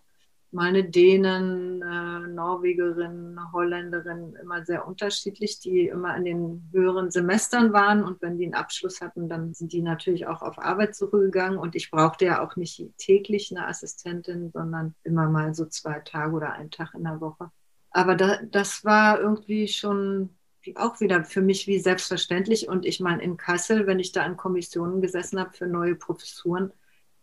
Meine 0.51 0.83
Dänen, 0.85 1.81
äh, 1.81 2.27
Norwegerin, 2.27 3.37
Holländerin, 3.51 4.35
immer 4.41 4.65
sehr 4.65 4.87
unterschiedlich, 4.87 5.59
die 5.59 5.87
immer 5.87 6.15
in 6.15 6.25
den 6.25 6.69
höheren 6.71 7.11
Semestern 7.11 7.73
waren. 7.73 8.03
Und 8.03 8.21
wenn 8.21 8.37
die 8.37 8.45
einen 8.45 8.53
Abschluss 8.53 9.01
hatten, 9.01 9.27
dann 9.27 9.53
sind 9.53 9.73
die 9.73 9.81
natürlich 9.81 10.25
auch 10.25 10.41
auf 10.41 10.57
Arbeit 10.57 10.95
zurückgegangen. 10.95 11.59
Und 11.59 11.75
ich 11.75 11.91
brauchte 11.91 12.25
ja 12.25 12.45
auch 12.45 12.55
nicht 12.55 12.85
täglich 12.97 13.51
eine 13.51 13.67
Assistentin, 13.67 14.51
sondern 14.51 14.95
immer 15.03 15.29
mal 15.29 15.53
so 15.53 15.65
zwei 15.65 15.99
Tage 15.99 16.33
oder 16.33 16.53
einen 16.53 16.71
Tag 16.71 16.93
in 16.93 17.03
der 17.03 17.19
Woche. 17.19 17.51
Aber 17.91 18.15
da, 18.15 18.39
das 18.43 18.85
war 18.85 19.19
irgendwie 19.19 19.67
schon 19.67 20.29
auch 20.75 20.99
wieder 20.99 21.23
für 21.23 21.41
mich 21.41 21.67
wie 21.67 21.79
selbstverständlich. 21.79 22.67
Und 22.67 22.85
ich 22.85 22.99
meine, 22.99 23.23
in 23.23 23.37
Kassel, 23.37 23.87
wenn 23.87 23.99
ich 23.99 24.11
da 24.11 24.23
an 24.23 24.37
Kommissionen 24.37 25.01
gesessen 25.01 25.39
habe 25.39 25.53
für 25.53 25.67
neue 25.67 25.95
Professuren, 25.95 26.71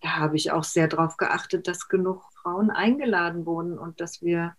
da 0.04 0.16
habe 0.16 0.36
ich 0.36 0.52
auch 0.52 0.64
sehr 0.64 0.88
darauf 0.88 1.16
geachtet, 1.16 1.66
dass 1.66 1.88
genug 1.88 2.22
Frauen 2.34 2.70
eingeladen 2.70 3.46
wurden 3.46 3.78
und 3.78 4.00
dass 4.00 4.22
wir 4.22 4.54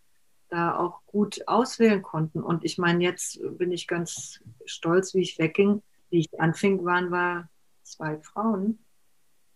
da 0.50 0.78
auch 0.78 1.06
gut 1.06 1.48
auswählen 1.48 2.02
konnten. 2.02 2.42
Und 2.42 2.66
ich 2.66 2.78
meine, 2.78 3.04
jetzt 3.04 3.40
bin 3.58 3.72
ich 3.72 3.88
ganz 3.88 4.42
stolz, 4.66 5.14
wie 5.14 5.22
ich 5.22 5.38
wegging. 5.38 5.82
Wie 6.10 6.20
ich 6.20 6.40
anfing, 6.40 6.84
waren 6.84 7.10
wir 7.10 7.50
zwei 7.84 8.18
Frauen. 8.20 8.80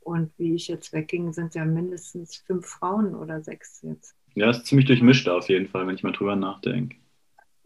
Und 0.02 0.32
wie 0.38 0.56
ich 0.56 0.68
jetzt 0.68 0.94
wegging, 0.94 1.34
sind 1.34 1.56
ja 1.56 1.66
mindestens 1.66 2.38
fünf 2.38 2.68
Frauen 2.68 3.16
oder 3.16 3.42
sechs 3.42 3.82
jetzt. 3.82 4.16
Ja, 4.36 4.50
ist 4.50 4.66
ziemlich 4.66 4.88
durchmischt 4.88 5.28
auf 5.28 5.50
jeden 5.50 5.68
Fall, 5.68 5.88
wenn 5.88 5.96
ich 5.96 6.04
mal 6.04 6.12
drüber 6.12 6.36
nachdenke 6.36 6.98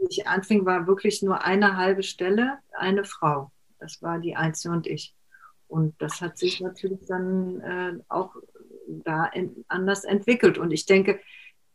ich 0.09 0.27
anfing, 0.27 0.65
war 0.65 0.87
wirklich 0.87 1.21
nur 1.21 1.43
eine 1.43 1.77
halbe 1.77 2.03
Stelle, 2.03 2.59
eine 2.77 3.03
Frau. 3.03 3.51
Das 3.79 4.01
war 4.01 4.19
die 4.19 4.35
Einzige 4.35 4.73
und 4.73 4.87
ich. 4.87 5.13
Und 5.73 5.99
das 5.99 6.21
hat 6.21 6.37
sich 6.37 6.61
natürlich 6.61 7.07
dann 7.07 7.59
äh, 7.61 7.93
auch 8.07 8.35
da 8.87 9.25
in, 9.25 9.65
anders 9.67 10.03
entwickelt. 10.03 10.59
Und 10.59 10.69
ich 10.69 10.85
denke, 10.85 11.19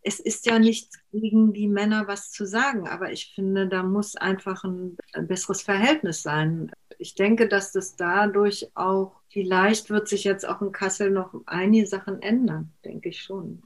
es 0.03 0.21
ist 0.21 0.47
ja 0.47 0.61
nichts 0.61 1.01
gegen 1.11 1.53
die 1.53 1.67
Männer 1.67 2.07
was 2.07 2.31
zu 2.31 2.47
sagen, 2.47 2.87
aber 2.87 3.11
ich 3.11 3.33
finde, 3.35 3.67
da 3.67 3.83
muss 3.83 4.15
einfach 4.15 4.63
ein, 4.63 4.97
ein 5.15 5.27
besseres 5.27 5.63
Verhältnis 5.63 6.23
sein. 6.23 6.71
Ich 6.99 7.17
denke, 7.17 7.49
dass 7.49 7.73
das 7.73 7.97
dadurch 7.97 8.71
auch, 8.75 9.21
vielleicht 9.31 9.91
wird 9.91 10.07
sich 10.07 10.23
jetzt 10.23 10.49
auch 10.49 10.63
in 10.63 10.71
Kassel 10.71 11.11
noch 11.11 11.35
einige 11.47 11.89
Sachen 11.89 12.23
ändern, 12.23 12.73
denke 12.85 13.09
ich 13.09 13.21
schon. 13.21 13.65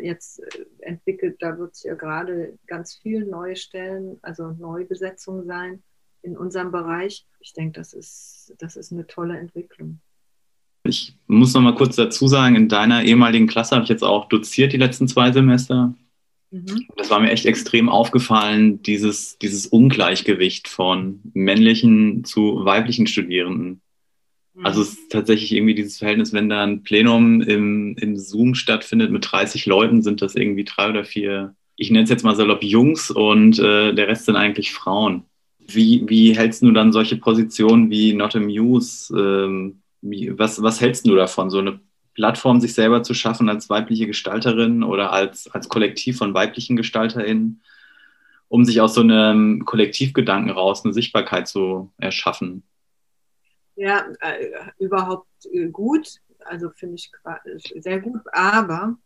Jetzt 0.00 0.40
äh, 0.40 0.64
entwickelt, 0.80 1.36
da 1.40 1.58
wird 1.58 1.74
es 1.74 1.82
ja 1.82 1.94
gerade 1.94 2.58
ganz 2.66 2.94
viel 2.94 3.26
neue 3.26 3.54
Stellen, 3.54 4.18
also 4.22 4.50
Neubesetzungen 4.52 5.46
sein 5.46 5.82
in 6.28 6.36
unserem 6.36 6.70
Bereich. 6.70 7.26
Ich 7.40 7.52
denke, 7.52 7.78
das 7.78 7.92
ist, 7.92 8.54
das 8.58 8.76
ist 8.76 8.92
eine 8.92 9.06
tolle 9.06 9.38
Entwicklung. 9.38 10.00
Ich 10.84 11.16
muss 11.26 11.54
noch 11.54 11.60
mal 11.60 11.74
kurz 11.74 11.96
dazu 11.96 12.28
sagen, 12.28 12.54
in 12.54 12.68
deiner 12.68 13.02
ehemaligen 13.02 13.46
Klasse 13.46 13.74
habe 13.74 13.84
ich 13.84 13.90
jetzt 13.90 14.04
auch 14.04 14.28
doziert 14.28 14.72
die 14.72 14.78
letzten 14.78 15.08
zwei 15.08 15.32
Semester. 15.32 15.94
Mhm. 16.50 16.86
Das 16.96 17.10
war 17.10 17.20
mir 17.20 17.30
echt 17.30 17.46
extrem 17.46 17.88
aufgefallen, 17.88 18.82
dieses, 18.82 19.38
dieses 19.38 19.66
Ungleichgewicht 19.66 20.68
von 20.68 21.20
männlichen 21.34 22.24
zu 22.24 22.64
weiblichen 22.64 23.06
Studierenden. 23.06 23.82
Mhm. 24.54 24.66
Also 24.66 24.82
es 24.82 24.90
ist 24.90 25.10
tatsächlich 25.10 25.52
irgendwie 25.52 25.74
dieses 25.74 25.98
Verhältnis, 25.98 26.32
wenn 26.32 26.48
da 26.48 26.62
ein 26.62 26.82
Plenum 26.82 27.42
im, 27.42 27.96
im 27.98 28.16
Zoom 28.16 28.54
stattfindet 28.54 29.10
mit 29.10 29.30
30 29.30 29.66
Leuten, 29.66 30.02
sind 30.02 30.22
das 30.22 30.36
irgendwie 30.36 30.64
drei 30.64 30.88
oder 30.88 31.04
vier, 31.04 31.54
ich 31.76 31.90
nenne 31.90 32.04
es 32.04 32.10
jetzt 32.10 32.24
mal 32.24 32.36
salopp 32.36 32.62
Jungs 32.62 33.10
und 33.10 33.58
äh, 33.58 33.94
der 33.94 34.08
Rest 34.08 34.24
sind 34.24 34.36
eigentlich 34.36 34.72
Frauen. 34.72 35.24
Wie, 35.70 36.02
wie 36.08 36.36
hältst 36.36 36.62
du 36.62 36.70
dann 36.72 36.92
solche 36.92 37.16
Positionen 37.16 37.90
wie 37.90 38.14
Not 38.14 38.34
Amuse? 38.34 39.14
Ähm, 39.14 39.82
wie, 40.00 40.36
was, 40.38 40.62
was 40.62 40.80
hältst 40.80 41.06
du 41.06 41.14
davon, 41.14 41.50
so 41.50 41.58
eine 41.58 41.80
Plattform 42.14 42.60
sich 42.60 42.74
selber 42.74 43.02
zu 43.02 43.14
schaffen 43.14 43.48
als 43.48 43.70
weibliche 43.70 44.06
Gestalterin 44.06 44.82
oder 44.82 45.12
als, 45.12 45.48
als 45.52 45.68
Kollektiv 45.68 46.18
von 46.18 46.34
weiblichen 46.34 46.76
GestalterInnen, 46.76 47.62
um 48.48 48.64
sich 48.64 48.80
aus 48.80 48.94
so 48.94 49.02
einem 49.02 49.64
Kollektivgedanken 49.64 50.50
raus 50.50 50.84
eine 50.84 50.94
Sichtbarkeit 50.94 51.46
zu 51.46 51.92
erschaffen? 51.98 52.64
Ja, 53.76 54.04
äh, 54.20 54.48
überhaupt 54.80 55.28
äh, 55.52 55.68
gut. 55.68 56.16
Also 56.44 56.70
finde 56.70 56.96
ich 56.96 57.12
sehr 57.80 58.00
gut. 58.00 58.22
Aber 58.32 58.96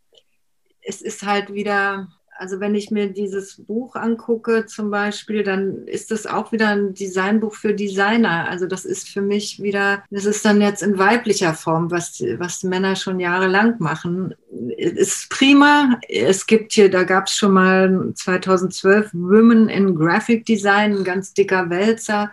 es 0.80 1.02
ist 1.02 1.22
halt 1.22 1.52
wieder, 1.52 2.08
also 2.43 2.59
wenn 2.59 2.74
ich 2.74 2.90
mir 2.90 3.07
dieses 3.07 3.55
Buch 3.55 3.95
angucke 3.95 4.66
zum 4.66 4.90
Beispiel, 4.90 5.45
dann 5.45 5.86
ist 5.86 6.11
das 6.11 6.26
auch 6.26 6.51
wieder 6.51 6.70
ein 6.70 6.93
Designbuch 6.93 7.55
für 7.55 7.72
Designer. 7.72 8.49
Also 8.51 8.66
das 8.66 8.84
ist 8.84 9.09
für 9.09 9.22
mich 9.22 9.62
wieder, 9.62 10.03
das 10.11 10.24
ist 10.24 10.45
dann 10.45 10.61
jetzt 10.61 10.82
in 10.82 10.99
weiblicher 10.99 11.55
Form, 11.55 11.93
was, 11.93 12.20
was 12.38 12.64
Männer 12.64 12.97
schon 12.97 13.20
jahrelang 13.20 13.76
machen. 13.78 14.34
Ist 14.76 15.30
prima. 15.30 16.01
Es 16.09 16.45
gibt 16.49 16.72
hier, 16.72 16.90
da 16.90 17.05
gab 17.05 17.28
es 17.28 17.36
schon 17.36 17.53
mal 17.53 18.11
2012 18.12 19.11
Women 19.12 19.68
in 19.68 19.95
Graphic 19.95 20.45
Design, 20.45 20.97
ein 20.97 21.05
ganz 21.05 21.34
dicker 21.34 21.70
Wälzer 21.70 22.32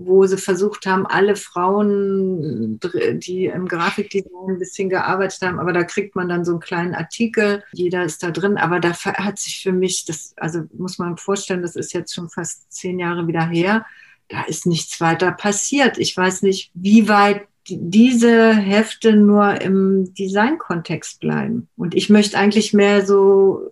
wo 0.00 0.24
sie 0.26 0.38
versucht 0.38 0.86
haben, 0.86 1.06
alle 1.06 1.34
Frauen, 1.34 2.78
die 3.18 3.46
im 3.46 3.66
Grafikdesign 3.66 4.50
ein 4.50 4.58
bisschen 4.60 4.88
gearbeitet 4.88 5.42
haben, 5.42 5.58
aber 5.58 5.72
da 5.72 5.82
kriegt 5.82 6.14
man 6.14 6.28
dann 6.28 6.44
so 6.44 6.52
einen 6.52 6.60
kleinen 6.60 6.94
Artikel, 6.94 7.64
jeder 7.72 8.04
ist 8.04 8.22
da 8.22 8.30
drin, 8.30 8.58
aber 8.58 8.78
da 8.78 8.92
hat 8.92 9.40
sich 9.40 9.60
für 9.60 9.72
mich, 9.72 10.04
das, 10.04 10.34
also 10.36 10.62
muss 10.72 10.98
man 10.98 11.16
vorstellen, 11.16 11.62
das 11.62 11.74
ist 11.74 11.92
jetzt 11.92 12.14
schon 12.14 12.28
fast 12.28 12.72
zehn 12.72 13.00
Jahre 13.00 13.26
wieder 13.26 13.44
her, 13.44 13.86
da 14.28 14.42
ist 14.44 14.66
nichts 14.66 15.00
weiter 15.00 15.32
passiert. 15.32 15.98
Ich 15.98 16.16
weiß 16.16 16.42
nicht, 16.42 16.70
wie 16.74 17.08
weit 17.08 17.48
diese 17.68 18.54
Hefte 18.54 19.16
nur 19.16 19.60
im 19.60 20.14
Designkontext 20.14 21.18
bleiben. 21.18 21.68
Und 21.76 21.94
ich 21.94 22.08
möchte 22.08 22.38
eigentlich 22.38 22.72
mehr 22.72 23.04
so 23.04 23.70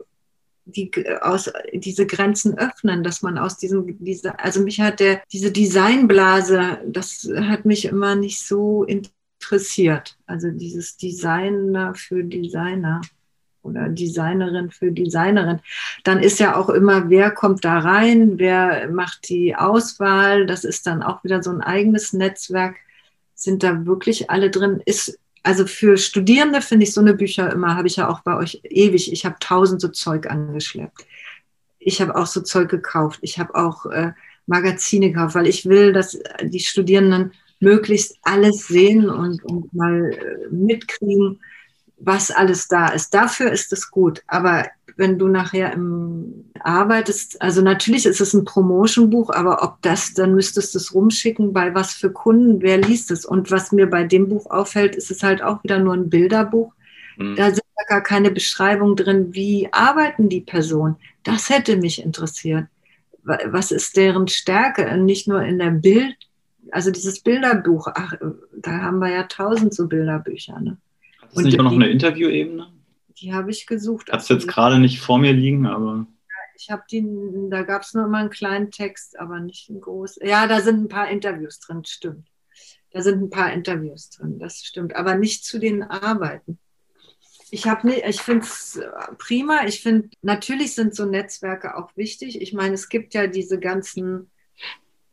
die, 0.67 0.91
aus, 1.21 1.51
diese 1.73 2.07
Grenzen 2.07 2.59
öffnen, 2.59 3.03
dass 3.03 3.23
man 3.23 3.39
aus 3.39 3.57
diesem, 3.57 3.97
diese, 4.05 4.39
also 4.39 4.61
mich 4.61 4.81
hat 4.81 5.01
der, 5.01 5.23
diese 5.33 5.53
Designblase, 5.53 6.79
das 6.87 7.29
hat 7.35 7.65
mich 7.65 7.87
immer 7.87 8.17
nicht 8.17 8.41
so 8.41 8.85
interessiert. 8.85 10.19
Also 10.27 10.51
dieses 10.51 10.97
Designer 10.97 11.95
für 11.95 12.25
Designer 12.25 13.01
oder 13.63 13.89
Designerin 13.89 14.71
für 14.71 14.91
Designerin. 14.91 15.61
Dann 16.05 16.21
ist 16.21 16.41
ja 16.41 16.57
auch 16.57 16.69
immer, 16.69 17.11
wer 17.11 17.31
kommt 17.31 17.65
da 17.65 17.79
rein, 17.79 18.39
wer 18.39 18.89
macht 18.91 19.29
die 19.29 19.55
Auswahl. 19.55 20.47
Das 20.47 20.65
ist 20.65 20.87
dann 20.87 21.03
auch 21.03 21.23
wieder 21.25 21.43
so 21.43 21.51
ein 21.51 21.61
eigenes 21.61 22.13
Netzwerk. 22.13 22.77
Sind 23.35 23.63
da 23.63 23.87
wirklich 23.87 24.31
alle 24.31 24.51
drin? 24.51 24.81
Ist 24.85 25.19
also 25.47 25.65
für 25.65 25.97
Studierende 25.97 26.61
finde 26.61 26.85
ich 26.85 26.93
so 26.93 27.01
eine 27.01 27.15
Bücher 27.15 27.53
immer, 27.53 27.77
habe 27.77 27.87
ich 27.87 27.95
ja 27.97 28.09
auch 28.09 28.21
bei 28.21 28.37
euch 28.37 28.63
ewig. 28.65 29.13
Ich 29.13 29.25
habe 29.25 29.37
tausend 29.39 29.81
so 29.81 29.87
Zeug 29.87 30.29
angeschleppt. 30.29 31.07
Ich 31.79 32.01
habe 32.01 32.17
auch 32.17 32.27
so 32.27 32.41
Zeug 32.41 32.69
gekauft. 32.69 33.21
Ich 33.23 33.39
habe 33.39 33.55
auch 33.55 33.87
äh, 33.87 34.13
Magazine 34.47 35.13
gekauft, 35.13 35.37
weil 35.37 35.47
ich 35.47 35.65
will, 35.67 35.93
dass 35.93 36.19
die 36.43 36.59
Studierenden 36.59 37.33
möglichst 37.61 38.19
alles 38.23 38.67
sehen 38.67 39.09
und, 39.09 39.45
und 39.45 39.73
mal 39.73 40.11
äh, 40.13 40.53
mitkriegen, 40.53 41.41
was 41.97 42.33
alles 42.33 42.67
da 42.67 42.89
ist. 42.89 43.15
Dafür 43.15 43.53
ist 43.53 43.73
es 43.73 43.89
gut. 43.89 44.25
Aber 44.27 44.67
wenn 44.97 45.19
du 45.19 45.29
nachher 45.29 45.73
im 45.73 46.47
arbeitest, 46.61 47.41
also 47.41 47.63
natürlich 47.63 48.07
ist 48.07 48.21
es 48.21 48.35
ein 48.35 48.45
Promotion-Buch, 48.45 49.31
aber 49.31 49.63
ob 49.63 49.81
das, 49.83 50.15
dann 50.15 50.35
müsstest 50.35 50.75
du 50.75 50.79
es 50.79 50.95
rumschicken, 50.95 51.53
bei 51.53 51.75
was 51.75 51.93
für 51.93 52.11
Kunden, 52.11 52.63
wer 52.63 52.79
liest 52.79 53.11
es? 53.11 53.25
Und 53.25 53.51
was 53.51 53.73
mir 53.73 53.87
bei 53.87 54.05
dem 54.05 54.29
Buch 54.29 54.51
auffällt, 54.51 54.97
ist 54.97 55.11
es 55.11 55.23
halt 55.23 55.43
auch 55.43 55.63
wieder 55.63 55.79
nur 55.79 55.95
ein 55.95 56.11
Bilderbuch. 56.11 56.73
Mhm. 57.19 57.37
Da 57.37 57.51
sind 57.51 57.63
gar 57.89 58.03
keine 58.03 58.31
Beschreibung 58.31 58.97
drin, 58.97 59.29
wie 59.33 59.69
arbeiten 59.71 60.29
die 60.29 60.41
Personen. 60.41 60.97
Das 61.23 61.51
hätte 61.51 61.77
mich 61.77 62.03
interessiert. 62.03 62.67
Was 63.23 63.71
ist 63.71 63.97
deren 63.97 64.29
Stärke? 64.29 64.97
Nicht 64.99 65.29
nur 65.29 65.43
in 65.43 65.59
der 65.59 65.71
Bild, 65.71 66.17
also 66.71 66.91
dieses 66.91 67.21
Bilderbuch, 67.21 67.89
ach, 67.95 68.15
da 68.57 68.83
haben 68.83 68.99
wir 68.99 69.11
ja 69.11 69.25
tausend 69.25 69.75
so 69.75 69.87
Bilderbücher. 69.89 70.61
Ne? 70.61 70.79
Hat 71.21 71.31
es 71.33 71.43
nicht 71.43 71.61
auch 71.61 71.65
noch 71.65 71.73
eine 71.73 71.89
Interviewebene? 71.89 72.69
Die 73.19 73.33
habe 73.33 73.51
ich 73.51 73.67
gesucht. 73.67 74.13
Hat 74.13 74.21
es 74.21 74.29
jetzt 74.29 74.49
gerade 74.49 74.79
nicht 74.79 75.01
vor 75.01 75.19
mir 75.19 75.33
liegen, 75.33 75.67
aber. 75.67 76.07
Ich 76.59 76.71
habe 76.71 76.85
die, 76.91 77.05
da 77.51 77.63
gab 77.63 77.83
es 77.83 77.95
nur 77.95 78.09
mal 78.09 78.21
einen 78.21 78.31
kleinen 78.31 78.71
Text, 78.71 79.19
aber 79.19 79.41
nicht 79.41 79.69
ein 79.69 79.81
groß. 79.81 80.21
Ja, 80.23 80.47
da 80.47 80.61
sind 80.61 80.85
ein 80.85 80.89
paar 80.89 81.09
Interviews 81.11 81.61
drin, 81.61 81.85
stimmt. 81.85 82.29
Da 82.91 83.03
sind 83.03 83.23
ein 83.23 83.31
paar 83.31 83.53
Interviews 83.53 84.11
drin, 84.11 84.39
das 84.39 84.65
stimmt, 84.65 84.97
aber 84.97 85.17
nicht 85.17 85.45
zu 85.45 85.59
den 85.59 85.83
Arbeiten. 85.83 86.59
Ich 87.51 87.67
habe 87.67 87.93
ich 87.93 88.23
finde 88.23 88.45
es 88.45 88.81
prima. 89.19 89.67
Ich 89.67 89.83
finde, 89.83 90.09
natürlich 90.23 90.75
sind 90.75 90.95
so 90.95 91.05
Netzwerke 91.05 91.77
auch 91.77 91.95
wichtig. 91.97 92.41
Ich 92.41 92.53
meine, 92.53 92.75
es 92.75 92.89
gibt 92.89 93.15
ja 93.15 93.27
diese 93.27 93.61
ganzen 93.61 94.31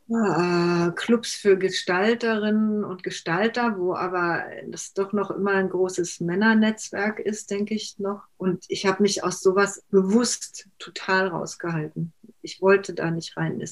äh, 0.08 0.90
Clubs 0.92 1.34
für 1.34 1.56
Gestalterinnen 1.56 2.84
und 2.84 3.02
Gestalter, 3.02 3.78
wo 3.78 3.94
aber 3.94 4.44
das 4.68 4.92
doch 4.92 5.12
noch 5.12 5.30
immer 5.30 5.52
ein 5.52 5.70
großes 5.70 6.20
Männernetzwerk 6.20 7.20
ist, 7.20 7.50
denke 7.50 7.74
ich 7.74 7.98
noch. 7.98 8.24
Und 8.36 8.64
ich 8.68 8.86
habe 8.86 9.02
mich 9.02 9.24
aus 9.24 9.40
sowas 9.40 9.82
bewusst 9.90 10.68
total 10.78 11.28
rausgehalten. 11.28 12.12
Ich 12.42 12.60
wollte 12.60 12.92
da 12.92 13.10
nicht 13.10 13.36
rein. 13.36 13.62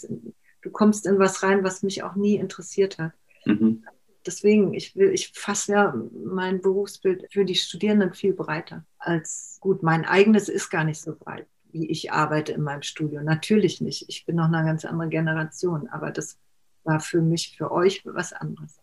Du 0.62 0.70
kommst 0.70 1.06
in 1.06 1.18
was 1.18 1.42
rein, 1.42 1.64
was 1.64 1.82
mich 1.82 2.02
auch 2.02 2.14
nie 2.14 2.36
interessiert 2.36 2.98
hat. 2.98 3.12
Mhm. 3.44 3.84
Deswegen, 4.24 4.72
ich 4.72 4.94
will, 4.96 5.10
ich 5.10 5.32
fasse 5.34 5.72
ja 5.72 5.94
mein 6.24 6.60
Berufsbild 6.60 7.26
für 7.30 7.44
die 7.44 7.56
Studierenden 7.56 8.14
viel 8.14 8.32
breiter 8.32 8.84
als 8.98 9.58
gut. 9.60 9.82
Mein 9.82 10.04
eigenes 10.04 10.48
ist 10.48 10.70
gar 10.70 10.84
nicht 10.84 11.00
so 11.00 11.16
breit 11.16 11.46
wie 11.72 11.90
ich 11.90 12.12
arbeite 12.12 12.52
in 12.52 12.62
meinem 12.62 12.82
Studio. 12.82 13.22
Natürlich 13.22 13.80
nicht. 13.80 14.04
Ich 14.08 14.26
bin 14.26 14.36
noch 14.36 14.46
eine 14.46 14.64
ganz 14.64 14.84
andere 14.84 15.08
Generation, 15.08 15.88
aber 15.88 16.10
das 16.10 16.38
war 16.84 17.00
für 17.00 17.20
mich, 17.20 17.54
für 17.56 17.70
euch 17.70 18.02
was 18.04 18.32
anderes. 18.32 18.78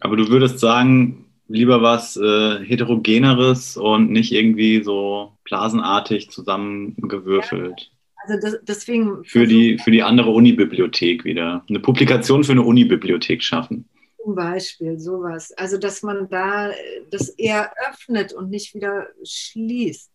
Aber 0.00 0.16
du 0.16 0.28
würdest 0.28 0.58
sagen, 0.58 1.26
lieber 1.48 1.82
was 1.82 2.16
äh, 2.16 2.64
heterogeneres 2.64 3.76
und 3.76 4.10
nicht 4.10 4.32
irgendwie 4.32 4.82
so 4.82 5.32
blasenartig 5.44 6.30
zusammengewürfelt. 6.30 7.80
Ja, 7.80 7.88
also 8.22 8.40
das, 8.40 8.60
deswegen. 8.62 9.24
Für 9.24 9.46
die, 9.46 9.78
für 9.78 9.90
die 9.90 10.02
andere 10.02 10.30
Unibibliothek 10.30 11.24
wieder. 11.24 11.64
Eine 11.68 11.80
Publikation 11.80 12.44
für 12.44 12.52
eine 12.52 12.62
Unibibliothek 12.62 13.42
schaffen. 13.42 13.88
Zum 14.22 14.34
Beispiel 14.34 14.98
sowas. 14.98 15.52
Also, 15.52 15.78
dass 15.78 16.02
man 16.02 16.28
da 16.28 16.70
das 17.10 17.30
eher 17.30 17.72
öffnet 17.88 18.32
und 18.32 18.50
nicht 18.50 18.74
wieder 18.74 19.08
schließt. 19.24 20.09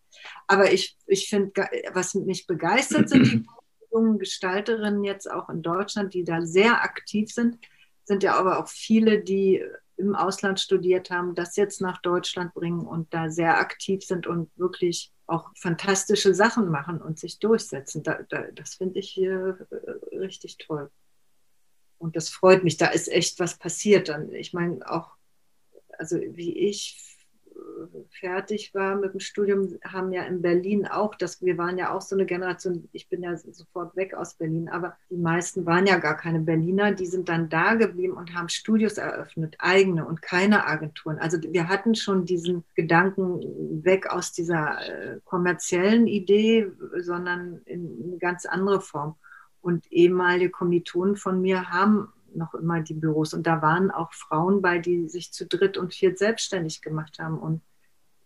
Aber 0.48 0.72
ich, 0.72 0.98
ich 1.06 1.30
finde, 1.30 1.68
was 1.94 2.14
mich 2.16 2.48
begeistert, 2.48 3.10
sind 3.10 3.26
die 3.26 3.46
jungen 3.92 4.20
Gestalterinnen 4.20 5.04
jetzt 5.04 5.30
auch 5.30 5.50
in 5.50 5.62
Deutschland, 5.62 6.14
die 6.14 6.24
da 6.24 6.42
sehr 6.42 6.84
aktiv 6.84 7.32
sind. 7.32 7.58
Sind 8.04 8.24
ja 8.24 8.36
aber 8.36 8.60
auch 8.60 8.68
viele, 8.68 9.22
die 9.22 9.64
im 9.98 10.16
Ausland 10.16 10.60
studiert 10.60 11.10
haben, 11.10 11.36
das 11.36 11.56
jetzt 11.56 11.82
nach 11.82 12.02
Deutschland 12.02 12.54
bringen 12.54 12.82
und 12.82 13.14
da 13.14 13.30
sehr 13.30 13.58
aktiv 13.58 14.04
sind 14.04 14.28
und 14.28 14.50
wirklich 14.58 15.14
auch 15.28 15.50
fantastische 15.56 16.34
Sachen 16.34 16.70
machen 16.70 17.02
und 17.02 17.20
sich 17.20 17.40
durchsetzen. 17.40 18.04
Da, 18.04 18.20
da, 18.30 18.44
das 18.52 18.76
finde 18.76 19.00
ich 19.00 19.10
hier 19.10 19.66
äh, 19.72 20.18
richtig 20.18 20.58
toll. 20.58 20.92
Und 21.98 22.16
das 22.16 22.30
freut 22.30 22.64
mich. 22.64 22.78
Da 22.78 22.88
ist 22.88 23.08
echt 23.08 23.40
was 23.40 23.58
passiert. 23.58 24.10
Dann, 24.10 24.32
ich 24.34 24.54
meine, 24.54 24.80
auch, 24.90 25.16
also 25.98 26.18
wie 26.18 26.58
ich 26.58 27.15
fertig 28.20 28.74
war 28.74 28.96
mit 28.96 29.14
dem 29.14 29.20
Studium, 29.20 29.78
haben 29.84 30.12
ja 30.12 30.24
in 30.24 30.42
Berlin 30.42 30.88
auch, 30.88 31.16
das, 31.16 31.42
wir 31.42 31.58
waren 31.58 31.78
ja 31.78 31.94
auch 31.94 32.02
so 32.02 32.16
eine 32.16 32.26
Generation, 32.26 32.88
ich 32.92 33.10
bin 33.10 33.24
ja 33.24 33.36
sofort 33.38 33.96
weg 33.96 34.14
aus 34.14 34.36
Berlin, 34.36 34.70
aber 34.70 34.96
die 35.10 35.18
meisten 35.18 35.66
waren 35.66 35.86
ja 35.86 35.98
gar 35.98 36.18
keine 36.18 36.40
Berliner, 36.40 36.92
die 36.92 37.06
sind 37.06 37.30
dann 37.30 37.50
da 37.50 37.76
geblieben 37.76 38.14
und 38.14 38.34
haben 38.34 38.50
Studios 38.50 38.98
eröffnet, 38.98 39.56
eigene 39.60 40.06
und 40.06 40.22
keine 40.22 40.66
Agenturen. 40.68 41.20
Also 41.20 41.38
wir 41.42 41.68
hatten 41.68 41.96
schon 41.96 42.26
diesen 42.26 42.64
Gedanken 42.76 43.84
weg 43.84 44.08
aus 44.10 44.32
dieser 44.32 44.78
äh, 44.88 45.20
kommerziellen 45.26 46.08
Idee, 46.08 46.72
sondern 47.00 47.62
in 47.66 48.04
eine 48.04 48.18
ganz 48.18 48.46
andere 48.46 48.82
Form. 48.82 49.16
Und 49.62 49.92
ehemalige 49.92 50.52
Kommilitonen 50.52 51.16
von 51.16 51.42
mir 51.42 51.72
haben 51.72 52.14
noch 52.36 52.54
immer 52.54 52.82
die 52.82 52.94
Büros. 52.94 53.34
Und 53.34 53.48
da 53.48 53.62
waren 53.62 53.92
auch 53.92 54.14
Frauen 54.14 54.62
bei, 54.62 54.80
die 54.80 55.08
sich 55.10 55.32
zu 55.32 55.46
dritt 55.46 55.78
und 55.78 55.94
viert 55.94 56.18
selbstständig 56.18 56.82
gemacht 56.82 57.20
haben 57.20 57.38
und 57.40 57.62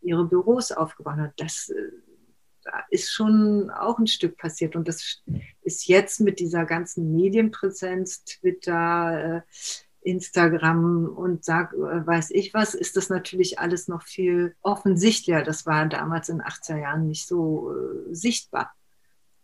ihre 0.02 0.26
Büros 0.26 0.72
aufgebaut 0.72 1.18
haben. 1.18 1.34
Das 1.38 1.70
äh, 1.70 1.92
da 2.64 2.84
ist 2.90 3.12
schon 3.12 3.70
auch 3.70 4.00
ein 4.00 4.08
Stück 4.08 4.38
passiert. 4.38 4.76
Und 4.76 4.88
das 4.88 5.22
ist 5.62 5.88
jetzt 5.88 6.20
mit 6.20 6.40
dieser 6.40 6.66
ganzen 6.66 7.16
Medienpräsenz, 7.16 8.24
Twitter, 8.24 9.38
äh, 9.38 9.42
Instagram 10.02 11.08
und 11.08 11.44
sag, 11.44 11.74
äh, 11.74 12.06
weiß 12.06 12.32
ich 12.32 12.54
was, 12.54 12.74
ist 12.74 12.96
das 12.96 13.10
natürlich 13.10 13.60
alles 13.60 13.88
noch 13.88 14.04
viel 14.04 14.56
offensichtlicher. 14.62 15.44
Das 15.44 15.66
war 15.66 15.86
damals 15.88 16.30
in 16.30 16.38
den 16.38 16.48
80er 16.48 16.78
Jahren 16.78 17.08
nicht 17.08 17.28
so 17.28 17.74
äh, 17.74 18.14
sichtbar. 18.14 18.72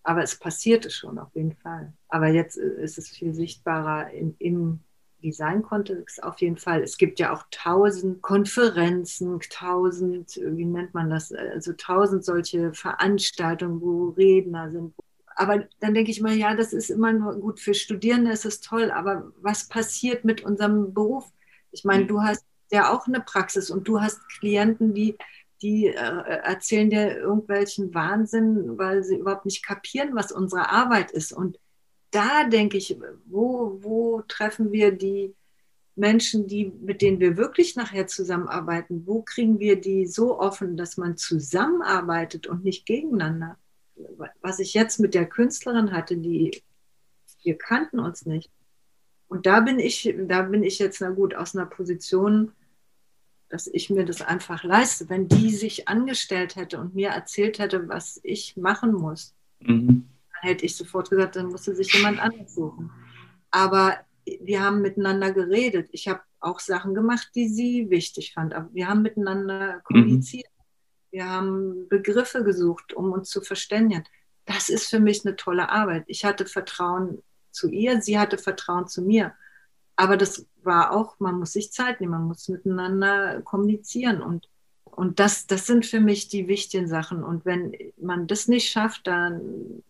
Aber 0.06 0.22
es 0.22 0.36
passierte 0.36 0.92
schon 0.92 1.18
auf 1.18 1.34
jeden 1.34 1.56
Fall. 1.56 1.92
Aber 2.10 2.28
jetzt 2.28 2.58
äh, 2.58 2.84
ist 2.84 3.00
es 3.00 3.10
viel 3.10 3.34
sichtbarer 3.34 4.12
in, 4.12 4.36
im 4.38 4.80
Design-Kontext 5.24 6.22
auf 6.22 6.40
jeden 6.40 6.58
Fall. 6.58 6.84
Es 6.84 6.98
gibt 6.98 7.20
ja 7.20 7.34
auch 7.34 7.44
tausend 7.50 8.22
Konferenzen, 8.22 9.40
tausend, 9.50 10.40
wie 10.40 10.66
nennt 10.66 10.94
man 10.94 11.10
das, 11.10 11.32
also 11.32 11.74
tausend 11.74 12.24
solche 12.24 12.72
Veranstaltungen, 12.74 13.82
wo 13.82 14.10
Redner 14.10 14.70
sind. 14.70 14.94
Aber 15.36 15.66
dann 15.80 15.96
denke 15.96 16.12
ich 16.12 16.22
mal, 16.22 16.36
ja, 16.36 16.56
das 16.56 16.72
ist 16.72 16.92
immer 16.92 17.12
nur 17.12 17.34
gut 17.40 17.60
für 17.60 17.74
Studierende, 17.74 18.32
ist 18.32 18.46
es 18.46 18.62
toll. 18.62 18.92
Aber 18.92 19.32
was 19.42 19.68
passiert 19.68 20.24
mit 20.24 20.44
unserem 20.44 20.94
Beruf? 20.94 21.26
Ich 21.72 21.84
meine, 21.84 22.04
mhm. 22.04 22.10
du 22.10 22.22
hast 22.22 22.46
ja 22.72 22.94
auch 22.94 23.08
eine 23.08 23.22
Praxis 23.22 23.72
und 23.72 23.88
du 23.88 24.00
hast 24.02 24.22
Klienten, 24.38 24.94
die 24.94 25.18
die 25.62 25.88
äh, 25.88 25.94
erzählen 25.94 26.90
dir 26.90 27.18
irgendwelchen 27.18 27.94
Wahnsinn, 27.94 28.78
weil 28.78 29.04
sie 29.04 29.18
überhaupt 29.18 29.46
nicht 29.46 29.66
kapieren, 29.66 30.16
was 30.16 30.32
unsere 30.32 30.70
Arbeit 30.70 31.12
ist. 31.12 31.32
Und 31.32 31.60
da 32.12 32.44
denke 32.48 32.78
ich, 32.78 32.98
wo, 33.26 33.80
wo 33.82 34.22
treffen 34.28 34.72
wir 34.72 34.92
die 34.92 35.36
Menschen, 35.96 36.48
die, 36.48 36.72
mit 36.82 37.02
denen 37.02 37.20
wir 37.20 37.38
wirklich 37.38 37.76
nachher 37.76 38.08
zusammenarbeiten? 38.08 39.08
Wo 39.08 39.22
kriegen 39.22 39.60
wir 39.60 39.80
die 39.80 40.06
so 40.08 40.40
offen, 40.40 40.76
dass 40.78 40.98
man 40.98 41.18
zusammenarbeitet 41.18 42.48
und 42.48 42.64
nicht 42.64 42.86
gegeneinander? 42.86 43.58
Was 44.42 44.60
ich 44.60 44.74
jetzt 44.74 45.00
mit 45.00 45.14
der 45.14 45.26
Künstlerin 45.26 45.94
hatte, 45.94 46.18
die 46.18 46.62
wir 47.46 47.58
kannten 47.58 48.00
uns 48.00 48.26
nicht. 48.26 48.52
Und 49.28 49.46
da 49.46 49.62
bin 49.62 49.80
ich, 49.80 50.14
da 50.28 50.42
bin 50.44 50.64
ich 50.64 50.80
jetzt 50.80 51.00
na 51.00 51.12
gut 51.12 51.36
aus 51.36 51.56
einer 51.56 51.66
Position, 51.66 52.52
dass 53.50 53.68
ich 53.68 53.90
mir 53.90 54.06
das 54.06 54.22
einfach 54.22 54.64
leiste. 54.64 55.10
Wenn 55.10 55.28
die 55.28 55.50
sich 55.52 55.88
angestellt 55.88 56.56
hätte 56.56 56.80
und 56.80 56.96
mir 56.96 57.10
erzählt 57.10 57.60
hätte, 57.60 57.88
was 57.88 58.20
ich 58.24 58.58
machen 58.58 58.94
muss, 58.94 59.34
mhm. 59.60 60.10
dann 60.32 60.50
hätte 60.50 60.66
ich 60.66 60.76
sofort 60.76 61.10
gesagt, 61.10 61.36
dann 61.36 61.48
musste 61.48 61.76
sich 61.76 61.94
jemand 61.94 62.20
anders 62.20 62.56
suchen. 62.56 62.92
Aber 63.52 63.98
wir 64.26 64.62
haben 64.62 64.82
miteinander 64.82 65.32
geredet. 65.32 65.90
Ich 65.92 66.08
habe 66.08 66.22
auch 66.40 66.60
Sachen 66.60 66.94
gemacht, 66.94 67.30
die 67.36 67.48
sie 67.48 67.90
wichtig 67.90 68.34
fand. 68.34 68.54
Aber 68.54 68.70
wir 68.74 68.88
haben 68.88 69.02
miteinander 69.02 69.82
kommuniziert. 69.84 70.48
Mhm. 70.48 70.64
Wir 71.12 71.30
haben 71.30 71.88
Begriffe 71.88 72.44
gesucht, 72.44 72.94
um 72.94 73.12
uns 73.12 73.30
zu 73.30 73.42
verständigen. 73.42 74.04
Das 74.46 74.70
ist 74.70 74.90
für 74.90 75.00
mich 75.00 75.26
eine 75.26 75.36
tolle 75.36 75.70
Arbeit. 75.70 76.04
Ich 76.08 76.26
hatte 76.26 76.46
Vertrauen 76.46 77.24
zu 77.52 77.70
ihr, 77.70 78.02
sie 78.02 78.20
hatte 78.20 78.38
Vertrauen 78.38 78.88
zu 78.88 79.02
mir. 79.02 79.34
Aber 79.96 80.18
das 80.18 80.46
war 80.66 80.92
auch, 80.92 81.20
man 81.20 81.40
muss 81.40 81.54
sich 81.54 81.72
Zeit 81.72 82.02
nehmen, 82.02 82.14
man 82.14 82.28
muss 82.28 82.48
miteinander 82.48 83.42
kommunizieren 83.42 84.22
und, 84.22 84.50
und 84.84 85.20
das, 85.20 85.48
das 85.48 85.66
sind 85.66 85.86
für 85.86 86.00
mich 86.00 86.28
die 86.28 86.48
wichtigen 86.48 86.88
Sachen. 86.88 87.24
Und 87.24 87.46
wenn 87.46 87.76
man 87.98 88.28
das 88.28 88.48
nicht 88.48 88.70
schafft, 88.70 89.08
dann 89.08 89.84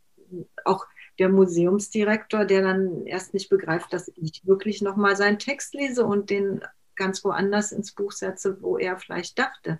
auch 0.63 0.85
der 1.19 1.29
Museumsdirektor, 1.29 2.45
der 2.45 2.61
dann 2.61 3.05
erst 3.05 3.33
nicht 3.33 3.49
begreift, 3.49 3.93
dass 3.93 4.11
ich 4.15 4.45
wirklich 4.45 4.81
nochmal 4.81 5.15
seinen 5.15 5.39
Text 5.39 5.73
lese 5.73 6.05
und 6.05 6.29
den 6.29 6.61
ganz 6.95 7.23
woanders 7.23 7.71
ins 7.71 7.93
Buch 7.93 8.11
setze, 8.11 8.61
wo 8.61 8.77
er 8.77 8.97
vielleicht 8.97 9.37
dachte. 9.39 9.79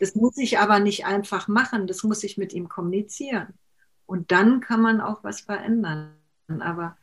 Das 0.00 0.14
muss 0.14 0.36
ich 0.38 0.58
aber 0.58 0.80
nicht 0.80 1.06
einfach 1.06 1.46
machen, 1.48 1.86
das 1.86 2.02
muss 2.02 2.24
ich 2.24 2.36
mit 2.36 2.52
ihm 2.52 2.68
kommunizieren. 2.68 3.54
Und 4.06 4.32
dann 4.32 4.60
kann 4.60 4.80
man 4.80 5.00
auch 5.00 5.22
was 5.22 5.42
verändern. 5.42 6.16
Aber 6.60 6.96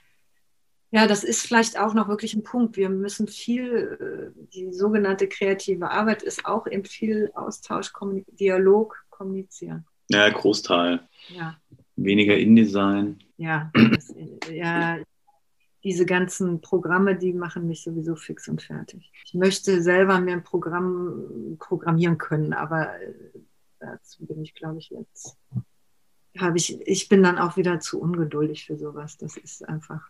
ja, 0.92 1.06
das 1.06 1.24
ist 1.24 1.46
vielleicht 1.46 1.78
auch 1.80 1.94
noch 1.94 2.08
wirklich 2.08 2.34
ein 2.34 2.44
Punkt. 2.44 2.76
Wir 2.76 2.90
müssen 2.90 3.28
viel, 3.28 4.34
äh, 4.36 4.48
die 4.54 4.74
sogenannte 4.74 5.28
kreative 5.28 5.92
Arbeit 5.92 6.24
ist 6.24 6.46
auch 6.46 6.66
eben 6.66 6.86
viel 6.86 7.32
Austausch, 7.36 7.94
Dialog, 8.40 9.06
kommunizieren. 9.10 9.86
Ja, 10.10 10.28
Großteil. 10.30 11.02
Ja. 11.28 11.58
Weniger 11.96 12.38
InDesign. 12.38 13.20
Ja, 13.38 13.72
das, 13.74 14.14
ja, 14.52 14.98
diese 15.84 16.06
ganzen 16.06 16.62
Programme, 16.62 17.16
die 17.16 17.34
machen 17.34 17.68
mich 17.68 17.84
sowieso 17.84 18.16
fix 18.16 18.48
und 18.48 18.62
fertig. 18.62 19.12
Ich 19.26 19.34
möchte 19.34 19.82
selber 19.82 20.20
mir 20.20 20.34
ein 20.34 20.44
Programm 20.44 21.58
programmieren 21.60 22.18
können, 22.18 22.54
aber 22.54 23.00
äh, 23.00 23.14
dazu 23.80 24.26
bin 24.26 24.42
ich, 24.42 24.56
glaube 24.56 24.80
ich, 24.80 24.90
jetzt. 24.90 25.38
Habe 26.38 26.58
ich, 26.58 26.82
ich 26.88 27.10
bin 27.10 27.22
dann 27.22 27.38
auch 27.38 27.58
wieder 27.58 27.80
zu 27.80 28.00
ungeduldig 28.00 28.66
für 28.66 28.78
sowas. 28.78 29.18
Das 29.18 29.38
ist 29.38 29.68
einfach 29.68 30.10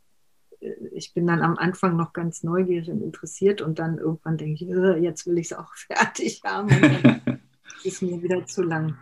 ich 0.91 1.13
bin 1.13 1.27
dann 1.27 1.41
am 1.41 1.57
Anfang 1.57 1.95
noch 1.95 2.13
ganz 2.13 2.43
neugierig 2.43 2.89
und 2.89 3.01
interessiert 3.01 3.61
und 3.61 3.79
dann 3.79 3.97
irgendwann 3.97 4.37
denke 4.37 4.65
ich, 4.65 4.69
äh, 4.69 4.97
jetzt 4.99 5.25
will 5.25 5.37
ich 5.37 5.47
es 5.47 5.53
auch 5.53 5.73
fertig 5.75 6.41
haben. 6.45 6.69
Und 6.69 7.03
dann 7.03 7.39
ist 7.83 8.01
mir 8.01 8.21
wieder 8.21 8.45
zu 8.45 8.63
lang. 8.63 8.97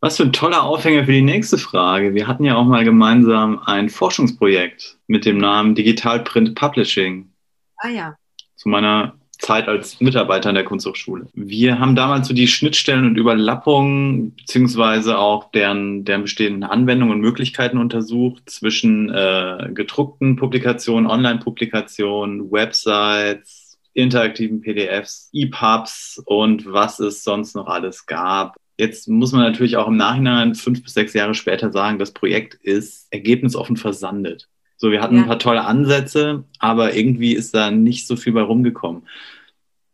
Was 0.00 0.18
für 0.18 0.24
ein 0.24 0.32
toller 0.32 0.62
Aufhänger 0.62 1.04
für 1.06 1.12
die 1.12 1.22
nächste 1.22 1.56
Frage. 1.56 2.14
Wir 2.14 2.26
hatten 2.28 2.44
ja 2.44 2.56
auch 2.56 2.64
mal 2.64 2.84
gemeinsam 2.84 3.58
ein 3.60 3.88
Forschungsprojekt 3.88 4.98
mit 5.06 5.24
dem 5.24 5.38
Namen 5.38 5.74
Digital 5.74 6.22
Print 6.22 6.54
Publishing. 6.54 7.30
Ah 7.78 7.88
ja. 7.88 8.16
Zu 8.54 8.68
meiner 8.68 9.14
Zeit 9.38 9.68
als 9.68 10.00
Mitarbeiter 10.00 10.48
in 10.48 10.54
der 10.54 10.64
Kunsthochschule. 10.64 11.26
Wir 11.34 11.78
haben 11.78 11.96
damals 11.96 12.28
so 12.28 12.34
die 12.34 12.48
Schnittstellen 12.48 13.04
und 13.04 13.16
Überlappungen 13.16 14.34
beziehungsweise 14.36 15.18
auch 15.18 15.50
deren, 15.50 16.04
deren 16.04 16.22
bestehenden 16.22 16.64
Anwendungen 16.64 17.14
und 17.14 17.20
Möglichkeiten 17.20 17.78
untersucht 17.78 18.48
zwischen 18.48 19.10
äh, 19.10 19.70
gedruckten 19.72 20.36
Publikationen, 20.36 21.06
Online-Publikationen, 21.06 22.50
Websites, 22.50 23.78
interaktiven 23.94 24.60
PDFs, 24.60 25.30
EPUBs 25.32 26.22
und 26.24 26.66
was 26.66 26.98
es 27.00 27.24
sonst 27.24 27.54
noch 27.54 27.66
alles 27.66 28.06
gab. 28.06 28.56
Jetzt 28.76 29.08
muss 29.08 29.32
man 29.32 29.42
natürlich 29.42 29.76
auch 29.76 29.86
im 29.86 29.96
Nachhinein 29.96 30.56
fünf 30.56 30.82
bis 30.82 30.94
sechs 30.94 31.14
Jahre 31.14 31.34
später 31.34 31.70
sagen, 31.70 31.98
das 31.98 32.10
Projekt 32.10 32.54
ist 32.54 33.06
ergebnisoffen 33.12 33.76
versandet. 33.76 34.48
So, 34.84 34.90
wir 34.90 35.00
hatten 35.00 35.16
ja. 35.16 35.22
ein 35.22 35.26
paar 35.26 35.38
tolle 35.38 35.64
Ansätze, 35.64 36.44
aber 36.58 36.92
irgendwie 36.94 37.32
ist 37.32 37.54
da 37.54 37.70
nicht 37.70 38.06
so 38.06 38.16
viel 38.16 38.34
bei 38.34 38.42
rumgekommen. 38.42 39.08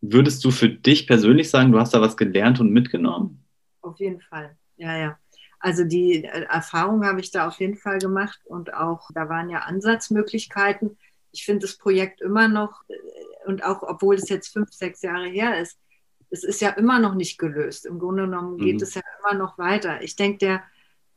Würdest 0.00 0.44
du 0.44 0.50
für 0.50 0.68
dich 0.68 1.06
persönlich 1.06 1.48
sagen, 1.48 1.70
du 1.70 1.78
hast 1.78 1.94
da 1.94 2.00
was 2.00 2.16
gelernt 2.16 2.58
und 2.58 2.72
mitgenommen? 2.72 3.44
Auf 3.82 4.00
jeden 4.00 4.20
Fall, 4.20 4.56
ja, 4.78 4.98
ja. 4.98 5.18
Also 5.60 5.84
die 5.84 6.24
äh, 6.24 6.42
Erfahrung 6.50 7.04
habe 7.04 7.20
ich 7.20 7.30
da 7.30 7.46
auf 7.46 7.60
jeden 7.60 7.76
Fall 7.76 8.00
gemacht 8.00 8.40
und 8.46 8.74
auch, 8.74 9.10
da 9.14 9.28
waren 9.28 9.48
ja 9.48 9.60
Ansatzmöglichkeiten. 9.60 10.98
Ich 11.30 11.44
finde 11.44 11.60
das 11.60 11.76
Projekt 11.76 12.20
immer 12.20 12.48
noch, 12.48 12.82
äh, 12.88 12.94
und 13.46 13.62
auch 13.62 13.84
obwohl 13.84 14.16
es 14.16 14.28
jetzt 14.28 14.48
fünf, 14.48 14.72
sechs 14.72 15.02
Jahre 15.02 15.28
her 15.28 15.60
ist, 15.60 15.78
es 16.30 16.42
ist 16.42 16.60
ja 16.60 16.70
immer 16.70 16.98
noch 16.98 17.14
nicht 17.14 17.38
gelöst. 17.38 17.86
Im 17.86 18.00
Grunde 18.00 18.24
genommen 18.24 18.58
geht 18.58 18.78
mhm. 18.78 18.82
es 18.82 18.94
ja 18.94 19.02
immer 19.20 19.38
noch 19.38 19.56
weiter. 19.56 20.02
Ich 20.02 20.16
denke, 20.16 20.38
der, 20.38 20.64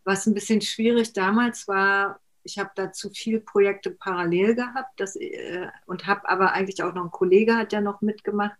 was 0.03 0.27
ein 0.27 0.35
bisschen 0.35 0.61
schwierig 0.61 1.13
damals 1.13 1.67
war, 1.67 2.19
ich 2.43 2.59
habe 2.59 2.71
dazu 2.75 3.09
viel 3.09 3.39
Projekte 3.39 3.91
parallel 3.91 4.55
gehabt 4.55 4.91
das, 4.97 5.15
äh, 5.15 5.67
und 5.85 6.07
habe 6.07 6.29
aber 6.29 6.53
eigentlich 6.53 6.83
auch 6.83 6.93
noch 6.93 7.01
einen 7.01 7.11
Kollege 7.11 7.55
hat 7.55 7.73
ja 7.73 7.81
noch 7.81 8.01
mitgemacht, 8.01 8.57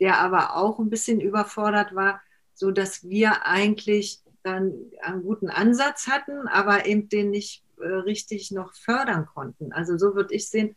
der 0.00 0.18
aber 0.18 0.56
auch 0.56 0.78
ein 0.78 0.90
bisschen 0.90 1.20
überfordert 1.20 1.94
war, 1.94 2.20
so 2.54 2.70
dass 2.70 3.08
wir 3.08 3.46
eigentlich 3.46 4.20
dann 4.42 4.72
einen 5.02 5.22
guten 5.22 5.50
Ansatz 5.50 6.08
hatten, 6.08 6.48
aber 6.48 6.86
eben 6.86 7.08
den 7.08 7.30
nicht 7.30 7.64
äh, 7.80 7.86
richtig 7.86 8.50
noch 8.50 8.74
fördern 8.74 9.26
konnten. 9.26 9.72
Also 9.72 9.96
so 9.96 10.14
würde 10.14 10.34
ich 10.34 10.48
sehen, 10.48 10.76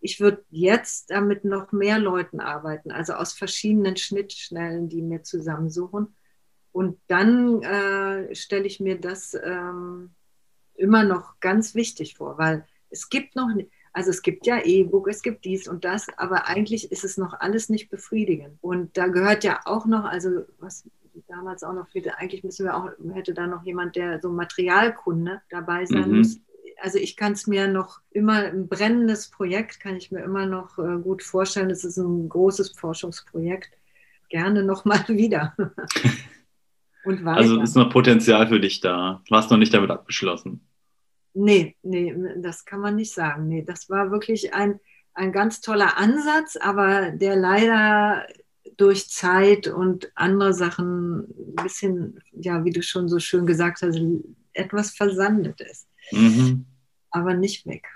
ich 0.00 0.18
würde 0.18 0.44
jetzt 0.50 1.10
damit 1.10 1.44
noch 1.44 1.70
mehr 1.72 1.98
Leuten 1.98 2.40
arbeiten, 2.40 2.90
also 2.90 3.12
aus 3.12 3.32
verschiedenen 3.32 3.96
Schnittstellen, 3.96 4.88
die 4.88 5.00
mir 5.00 5.22
zusammensuchen. 5.22 6.16
Und 6.72 6.98
dann 7.06 7.62
äh, 7.62 8.34
stelle 8.34 8.64
ich 8.64 8.80
mir 8.80 8.98
das 8.98 9.34
ähm, 9.34 10.14
immer 10.82 11.04
noch 11.04 11.38
ganz 11.40 11.74
wichtig 11.74 12.16
vor, 12.16 12.36
weil 12.38 12.66
es 12.90 13.08
gibt 13.08 13.36
noch, 13.36 13.48
also 13.92 14.10
es 14.10 14.22
gibt 14.22 14.46
ja 14.46 14.58
E-Book, 14.62 15.08
es 15.08 15.22
gibt 15.22 15.44
dies 15.44 15.68
und 15.68 15.84
das, 15.84 16.06
aber 16.16 16.48
eigentlich 16.48 16.90
ist 16.90 17.04
es 17.04 17.16
noch 17.16 17.34
alles 17.40 17.68
nicht 17.68 17.88
befriedigend. 17.88 18.58
Und 18.60 18.96
da 18.96 19.06
gehört 19.06 19.44
ja 19.44 19.60
auch 19.64 19.86
noch, 19.86 20.04
also 20.04 20.44
was 20.58 20.84
damals 21.28 21.62
auch 21.62 21.72
noch 21.72 21.88
viel, 21.88 22.10
eigentlich 22.16 22.42
müssen 22.42 22.66
wir 22.66 22.76
auch, 22.76 22.90
hätte 23.14 23.32
da 23.32 23.46
noch 23.46 23.62
jemand, 23.64 23.96
der 23.96 24.20
so 24.20 24.30
Materialkunde 24.30 25.40
dabei 25.50 25.86
sein 25.86 26.10
mhm. 26.10 26.18
muss. 26.18 26.38
Also 26.80 26.98
ich 26.98 27.16
kann 27.16 27.32
es 27.32 27.46
mir 27.46 27.68
noch 27.68 28.00
immer, 28.10 28.38
ein 28.38 28.68
brennendes 28.68 29.30
Projekt 29.30 29.78
kann 29.78 29.94
ich 29.94 30.10
mir 30.10 30.20
immer 30.24 30.46
noch 30.46 30.78
äh, 30.78 30.98
gut 31.00 31.22
vorstellen. 31.22 31.70
Es 31.70 31.84
ist 31.84 31.96
ein 31.96 32.28
großes 32.28 32.72
Forschungsprojekt. 32.72 33.70
Gerne 34.30 34.64
nochmal 34.64 35.04
wieder. 35.08 35.54
Und 37.04 37.24
weiter. 37.24 37.38
Also 37.38 37.60
ist 37.60 37.76
noch 37.76 37.90
Potenzial 37.90 38.48
für 38.48 38.58
dich 38.58 38.80
da. 38.80 39.22
Du 39.28 39.34
hast 39.34 39.50
noch 39.50 39.58
nicht 39.58 39.72
damit 39.74 39.90
abgeschlossen. 39.90 40.66
Nee, 41.34 41.76
nee, 41.82 42.14
das 42.38 42.64
kann 42.64 42.80
man 42.80 42.96
nicht 42.96 43.12
sagen. 43.12 43.48
Nee, 43.48 43.62
das 43.62 43.88
war 43.88 44.10
wirklich 44.10 44.54
ein, 44.54 44.80
ein 45.14 45.32
ganz 45.32 45.60
toller 45.60 45.96
Ansatz, 45.96 46.56
aber 46.56 47.10
der 47.10 47.36
leider 47.36 48.26
durch 48.76 49.08
Zeit 49.08 49.68
und 49.68 50.10
andere 50.14 50.54
Sachen 50.54 51.20
ein 51.20 51.62
bisschen, 51.62 52.20
ja, 52.32 52.64
wie 52.64 52.70
du 52.70 52.82
schon 52.82 53.08
so 53.08 53.18
schön 53.18 53.46
gesagt 53.46 53.82
hast, 53.82 54.00
etwas 54.52 54.90
versandet 54.90 55.60
ist. 55.60 55.88
Mhm. 56.10 56.66
Aber 57.10 57.34
nicht 57.34 57.66
weg. 57.66 57.86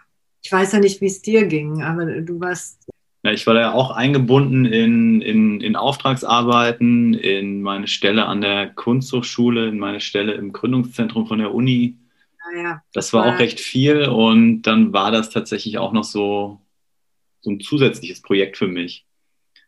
Ich 0.42 0.52
weiß 0.52 0.72
ja 0.72 0.78
nicht, 0.78 1.00
wie 1.00 1.06
es 1.06 1.22
dir 1.22 1.46
ging, 1.46 1.82
aber 1.82 2.20
du 2.20 2.40
warst. 2.40 2.88
Ja, 3.24 3.32
ich 3.32 3.46
war 3.46 3.56
ja 3.56 3.72
auch 3.72 3.90
eingebunden 3.90 4.64
in, 4.64 5.20
in, 5.20 5.60
in 5.60 5.74
Auftragsarbeiten, 5.74 7.14
in 7.14 7.62
meine 7.62 7.88
Stelle 7.88 8.26
an 8.26 8.40
der 8.40 8.68
Kunsthochschule, 8.70 9.68
in 9.68 9.78
meine 9.78 10.00
Stelle 10.00 10.34
im 10.34 10.52
Gründungszentrum 10.52 11.26
von 11.26 11.40
der 11.40 11.52
Uni. 11.52 11.96
Ja, 12.54 12.82
das 12.92 13.12
war 13.12 13.26
auch 13.26 13.38
recht 13.38 13.60
viel 13.60 14.04
und 14.04 14.62
dann 14.62 14.92
war 14.92 15.10
das 15.10 15.30
tatsächlich 15.30 15.78
auch 15.78 15.92
noch 15.92 16.04
so, 16.04 16.60
so 17.40 17.50
ein 17.50 17.60
zusätzliches 17.60 18.22
Projekt 18.22 18.56
für 18.56 18.68
mich. 18.68 19.06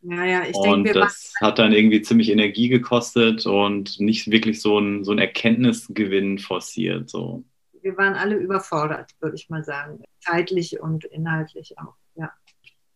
Ja, 0.03 0.25
ja, 0.25 0.43
ich 0.45 0.55
und 0.55 0.85
denke, 0.85 0.99
das 0.99 1.33
hat 1.41 1.59
dann 1.59 1.73
irgendwie 1.73 2.03
ziemlich 2.03 2.31
Energie 2.31 2.69
gekostet 2.69 3.47
und 3.47 3.99
nicht 3.99 4.31
wirklich 4.31 4.61
so 4.61 4.79
ein, 4.79 5.05
so 5.05 5.11
ein 5.11 5.19
Erkenntnisgewinn 5.19 6.39
forciert. 6.39 7.11
So. 7.11 7.45
Wir 7.83 7.97
waren 7.97 8.15
alle 8.15 8.37
überfordert, 8.37 9.11
würde 9.21 9.35
ich 9.35 9.49
mal 9.51 9.65
sagen. 9.65 10.03
Zeitlich 10.21 10.81
und 10.81 11.05
inhaltlich 11.05 11.79
auch, 11.79 11.95
ja. 12.15 12.33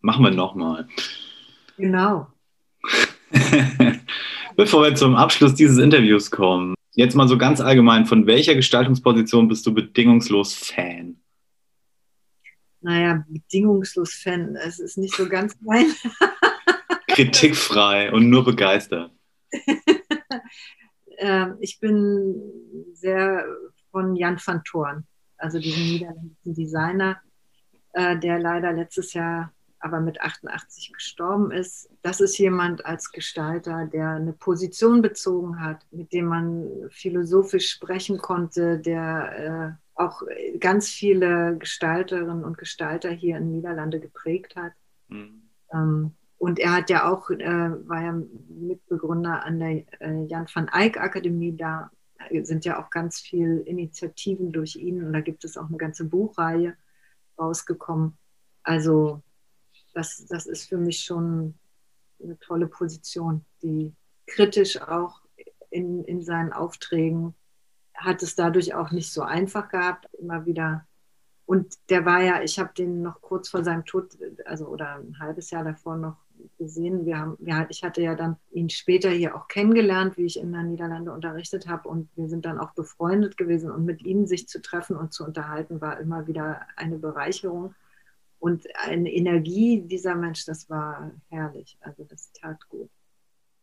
Machen 0.00 0.24
wir 0.24 0.30
nochmal. 0.30 0.88
Genau. 1.76 2.28
Bevor 4.56 4.82
wir 4.82 4.94
zum 4.94 5.16
Abschluss 5.16 5.54
dieses 5.54 5.78
Interviews 5.78 6.30
kommen, 6.30 6.74
jetzt 6.92 7.14
mal 7.14 7.28
so 7.28 7.38
ganz 7.38 7.60
allgemein, 7.60 8.06
von 8.06 8.26
welcher 8.26 8.54
Gestaltungsposition 8.54 9.48
bist 9.48 9.66
du 9.66 9.74
bedingungslos 9.74 10.54
Fan? 10.54 11.16
Naja, 12.80 13.24
bedingungslos 13.28 14.14
Fan, 14.14 14.56
es 14.56 14.78
ist 14.78 14.98
nicht 14.98 15.14
so 15.14 15.28
ganz 15.28 15.56
mein. 15.60 15.86
Kritikfrei 17.08 18.12
und 18.12 18.28
nur 18.28 18.44
begeistert. 18.44 19.10
Ähm, 21.18 21.56
ich 21.60 21.78
bin 21.78 22.34
sehr 22.94 23.44
von 23.92 24.16
Jan 24.16 24.40
van 24.44 24.64
Thorn, 24.64 25.06
also 25.36 25.60
diesem 25.60 25.84
niederländischen 25.84 26.54
Designer, 26.54 27.20
äh, 27.92 28.18
der 28.18 28.40
leider 28.40 28.72
letztes 28.72 29.12
Jahr 29.12 29.52
aber 29.82 30.00
mit 30.00 30.20
88 30.20 30.92
gestorben 30.92 31.50
ist. 31.50 31.90
Das 32.02 32.20
ist 32.20 32.38
jemand 32.38 32.86
als 32.86 33.10
Gestalter, 33.10 33.86
der 33.86 34.10
eine 34.10 34.32
Position 34.32 35.02
bezogen 35.02 35.60
hat, 35.60 35.84
mit 35.90 36.12
dem 36.12 36.26
man 36.26 36.70
philosophisch 36.90 37.70
sprechen 37.70 38.18
konnte, 38.18 38.78
der 38.78 39.78
äh, 39.96 40.00
auch 40.00 40.22
ganz 40.60 40.88
viele 40.88 41.56
Gestalterinnen 41.58 42.44
und 42.44 42.58
Gestalter 42.58 43.10
hier 43.10 43.38
in 43.38 43.50
Niederlande 43.50 44.00
geprägt 44.00 44.56
hat. 44.56 44.72
Mhm. 45.08 45.42
Ähm, 45.72 46.12
und 46.38 46.58
er 46.58 46.72
hat 46.72 46.90
ja 46.90 47.10
auch, 47.10 47.30
äh, 47.30 47.88
war 47.88 48.02
ja 48.02 48.20
Mitbegründer 48.48 49.44
an 49.44 49.58
der 49.58 49.84
äh, 50.00 50.24
Jan 50.26 50.46
van 50.52 50.68
Eyck 50.72 50.96
Akademie. 50.96 51.56
Da 51.56 51.90
sind 52.42 52.64
ja 52.64 52.80
auch 52.82 52.90
ganz 52.90 53.20
viele 53.20 53.60
Initiativen 53.60 54.52
durch 54.52 54.76
ihn 54.76 55.04
und 55.04 55.12
da 55.12 55.20
gibt 55.20 55.44
es 55.44 55.56
auch 55.56 55.68
eine 55.68 55.76
ganze 55.76 56.04
Buchreihe 56.04 56.76
rausgekommen. 57.38 58.16
Also 58.62 59.22
das, 59.92 60.24
das 60.26 60.46
ist 60.46 60.68
für 60.68 60.78
mich 60.78 61.00
schon 61.00 61.54
eine 62.22 62.38
tolle 62.38 62.66
Position, 62.66 63.44
die 63.62 63.92
kritisch 64.26 64.80
auch 64.80 65.20
in, 65.70 66.04
in 66.04 66.22
seinen 66.22 66.52
Aufträgen 66.52 67.34
hat 67.94 68.22
es 68.22 68.34
dadurch 68.34 68.74
auch 68.74 68.90
nicht 68.90 69.12
so 69.12 69.22
einfach 69.22 69.68
gehabt, 69.68 70.06
immer 70.14 70.46
wieder 70.46 70.86
und 71.52 71.74
der 71.90 72.06
war 72.06 72.22
ja, 72.22 72.42
ich 72.42 72.58
habe 72.58 72.72
den 72.72 73.02
noch 73.02 73.20
kurz 73.20 73.48
vor 73.48 73.62
seinem 73.64 73.84
Tod, 73.84 74.16
also 74.46 74.66
oder 74.68 74.96
ein 74.96 75.18
halbes 75.18 75.50
Jahr 75.50 75.64
davor 75.64 75.96
noch 75.96 76.16
gesehen. 76.56 77.04
Wir 77.04 77.18
haben, 77.18 77.36
ja, 77.40 77.66
ich 77.68 77.82
hatte 77.82 78.00
ja 78.00 78.14
dann 78.14 78.36
ihn 78.52 78.70
später 78.70 79.10
hier 79.10 79.36
auch 79.36 79.48
kennengelernt, 79.48 80.16
wie 80.16 80.24
ich 80.24 80.38
in 80.38 80.52
den 80.52 80.70
Niederlanden 80.70 81.10
unterrichtet 81.10 81.68
habe. 81.68 81.88
Und 81.88 82.08
wir 82.16 82.28
sind 82.28 82.46
dann 82.46 82.58
auch 82.58 82.72
befreundet 82.72 83.36
gewesen. 83.36 83.70
Und 83.70 83.84
mit 83.84 84.02
ihm 84.02 84.26
sich 84.26 84.48
zu 84.48 84.62
treffen 84.62 84.96
und 84.96 85.12
zu 85.12 85.24
unterhalten, 85.24 85.80
war 85.80 86.00
immer 86.00 86.26
wieder 86.26 86.62
eine 86.76 86.98
Bereicherung. 86.98 87.74
Und 88.42 88.66
eine 88.74 89.08
Energie 89.08 89.82
dieser 89.82 90.16
Mensch, 90.16 90.44
das 90.46 90.68
war 90.68 91.12
herrlich. 91.28 91.78
Also 91.80 92.02
das 92.02 92.32
tat 92.32 92.58
gut. 92.68 92.90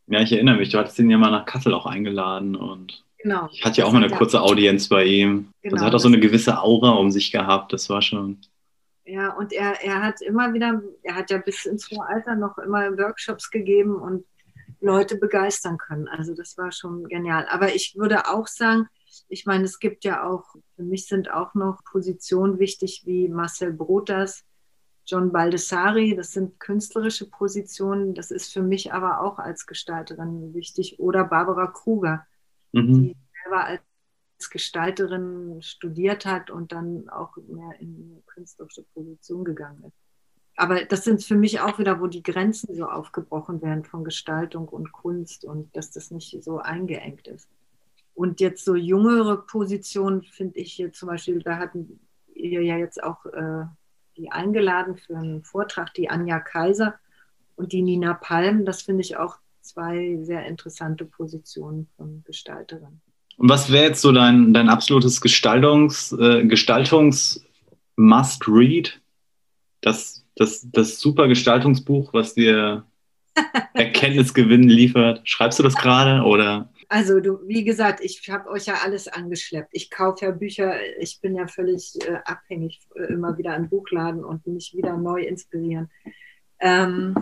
Ja, 0.06 0.22
ich 0.22 0.32
erinnere 0.32 0.56
mich, 0.56 0.70
du 0.70 0.78
hattest 0.78 0.98
ihn 0.98 1.10
ja 1.10 1.18
mal 1.18 1.30
nach 1.30 1.44
Kassel 1.44 1.74
auch 1.74 1.84
eingeladen 1.84 2.56
und 2.56 3.04
genau. 3.18 3.46
ich 3.52 3.62
hatte 3.62 3.82
ja 3.82 3.86
auch 3.86 3.92
mal 3.92 4.02
eine 4.02 4.16
kurze 4.16 4.40
Audienz 4.40 4.88
bei 4.88 5.04
ihm. 5.04 5.52
Genau, 5.60 5.74
also 5.74 5.84
er 5.84 5.86
hat 5.86 5.94
auch 5.94 6.00
so 6.00 6.08
eine 6.08 6.18
gewisse 6.18 6.62
Aura 6.62 6.92
um 6.92 7.10
sich 7.10 7.30
gehabt, 7.30 7.74
das 7.74 7.90
war 7.90 8.00
schon. 8.00 8.38
Ja, 9.04 9.34
und 9.34 9.52
er, 9.52 9.84
er 9.84 10.02
hat 10.02 10.22
immer 10.22 10.54
wieder, 10.54 10.80
er 11.02 11.14
hat 11.14 11.30
ja 11.30 11.36
bis 11.36 11.66
ins 11.66 11.90
hohe 11.90 12.06
Alter 12.08 12.34
noch 12.34 12.56
immer 12.56 12.96
Workshops 12.96 13.50
gegeben 13.50 13.96
und 13.96 14.24
Leute 14.80 15.16
begeistern 15.16 15.76
können. 15.76 16.08
Also 16.08 16.32
das 16.34 16.56
war 16.56 16.72
schon 16.72 17.06
genial. 17.06 17.46
Aber 17.50 17.74
ich 17.74 17.96
würde 17.98 18.28
auch 18.28 18.46
sagen, 18.46 18.88
ich 19.28 19.44
meine, 19.44 19.64
es 19.64 19.78
gibt 19.78 20.04
ja 20.04 20.26
auch, 20.26 20.54
für 20.74 20.84
mich 20.84 21.06
sind 21.06 21.30
auch 21.30 21.52
noch 21.52 21.84
Positionen 21.84 22.58
wichtig 22.58 23.02
wie 23.04 23.28
Marcel 23.28 23.74
Brotas, 23.74 24.42
John 25.10 25.32
Baldessari, 25.32 26.14
das 26.14 26.32
sind 26.32 26.60
künstlerische 26.60 27.28
Positionen. 27.28 28.14
Das 28.14 28.30
ist 28.30 28.52
für 28.52 28.62
mich 28.62 28.92
aber 28.92 29.20
auch 29.20 29.40
als 29.40 29.66
Gestalterin 29.66 30.54
wichtig. 30.54 31.00
Oder 31.00 31.24
Barbara 31.24 31.66
Kruger, 31.66 32.26
mhm. 32.70 32.94
die 32.94 33.16
selber 33.42 33.64
als 33.64 34.50
Gestalterin 34.50 35.60
studiert 35.62 36.26
hat 36.26 36.50
und 36.50 36.70
dann 36.70 37.08
auch 37.08 37.36
mehr 37.48 37.80
in 37.80 38.12
eine 38.12 38.22
künstlerische 38.26 38.84
Position 38.94 39.44
gegangen 39.44 39.82
ist. 39.82 39.96
Aber 40.54 40.84
das 40.84 41.02
sind 41.02 41.24
für 41.24 41.34
mich 41.34 41.58
auch 41.58 41.80
wieder, 41.80 42.00
wo 42.00 42.06
die 42.06 42.22
Grenzen 42.22 42.74
so 42.76 42.84
aufgebrochen 42.84 43.62
werden 43.62 43.84
von 43.84 44.04
Gestaltung 44.04 44.68
und 44.68 44.92
Kunst 44.92 45.44
und 45.44 45.74
dass 45.74 45.90
das 45.90 46.12
nicht 46.12 46.40
so 46.44 46.58
eingeengt 46.58 47.26
ist. 47.26 47.48
Und 48.14 48.40
jetzt 48.40 48.64
so 48.64 48.76
jüngere 48.76 49.38
Positionen 49.38 50.22
finde 50.22 50.60
ich 50.60 50.72
hier 50.72 50.92
zum 50.92 51.08
Beispiel, 51.08 51.42
da 51.42 51.56
hatten 51.56 51.98
ihr 52.32 52.62
ja 52.62 52.76
jetzt 52.76 53.02
auch 53.02 53.26
äh, 53.26 53.64
die 54.16 54.30
eingeladen 54.30 54.96
für 54.96 55.16
einen 55.16 55.42
Vortrag, 55.42 55.94
die 55.94 56.10
Anja 56.10 56.40
Kaiser 56.40 56.94
und 57.56 57.72
die 57.72 57.82
Nina 57.82 58.14
Palm. 58.14 58.64
Das 58.64 58.82
finde 58.82 59.02
ich 59.02 59.16
auch 59.16 59.36
zwei 59.60 60.18
sehr 60.22 60.46
interessante 60.46 61.04
Positionen 61.04 61.88
von 61.96 62.22
Gestalterinnen. 62.26 63.00
Und 63.36 63.48
was 63.48 63.72
wäre 63.72 63.84
jetzt 63.84 64.02
so 64.02 64.12
dein, 64.12 64.52
dein 64.52 64.68
absolutes 64.68 65.20
Gestaltungs, 65.20 66.12
äh, 66.12 66.44
Gestaltungs 66.44 67.44
Must-Read? 67.96 69.00
Das, 69.80 70.26
das, 70.36 70.66
das 70.70 71.00
super 71.00 71.26
Gestaltungsbuch, 71.26 72.12
was 72.12 72.34
dir 72.34 72.84
Erkenntnisgewinn 73.74 74.68
liefert. 74.68 75.22
Schreibst 75.24 75.58
du 75.58 75.62
das 75.62 75.74
gerade 75.74 76.22
oder? 76.22 76.68
Also 76.90 77.20
du, 77.20 77.46
wie 77.46 77.62
gesagt, 77.62 78.00
ich 78.02 78.28
habe 78.28 78.50
euch 78.50 78.66
ja 78.66 78.80
alles 78.82 79.06
angeschleppt. 79.06 79.70
Ich 79.70 79.90
kaufe 79.90 80.24
ja 80.24 80.32
Bücher, 80.32 80.74
ich 80.98 81.20
bin 81.20 81.36
ja 81.36 81.46
völlig 81.46 81.96
äh, 82.04 82.18
abhängig, 82.24 82.80
äh, 82.96 83.04
immer 83.04 83.38
wieder 83.38 83.54
an 83.54 83.68
Buchladen 83.68 84.24
und 84.24 84.44
mich 84.48 84.74
wieder 84.74 84.96
neu 84.96 85.22
inspirieren. 85.22 85.88
Ähm, 86.58 87.14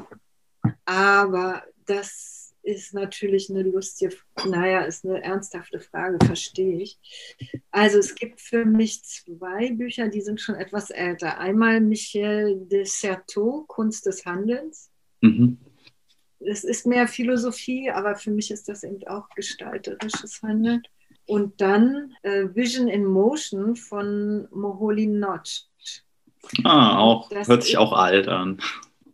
aber 0.87 1.65
das 1.85 2.55
ist 2.63 2.95
natürlich 2.95 3.51
eine 3.51 3.63
lustige, 3.63 4.17
naja, 4.47 4.81
ist 4.81 5.05
eine 5.05 5.23
ernsthafte 5.23 5.81
Frage, 5.81 6.17
verstehe 6.25 6.81
ich. 6.81 6.99
Also 7.71 7.99
es 7.99 8.15
gibt 8.15 8.41
für 8.41 8.65
mich 8.65 9.05
zwei 9.05 9.71
Bücher, 9.73 10.09
die 10.09 10.23
sind 10.23 10.41
schon 10.41 10.55
etwas 10.55 10.89
älter. 10.89 11.41
Einmal 11.41 11.83
Michel 11.83 12.57
de 12.69 12.87
Certeau, 12.87 13.65
Kunst 13.69 14.07
des 14.07 14.25
Handelns. 14.25 14.91
Mhm. 15.21 15.59
Es 16.41 16.65
ist 16.65 16.87
mehr 16.87 17.09
Philosophie, 17.09 17.91
aber 17.91 18.17
für 18.17 18.31
mich 18.31 18.51
ist 18.51 18.69
das 18.69 18.85
eben 18.85 19.07
auch 19.07 19.29
gestalterisches 19.31 20.41
Handeln. 20.43 20.83
Und 21.27 21.61
dann 21.61 22.15
äh, 22.23 22.47
Vision 22.55 22.89
in 22.89 23.05
Motion 23.05 23.77
von 23.77 24.49
Moholy 24.51 25.07
Notch. 25.07 25.65
Ah, 26.65 26.99
auch, 26.99 27.29
das 27.29 27.49
hört 27.49 27.65
sich 27.65 27.77
auch 27.77 27.93
alt 27.93 28.29
an. 28.29 28.61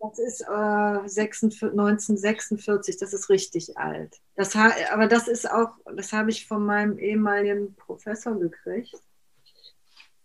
Das 0.01 0.19
ist 0.19 0.43
äh, 0.43 1.09
46, 1.09 1.71
1946, 1.71 2.99
das 2.99 3.15
ist 3.15 3.31
richtig 3.31 3.79
alt. 3.79 4.21
Das 4.37 4.55
aber 4.55 5.07
das 5.07 5.29
ist 5.29 5.51
auch, 5.51 5.71
das 5.97 6.13
habe 6.13 6.31
ich 6.31 6.47
von 6.47 6.65
meinem 6.65 6.99
ehemaligen 6.99 7.75
Professor 7.75 8.39
gekriegt. 8.39 8.95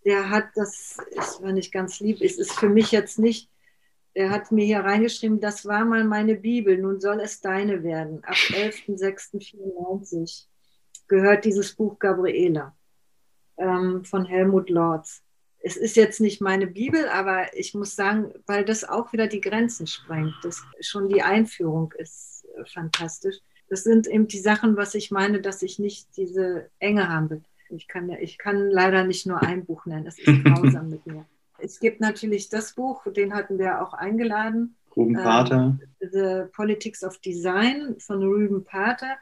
Der 0.04 0.30
hat 0.30 0.50
das, 0.56 0.98
ist 1.12 1.42
war 1.42 1.54
nicht 1.54 1.72
ganz 1.72 2.00
lieb, 2.02 2.22
es 2.22 2.38
ist 2.38 2.52
für 2.52 2.70
mich 2.70 2.92
jetzt 2.92 3.20
nicht 3.20 3.50
er 4.20 4.32
hat 4.32 4.52
mir 4.52 4.66
hier 4.66 4.82
reingeschrieben, 4.82 5.40
das 5.40 5.66
war 5.66 5.86
mal 5.86 6.04
meine 6.04 6.36
Bibel, 6.36 6.78
nun 6.78 7.00
soll 7.00 7.22
es 7.22 7.40
deine 7.40 7.84
werden. 7.84 8.22
Ab 8.26 8.36
11.06.94 8.50 10.46
gehört 11.08 11.46
dieses 11.46 11.74
Buch 11.74 11.98
Gabriela 12.00 12.76
ähm, 13.56 14.04
von 14.04 14.26
Helmut 14.26 14.70
Lorz. 14.70 15.24
Es 15.62 15.78
ist 15.78 15.96
jetzt 15.96 16.20
nicht 16.20 16.42
meine 16.42 16.68
Bibel, 16.68 17.08
aber 17.08 17.58
ich 17.58 17.74
muss 17.74 17.96
sagen, 17.96 18.34
weil 18.46 18.66
das 18.66 18.84
auch 18.84 19.14
wieder 19.14 19.28
die 19.28 19.40
Grenzen 19.40 19.88
sprengt. 19.88 20.36
Das, 20.44 20.64
schon 20.82 21.08
die 21.08 21.22
Einführung 21.22 21.94
ist 21.98 22.46
äh, 22.58 22.66
fantastisch. 22.66 23.38
Das 23.70 23.84
sind 23.84 24.06
eben 24.06 24.28
die 24.28 24.40
Sachen, 24.40 24.76
was 24.76 24.96
ich 24.96 25.12
meine, 25.12 25.40
dass 25.40 25.62
ich 25.62 25.80
nicht 25.80 26.18
diese 26.18 26.70
Enge 26.80 27.08
haben 27.08 27.30
will. 27.30 27.42
Ich 27.70 27.88
kann, 27.88 28.10
ich 28.10 28.38
kann 28.38 28.70
leider 28.70 29.06
nicht 29.06 29.26
nur 29.28 29.42
ein 29.42 29.64
Buch 29.64 29.86
nennen. 29.86 30.08
Es 30.08 30.20
ist 30.20 30.26
grausam 30.44 30.90
mit 30.90 31.08
mir. 31.08 31.26
Es 31.62 31.80
gibt 31.80 32.02
natürlich 32.02 32.50
das 32.50 32.74
Buch, 32.74 33.06
den 33.12 33.34
hatten 33.34 33.58
wir 33.60 33.82
auch 33.82 33.94
eingeladen. 33.94 34.76
Ruben 34.96 35.16
Pater. 35.16 35.78
Ähm, 36.00 36.10
The 36.12 36.52
Politics 36.52 37.04
of 37.04 37.18
Design 37.20 37.96
von 38.00 38.24
Ruben 38.24 38.64
Pater. 38.64 39.18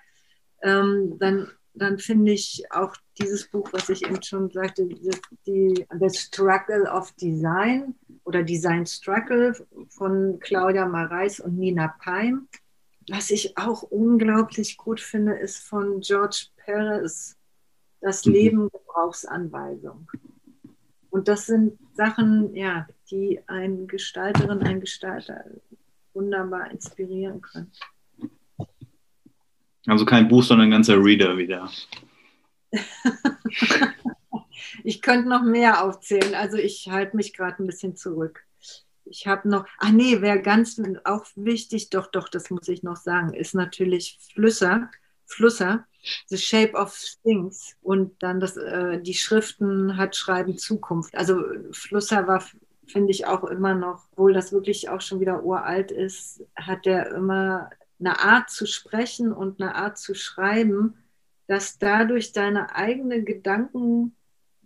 Ähm, 0.63 1.17
dann 1.19 1.49
dann 1.77 1.99
finde 1.99 2.31
ich 2.31 2.63
auch 2.71 2.95
dieses 3.19 3.49
Buch, 3.49 3.69
was 3.71 3.89
ich 3.89 4.03
eben 4.03 4.21
schon 4.21 4.49
sagte, 4.49 4.85
die, 4.85 5.11
die, 5.45 5.85
The 5.99 6.09
Struggle 6.09 6.83
of 6.91 7.11
Design 7.13 7.95
oder 8.23 8.43
Design 8.43 8.85
Struggle 8.85 9.53
von 9.89 10.39
Claudia 10.39 10.88
Mareis 10.88 11.39
und 11.39 11.57
Nina 11.57 11.95
Peim. 12.03 12.47
Was 13.09 13.29
ich 13.29 13.57
auch 13.57 13.83
unglaublich 13.83 14.77
gut 14.77 14.99
finde, 14.99 15.33
ist 15.33 15.59
von 15.59 16.01
George 16.01 16.47
Perez, 16.57 17.38
Das 18.01 18.25
mhm. 18.25 18.33
Leben 18.33 18.69
Gebrauchsanweisung. 18.69 20.07
Und 21.09 21.27
das 21.27 21.45
sind 21.45 21.77
Sachen, 21.93 22.55
ja, 22.55 22.87
die 23.09 23.39
eine 23.47 23.85
Gestalterin, 23.85 24.61
ein 24.63 24.81
Gestalter 24.81 25.45
wunderbar 26.13 26.71
inspirieren 26.71 27.41
können. 27.41 27.71
Also 29.85 30.05
kein 30.05 30.27
Buch, 30.27 30.43
sondern 30.43 30.67
ein 30.67 30.71
ganzer 30.71 31.01
Reader 31.01 31.37
wieder. 31.37 31.71
ich 34.83 35.01
könnte 35.01 35.29
noch 35.29 35.43
mehr 35.43 35.83
aufzählen. 35.83 36.35
Also 36.35 36.57
ich 36.57 36.89
halte 36.89 37.15
mich 37.15 37.33
gerade 37.33 37.63
ein 37.63 37.67
bisschen 37.67 37.95
zurück. 37.95 38.43
Ich 39.05 39.25
habe 39.27 39.47
noch, 39.47 39.65
ach 39.79 39.91
nee, 39.91 40.21
wäre 40.21 40.41
ganz 40.41 40.81
auch 41.05 41.25
wichtig, 41.35 41.89
doch, 41.89 42.07
doch, 42.07 42.27
das 42.27 42.49
muss 42.49 42.67
ich 42.67 42.83
noch 42.83 42.97
sagen, 42.97 43.33
ist 43.33 43.55
natürlich 43.55 44.19
Flüsser, 44.33 44.91
Flusser, 45.28 45.86
The 46.28 46.38
Shape 46.38 46.73
of 46.73 46.97
Things 47.23 47.75
und 47.82 48.21
dann 48.23 48.39
das, 48.39 48.57
äh, 48.57 48.99
die 49.01 49.13
Schriften 49.13 49.97
hat 49.97 50.15
Schreiben 50.15 50.57
Zukunft. 50.57 51.15
Also 51.15 51.43
Flusser 51.71 52.28
war, 52.28 52.43
finde 52.88 53.11
ich, 53.11 53.28
auch 53.28 53.43
immer 53.43 53.75
noch, 53.75 54.07
obwohl 54.11 54.34
das 54.34 54.51
wirklich 54.51 54.89
auch 54.89 55.01
schon 55.01 55.19
wieder 55.19 55.43
uralt 55.43 55.91
ist, 55.91 56.43
hat 56.55 56.88
er 56.88 57.11
immer 57.11 57.69
eine 57.99 58.19
Art 58.19 58.49
zu 58.49 58.65
sprechen 58.65 59.32
und 59.34 59.61
eine 59.61 59.75
Art 59.75 59.97
zu 59.97 60.15
schreiben, 60.15 60.95
dass 61.47 61.80
dadurch 61.80 62.32
deine 62.34 62.75
eigenen 62.75 63.25
Gedanken 63.25 64.16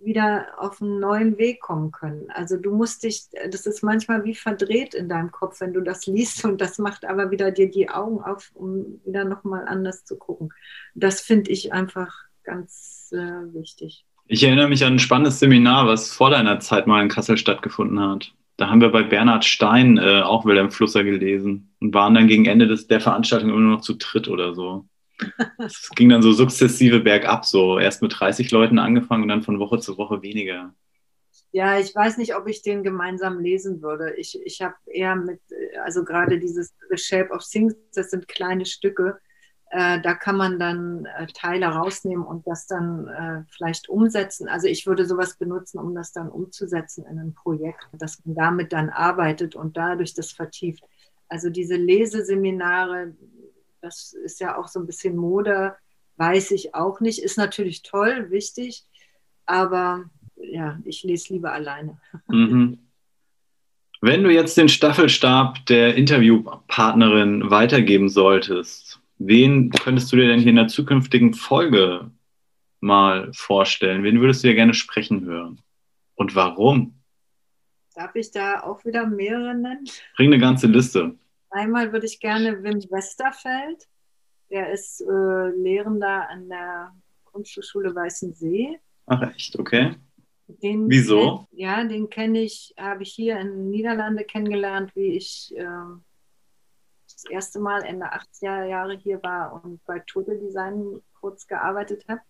wieder 0.03 0.47
auf 0.57 0.81
einen 0.81 0.99
neuen 0.99 1.37
Weg 1.37 1.61
kommen 1.61 1.91
können. 1.91 2.29
Also 2.29 2.57
du 2.57 2.75
musst 2.75 3.03
dich, 3.03 3.25
das 3.49 3.65
ist 3.65 3.83
manchmal 3.83 4.23
wie 4.23 4.35
verdreht 4.35 4.93
in 4.93 5.09
deinem 5.09 5.31
Kopf, 5.31 5.61
wenn 5.61 5.73
du 5.73 5.81
das 5.81 6.05
liest 6.05 6.45
und 6.45 6.61
das 6.61 6.77
macht 6.77 7.05
aber 7.05 7.31
wieder 7.31 7.51
dir 7.51 7.69
die 7.69 7.89
Augen 7.89 8.21
auf, 8.21 8.51
um 8.53 9.01
wieder 9.05 9.25
nochmal 9.25 9.65
anders 9.67 10.05
zu 10.05 10.17
gucken. 10.17 10.53
Das 10.95 11.21
finde 11.21 11.51
ich 11.51 11.73
einfach 11.73 12.13
ganz 12.43 13.13
äh, 13.13 13.53
wichtig. 13.53 14.05
Ich 14.27 14.43
erinnere 14.43 14.69
mich 14.69 14.85
an 14.85 14.93
ein 14.93 14.99
spannendes 14.99 15.39
Seminar, 15.39 15.87
was 15.87 16.13
vor 16.13 16.29
deiner 16.29 16.59
Zeit 16.59 16.87
mal 16.87 17.01
in 17.01 17.09
Kassel 17.09 17.37
stattgefunden 17.37 17.99
hat. 17.99 18.33
Da 18.57 18.69
haben 18.69 18.81
wir 18.81 18.89
bei 18.89 19.03
Bernhard 19.03 19.43
Stein 19.43 19.97
äh, 19.97 20.21
auch 20.21 20.45
Wilhelm 20.45 20.71
Flusser 20.71 21.03
gelesen 21.03 21.73
und 21.79 21.93
waren 21.93 22.13
dann 22.13 22.27
gegen 22.27 22.45
Ende 22.45 22.67
des, 22.67 22.87
der 22.87 23.01
Veranstaltung 23.01 23.49
immer 23.49 23.59
noch 23.59 23.81
zu 23.81 23.95
dritt 23.95 24.27
oder 24.27 24.53
so. 24.53 24.85
Es 25.57 25.89
ging 25.95 26.09
dann 26.09 26.21
so 26.21 26.31
sukzessive 26.31 26.99
bergab, 26.99 27.45
so 27.45 27.79
erst 27.79 28.01
mit 28.01 28.19
30 28.19 28.51
Leuten 28.51 28.79
angefangen 28.79 29.23
und 29.23 29.29
dann 29.29 29.43
von 29.43 29.59
Woche 29.59 29.79
zu 29.79 29.97
Woche 29.97 30.21
weniger. 30.21 30.73
Ja, 31.51 31.77
ich 31.79 31.93
weiß 31.93 32.17
nicht, 32.17 32.35
ob 32.35 32.47
ich 32.47 32.61
den 32.61 32.83
gemeinsam 32.83 33.39
lesen 33.39 33.81
würde. 33.81 34.15
Ich, 34.15 34.39
ich 34.43 34.61
habe 34.61 34.75
eher 34.85 35.15
mit, 35.15 35.41
also 35.83 36.03
gerade 36.03 36.39
dieses 36.39 36.73
The 36.89 36.97
Shape 36.97 37.31
of 37.31 37.43
Things, 37.45 37.75
das 37.93 38.09
sind 38.09 38.27
kleine 38.27 38.65
Stücke, 38.65 39.19
äh, 39.71 40.01
da 40.01 40.13
kann 40.15 40.35
man 40.35 40.59
dann 40.59 41.05
äh, 41.05 41.27
Teile 41.27 41.67
rausnehmen 41.67 42.25
und 42.25 42.45
das 42.45 42.67
dann 42.67 43.07
äh, 43.07 43.43
vielleicht 43.49 43.87
umsetzen. 43.87 44.49
Also 44.49 44.67
ich 44.67 44.85
würde 44.85 45.05
sowas 45.05 45.37
benutzen, 45.37 45.79
um 45.79 45.95
das 45.95 46.11
dann 46.11 46.29
umzusetzen 46.29 47.05
in 47.09 47.17
ein 47.17 47.33
Projekt, 47.33 47.87
dass 47.93 48.23
man 48.25 48.35
damit 48.35 48.73
dann 48.73 48.89
arbeitet 48.89 49.55
und 49.55 49.77
dadurch 49.77 50.13
das 50.13 50.33
vertieft. 50.33 50.83
Also 51.29 51.49
diese 51.49 51.77
Leseseminare, 51.77 53.13
das 53.81 54.13
ist 54.13 54.39
ja 54.39 54.57
auch 54.57 54.67
so 54.67 54.79
ein 54.79 54.85
bisschen 54.85 55.15
Mode, 55.15 55.75
weiß 56.17 56.51
ich 56.51 56.75
auch 56.75 56.99
nicht. 56.99 57.19
Ist 57.19 57.37
natürlich 57.37 57.81
toll, 57.81 58.29
wichtig, 58.29 58.85
aber 59.45 60.05
ja, 60.35 60.79
ich 60.85 61.03
lese 61.03 61.33
lieber 61.33 61.51
alleine. 61.51 61.99
Mhm. 62.27 62.79
Wenn 64.01 64.23
du 64.23 64.31
jetzt 64.31 64.57
den 64.57 64.69
Staffelstab 64.69 65.65
der 65.67 65.95
Interviewpartnerin 65.95 67.51
weitergeben 67.51 68.09
solltest, 68.09 69.01
Wen 69.23 69.69
könntest 69.69 70.11
du 70.11 70.15
dir 70.15 70.27
denn 70.27 70.39
hier 70.39 70.49
in 70.49 70.55
der 70.55 70.67
zukünftigen 70.67 71.35
Folge 71.35 72.09
mal 72.79 73.31
vorstellen? 73.33 74.01
Wen 74.01 74.19
würdest 74.19 74.43
du 74.43 74.47
dir 74.47 74.55
gerne 74.55 74.73
sprechen 74.73 75.25
hören? 75.25 75.61
Und 76.15 76.33
warum? 76.33 76.95
Darf 77.93 78.15
ich 78.15 78.31
da 78.31 78.63
auch 78.63 78.83
wieder 78.83 79.05
mehrere 79.05 79.53
nennen? 79.53 79.87
Bring 80.15 80.33
eine 80.33 80.39
ganze 80.39 80.65
Liste. 80.65 81.15
Einmal 81.51 81.91
würde 81.91 82.05
ich 82.05 82.19
gerne 82.19 82.63
Wim 82.63 82.79
Westerfeld. 82.89 83.87
Der 84.49 84.71
ist 84.71 85.01
äh, 85.01 85.49
Lehrender 85.49 86.29
an 86.29 86.49
der 86.49 86.93
Kunsthochschule 87.25 87.93
Weißensee. 87.93 88.79
Ach 89.05 89.21
echt, 89.33 89.57
okay. 89.59 89.95
Den 90.47 90.89
Wieso? 90.89 91.47
Kenn, 91.49 91.59
ja, 91.59 91.83
den 91.83 92.09
kenne 92.09 92.39
ich, 92.39 92.73
habe 92.77 93.03
ich 93.03 93.13
hier 93.13 93.39
in 93.39 93.47
den 93.47 93.69
Niederlanden 93.69 94.25
kennengelernt, 94.27 94.95
wie 94.95 95.15
ich 95.15 95.53
äh, 95.55 95.65
das 97.05 97.25
erste 97.29 97.59
Mal 97.59 97.83
Ende 97.83 98.05
80er 98.05 98.65
Jahre 98.65 98.97
hier 98.97 99.21
war 99.23 99.63
und 99.63 99.83
bei 99.85 99.99
Total 99.99 100.37
Design 100.37 101.01
kurz 101.19 101.47
gearbeitet 101.47 102.05
habe. 102.07 102.21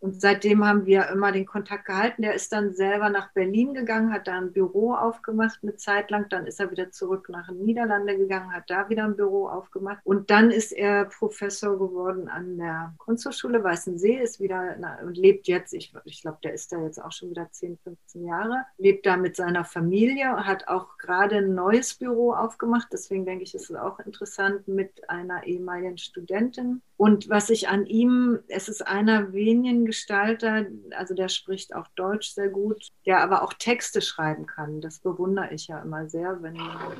Und 0.00 0.20
seitdem 0.20 0.66
haben 0.66 0.86
wir 0.86 1.08
immer 1.08 1.30
den 1.30 1.44
Kontakt 1.44 1.84
gehalten. 1.84 2.22
Der 2.22 2.34
ist 2.34 2.52
dann 2.52 2.74
selber 2.74 3.10
nach 3.10 3.32
Berlin 3.32 3.74
gegangen, 3.74 4.12
hat 4.12 4.26
da 4.26 4.38
ein 4.38 4.52
Büro 4.52 4.94
aufgemacht 4.94 5.60
eine 5.62 5.76
Zeit 5.76 6.10
lang. 6.10 6.28
Dann 6.30 6.46
ist 6.46 6.58
er 6.58 6.70
wieder 6.70 6.90
zurück 6.90 7.28
nach 7.28 7.48
den 7.48 7.62
Niederlande 7.64 8.16
gegangen, 8.16 8.52
hat 8.52 8.70
da 8.70 8.88
wieder 8.88 9.04
ein 9.04 9.16
Büro 9.16 9.48
aufgemacht. 9.48 10.00
Und 10.04 10.30
dann 10.30 10.50
ist 10.50 10.72
er 10.72 11.04
Professor 11.04 11.78
geworden 11.78 12.28
an 12.28 12.56
der 12.56 12.94
Kunsthochschule 12.96 13.62
Weißensee, 13.62 14.20
ist 14.22 14.40
wieder 14.40 14.76
na, 14.78 14.98
und 15.02 15.18
lebt 15.18 15.48
jetzt, 15.48 15.74
ich, 15.74 15.92
ich 16.04 16.22
glaube, 16.22 16.38
der 16.42 16.54
ist 16.54 16.72
da 16.72 16.82
jetzt 16.82 17.02
auch 17.02 17.12
schon 17.12 17.30
wieder 17.30 17.50
10, 17.50 17.78
15 17.84 18.24
Jahre, 18.24 18.64
lebt 18.78 19.04
da 19.04 19.18
mit 19.18 19.36
seiner 19.36 19.64
Familie, 19.64 20.46
hat 20.46 20.66
auch 20.68 20.96
gerade 20.96 21.36
ein 21.36 21.54
neues 21.54 21.94
Büro 21.94 22.32
aufgemacht. 22.32 22.88
Deswegen 22.90 23.26
denke 23.26 23.44
ich, 23.44 23.54
ist 23.54 23.68
es 23.68 23.76
auch 23.76 24.00
interessant 24.00 24.66
mit 24.66 25.10
einer 25.10 25.44
ehemaligen 25.44 25.98
Studentin. 25.98 26.80
Und 27.00 27.30
was 27.30 27.48
ich 27.48 27.66
an 27.70 27.86
ihm, 27.86 28.40
es 28.48 28.68
ist 28.68 28.86
einer 28.86 29.32
wenigen 29.32 29.86
Gestalter, 29.86 30.66
also 30.90 31.14
der 31.14 31.30
spricht 31.30 31.74
auch 31.74 31.88
Deutsch 31.96 32.34
sehr 32.34 32.50
gut, 32.50 32.88
der 33.06 33.22
aber 33.22 33.42
auch 33.42 33.54
Texte 33.54 34.02
schreiben 34.02 34.44
kann. 34.44 34.82
Das 34.82 34.98
bewundere 34.98 35.50
ich 35.54 35.68
ja 35.68 35.80
immer 35.80 36.10
sehr, 36.10 36.42
wenn 36.42 36.56
er 36.56 36.92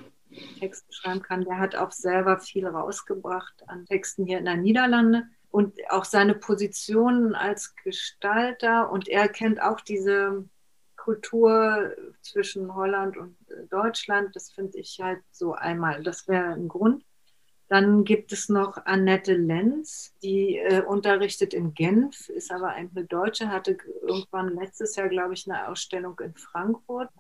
Texte 0.59 0.90
schreiben 0.90 1.20
kann. 1.20 1.44
Der 1.44 1.59
hat 1.59 1.76
auch 1.76 1.92
selber 1.92 2.38
viel 2.38 2.66
rausgebracht 2.66 3.62
an 3.66 3.84
Texten 3.84 4.24
hier 4.24 4.38
in 4.38 4.46
der 4.46 4.57
Niederlande 4.57 5.24
und 5.51 5.76
auch 5.90 6.07
seine 6.07 6.34
Position 6.34 7.34
als 7.34 7.74
Gestalter 7.84 8.90
und 8.90 9.07
er 9.07 9.28
kennt 9.28 9.61
auch 9.61 9.82
diese 9.82 10.48
Kultur 10.96 11.94
zwischen 12.22 12.74
Holland 12.74 13.18
und 13.18 13.36
Deutschland. 13.68 14.34
Das 14.34 14.51
finde 14.51 14.78
ich 14.78 14.98
halt 14.98 15.20
so 15.30 15.53
einmal. 15.53 16.03
Das 16.03 16.26
wäre 16.26 16.55
ein 16.55 16.68
Grund. 16.68 17.05
Dann 17.71 18.03
gibt 18.03 18.33
es 18.33 18.49
noch 18.49 18.85
Annette 18.85 19.35
Lenz, 19.35 20.12
die 20.25 20.59
äh, 20.59 20.83
unterrichtet 20.83 21.55
in 21.55 21.73
Genf, 21.73 22.29
ist 22.29 22.51
aber 22.51 22.71
eine 22.71 23.05
Deutsche, 23.05 23.49
hatte 23.49 23.79
irgendwann 24.03 24.57
letztes 24.57 24.97
Jahr, 24.97 25.09
glaube 25.09 25.35
ich, 25.35 25.49
eine 25.49 25.68
Ausstellung 25.68 26.18
in 26.18 26.35
Frankfurt. 26.35 27.11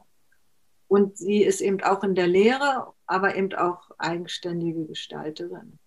Und 0.88 1.16
sie 1.16 1.44
ist 1.44 1.60
eben 1.60 1.80
auch 1.84 2.02
in 2.02 2.16
der 2.16 2.26
Lehre, 2.26 2.92
aber 3.06 3.36
eben 3.36 3.54
auch 3.54 3.92
eigenständige 3.96 4.86
Gestalterin. 4.86 5.78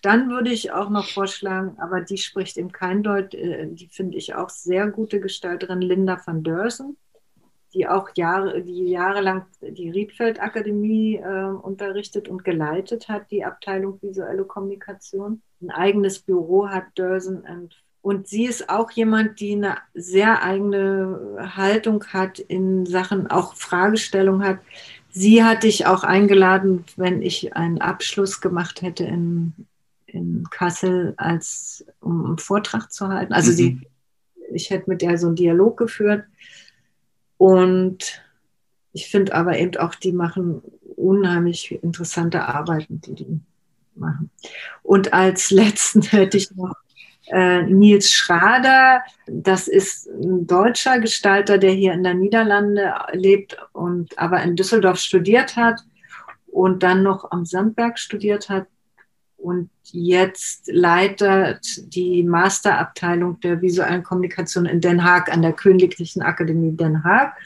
Dann 0.00 0.30
würde 0.30 0.50
ich 0.50 0.72
auch 0.72 0.88
noch 0.88 1.10
vorschlagen, 1.10 1.76
aber 1.78 2.00
die 2.00 2.16
spricht 2.16 2.56
eben 2.56 2.72
kein 2.72 3.02
Deutsch, 3.02 3.34
äh, 3.34 3.66
die 3.66 3.88
finde 3.88 4.16
ich 4.16 4.34
auch 4.34 4.48
sehr 4.48 4.86
gute 4.88 5.20
Gestalterin, 5.20 5.82
Linda 5.82 6.18
van 6.24 6.42
Dörsen 6.42 6.96
die 7.76 7.86
auch 7.86 8.08
Jahre, 8.16 8.62
die 8.62 8.88
jahrelang 8.88 9.44
die 9.60 9.90
Riedfeld 9.90 10.40
Akademie 10.40 11.16
äh, 11.16 11.44
unterrichtet 11.50 12.26
und 12.28 12.42
geleitet 12.42 13.08
hat, 13.08 13.30
die 13.30 13.44
Abteilung 13.44 14.00
visuelle 14.00 14.44
Kommunikation. 14.44 15.42
Ein 15.60 15.70
eigenes 15.70 16.20
Büro 16.20 16.68
hat 16.68 16.84
Dörsen 16.94 17.44
und 18.06 18.28
sie 18.28 18.46
ist 18.46 18.70
auch 18.70 18.90
jemand, 18.92 19.40
die 19.40 19.54
eine 19.54 19.78
sehr 19.92 20.42
eigene 20.42 21.52
Haltung 21.56 22.04
hat 22.12 22.38
in 22.38 22.86
Sachen, 22.86 23.26
auch 23.26 23.54
Fragestellung 23.56 24.44
hat. 24.44 24.60
sie 25.10 25.42
hatte 25.44 25.66
ich 25.66 25.86
auch 25.86 26.04
eingeladen, 26.04 26.84
wenn 26.96 27.20
ich 27.20 27.56
einen 27.56 27.80
Abschluss 27.80 28.40
gemacht 28.40 28.80
hätte 28.80 29.04
in, 29.04 29.54
in 30.06 30.46
Kassel, 30.50 31.14
als, 31.16 31.84
um 32.00 32.24
einen 32.24 32.38
Vortrag 32.38 32.92
zu 32.92 33.08
halten. 33.08 33.32
Also 33.32 33.50
mhm. 33.50 33.56
sie, 33.56 33.80
ich 34.52 34.70
hätte 34.70 34.88
mit 34.88 35.02
der 35.02 35.18
so 35.18 35.26
einen 35.26 35.36
Dialog 35.36 35.76
geführt. 35.76 36.24
Und 37.38 38.22
ich 38.92 39.08
finde 39.08 39.34
aber 39.34 39.58
eben 39.58 39.76
auch, 39.76 39.94
die 39.94 40.12
machen 40.12 40.62
unheimlich 40.96 41.72
interessante 41.82 42.42
Arbeiten, 42.46 43.00
die 43.00 43.14
die 43.14 43.40
machen. 43.94 44.30
Und 44.82 45.12
als 45.12 45.50
letzten 45.50 46.02
hätte 46.10 46.36
ich 46.36 46.50
noch 46.52 46.74
äh, 47.28 47.62
Nils 47.62 48.12
Schrader. 48.12 49.02
Das 49.26 49.68
ist 49.68 50.08
ein 50.08 50.46
deutscher 50.46 51.00
Gestalter, 51.00 51.58
der 51.58 51.72
hier 51.72 51.92
in 51.92 52.04
der 52.04 52.14
Niederlande 52.14 52.94
lebt 53.12 53.56
und 53.72 54.18
aber 54.18 54.42
in 54.42 54.56
Düsseldorf 54.56 54.98
studiert 54.98 55.56
hat 55.56 55.80
und 56.46 56.82
dann 56.82 57.02
noch 57.02 57.30
am 57.32 57.44
Sandberg 57.44 57.98
studiert 57.98 58.48
hat 58.48 58.66
und 59.46 59.70
jetzt 59.84 60.66
leitet 60.72 61.94
die 61.94 62.24
Masterabteilung 62.24 63.38
der 63.38 63.62
visuellen 63.62 64.02
Kommunikation 64.02 64.66
in 64.66 64.80
Den 64.80 65.04
Haag 65.04 65.32
an 65.32 65.40
der 65.40 65.52
Königlichen 65.52 66.20
Akademie 66.20 66.76
Den 66.76 67.04
Haag 67.04 67.36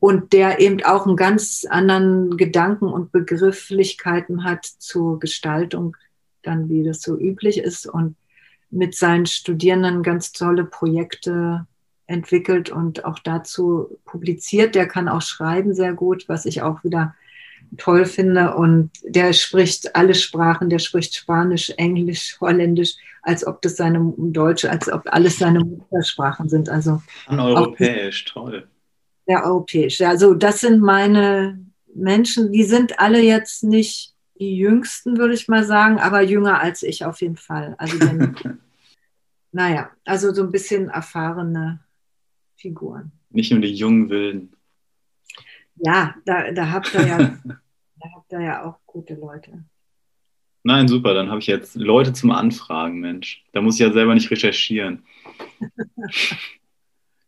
und 0.00 0.32
der 0.32 0.58
eben 0.58 0.82
auch 0.84 1.04
einen 1.06 1.16
ganz 1.16 1.66
anderen 1.68 2.38
Gedanken 2.38 2.86
und 2.86 3.12
Begrifflichkeiten 3.12 4.42
hat 4.42 4.64
zur 4.64 5.20
Gestaltung, 5.20 5.98
dann 6.42 6.70
wie 6.70 6.82
das 6.82 7.02
so 7.02 7.18
üblich 7.18 7.58
ist 7.58 7.86
und 7.86 8.16
mit 8.70 8.94
seinen 8.94 9.26
Studierenden 9.26 10.02
ganz 10.02 10.32
tolle 10.32 10.64
Projekte 10.64 11.66
entwickelt 12.06 12.70
und 12.70 13.04
auch 13.04 13.18
dazu 13.18 13.98
publiziert. 14.06 14.74
Der 14.74 14.88
kann 14.88 15.08
auch 15.08 15.20
schreiben 15.20 15.74
sehr 15.74 15.92
gut, 15.92 16.24
was 16.26 16.46
ich 16.46 16.62
auch 16.62 16.84
wieder 16.84 17.14
toll 17.76 18.04
finde. 18.04 18.54
Und 18.54 18.90
der 19.04 19.32
spricht 19.32 19.94
alle 19.94 20.14
Sprachen, 20.14 20.70
der 20.70 20.78
spricht 20.78 21.14
Spanisch, 21.14 21.70
Englisch, 21.76 22.36
Holländisch, 22.40 22.94
als 23.22 23.46
ob 23.46 23.62
das 23.62 23.76
seine 23.76 24.14
Deutsche, 24.16 24.70
als 24.70 24.90
ob 24.90 25.02
alles 25.06 25.38
seine 25.38 25.60
Muttersprachen 25.60 26.48
sind. 26.48 26.68
Also 26.68 27.02
europäisch, 27.28 28.24
toll. 28.24 28.68
Ja, 29.26 29.44
europäisch. 29.44 30.00
Also 30.00 30.34
das 30.34 30.60
sind 30.60 30.80
meine 30.80 31.58
Menschen, 31.94 32.52
die 32.52 32.64
sind 32.64 32.98
alle 32.98 33.20
jetzt 33.20 33.64
nicht 33.64 34.14
die 34.38 34.56
jüngsten, 34.56 35.18
würde 35.18 35.34
ich 35.34 35.48
mal 35.48 35.64
sagen, 35.64 35.98
aber 35.98 36.22
jünger 36.22 36.60
als 36.60 36.82
ich 36.82 37.04
auf 37.04 37.20
jeden 37.20 37.36
Fall. 37.36 37.74
Also 37.78 37.98
denn, 37.98 38.36
naja, 39.52 39.90
also 40.04 40.32
so 40.32 40.44
ein 40.44 40.52
bisschen 40.52 40.88
erfahrene 40.88 41.80
Figuren. 42.56 43.12
Nicht 43.30 43.50
nur 43.50 43.60
die 43.60 43.74
jungen 43.74 44.08
Wilden. 44.08 44.52
Ja, 45.80 46.14
da, 46.24 46.50
da 46.52 46.70
habt 46.70 46.92
ihr 46.94 47.06
ja, 47.06 47.18
da 47.48 48.08
habt 48.14 48.32
ihr 48.32 48.40
ja 48.40 48.64
auch 48.64 48.78
gute 48.86 49.14
Leute. 49.14 49.64
Nein, 50.64 50.88
super, 50.88 51.14
dann 51.14 51.30
habe 51.30 51.40
ich 51.40 51.46
jetzt 51.46 51.76
Leute 51.76 52.12
zum 52.12 52.30
Anfragen, 52.30 53.00
Mensch. 53.00 53.44
Da 53.52 53.60
muss 53.60 53.76
ich 53.76 53.80
ja 53.80 53.92
selber 53.92 54.14
nicht 54.14 54.30
recherchieren. 54.30 55.04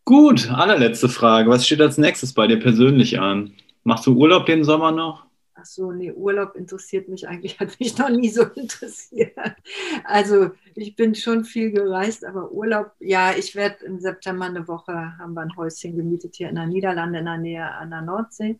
Gut, 0.05 0.49
allerletzte 0.49 1.07
Frage. 1.09 1.49
Was 1.49 1.65
steht 1.65 1.81
als 1.81 1.97
nächstes 1.97 2.33
bei 2.33 2.47
dir 2.47 2.59
persönlich 2.59 3.19
an? 3.19 3.53
Machst 3.83 4.05
du 4.05 4.15
Urlaub 4.15 4.45
den 4.45 4.63
Sommer 4.63 4.91
noch? 4.91 5.25
Ach 5.61 5.65
so, 5.65 5.91
nee, 5.91 6.11
Urlaub 6.11 6.55
interessiert 6.55 7.07
mich 7.07 7.27
eigentlich, 7.27 7.59
hat 7.59 7.79
mich 7.79 7.95
noch 7.97 8.09
nie 8.09 8.29
so 8.29 8.43
interessiert. 8.43 9.37
Also 10.03 10.51
ich 10.73 10.95
bin 10.95 11.13
schon 11.13 11.45
viel 11.45 11.71
gereist, 11.71 12.25
aber 12.25 12.51
Urlaub, 12.51 12.93
ja, 12.99 13.33
ich 13.35 13.55
werde 13.55 13.85
im 13.85 13.99
September 13.99 14.45
eine 14.45 14.67
Woche, 14.67 14.93
haben 15.19 15.33
wir 15.33 15.41
ein 15.41 15.55
Häuschen 15.55 15.95
gemietet 15.95 16.35
hier 16.35 16.49
in 16.49 16.55
der 16.55 16.65
Niederlande 16.65 17.19
in 17.19 17.25
der 17.25 17.37
Nähe 17.37 17.71
an 17.71 17.91
der 17.91 18.01
Nordsee. 18.01 18.59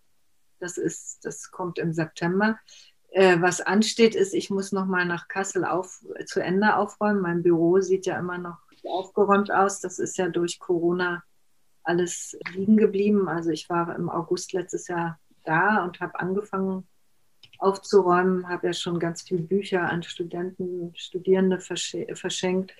Das 0.59 0.77
ist, 0.77 1.25
das 1.25 1.49
kommt 1.49 1.79
im 1.79 1.91
September. 1.91 2.59
Äh, 3.09 3.41
was 3.41 3.61
ansteht, 3.61 4.13
ist, 4.13 4.35
ich 4.35 4.51
muss 4.51 4.71
noch 4.71 4.85
mal 4.85 5.05
nach 5.05 5.27
Kassel 5.27 5.65
auf, 5.65 6.05
zu 6.25 6.39
Ende 6.39 6.75
aufräumen. 6.75 7.21
Mein 7.21 7.41
Büro 7.41 7.79
sieht 7.79 8.05
ja 8.05 8.19
immer 8.19 8.37
noch 8.37 8.59
aufgeräumt 8.83 9.51
aus. 9.51 9.79
Das 9.79 9.97
ist 9.97 10.17
ja 10.19 10.29
durch 10.29 10.59
Corona 10.59 11.23
alles 11.83 12.37
liegen 12.53 12.77
geblieben. 12.77 13.27
Also 13.27 13.49
ich 13.49 13.69
war 13.71 13.95
im 13.95 14.07
August 14.07 14.53
letztes 14.53 14.87
Jahr 14.87 15.19
da 15.43 15.83
und 15.83 15.99
habe 15.99 16.19
angefangen 16.19 16.87
aufzuräumen, 17.62 18.49
habe 18.49 18.68
ja 18.68 18.74
schon 18.74 18.99
ganz 18.99 19.22
viele 19.22 19.43
Bücher 19.43 19.89
an 19.89 20.03
Studenten, 20.03 20.93
Studierende 20.95 21.59
verschenkt. 21.59 22.74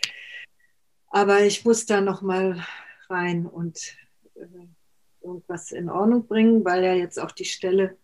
Aber 1.08 1.42
ich 1.42 1.64
muss 1.66 1.86
da 1.86 2.02
noch 2.02 2.22
mal 2.22 2.66
rein 3.10 3.46
und 3.46 3.96
äh, 4.36 4.68
irgendwas 5.22 5.72
in 5.72 5.90
Ordnung 5.90 6.26
bringen, 6.26 6.66
weil 6.66 6.84
ja 6.84 6.94
jetzt 6.94 7.20
auch 7.20 7.32
die 7.32 7.46
Stelle 7.46 7.98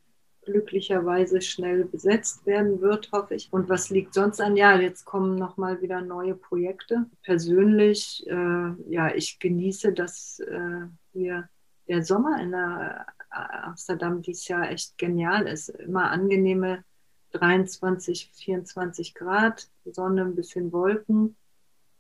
glücklicherweise 0.46 1.42
schnell 1.42 1.86
besetzt 1.86 2.46
werden 2.46 2.80
wird, 2.80 3.12
hoffe 3.12 3.36
ich. 3.36 3.52
Und 3.52 3.68
was 3.70 3.90
liegt 3.90 4.14
sonst 4.14 4.40
an? 4.40 4.56
Ja, 4.56 4.80
jetzt 4.80 5.04
kommen 5.04 5.36
noch 5.36 5.58
mal 5.58 5.82
wieder 5.82 6.02
neue 6.02 6.36
Projekte. 6.36 7.06
Persönlich, 7.24 8.26
äh, 8.28 8.72
ja, 8.88 9.14
ich 9.14 9.40
genieße, 9.40 9.94
dass 9.94 10.40
äh, 10.40 10.88
hier 11.12 11.50
der 11.88 12.04
Sommer 12.04 12.42
in 12.42 12.52
der 12.52 13.08
Amsterdam 13.30 14.22
dieses 14.22 14.48
Jahr 14.48 14.70
echt 14.70 14.98
genial 14.98 15.48
ist. 15.48 15.70
Immer 15.70 16.12
angenehme 16.12 16.84
23, 17.32 18.32
24 18.34 19.14
Grad, 19.14 19.70
Sonne, 19.86 20.24
ein 20.24 20.36
bisschen 20.36 20.72
Wolken. 20.72 21.36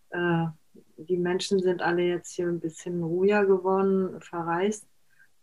Äh, 0.09 0.45
die 0.97 1.17
Menschen 1.17 1.59
sind 1.59 1.81
alle 1.81 2.03
jetzt 2.03 2.33
hier 2.33 2.47
ein 2.47 2.59
bisschen 2.59 3.03
ruhiger 3.03 3.45
geworden, 3.45 4.19
verreist. 4.21 4.87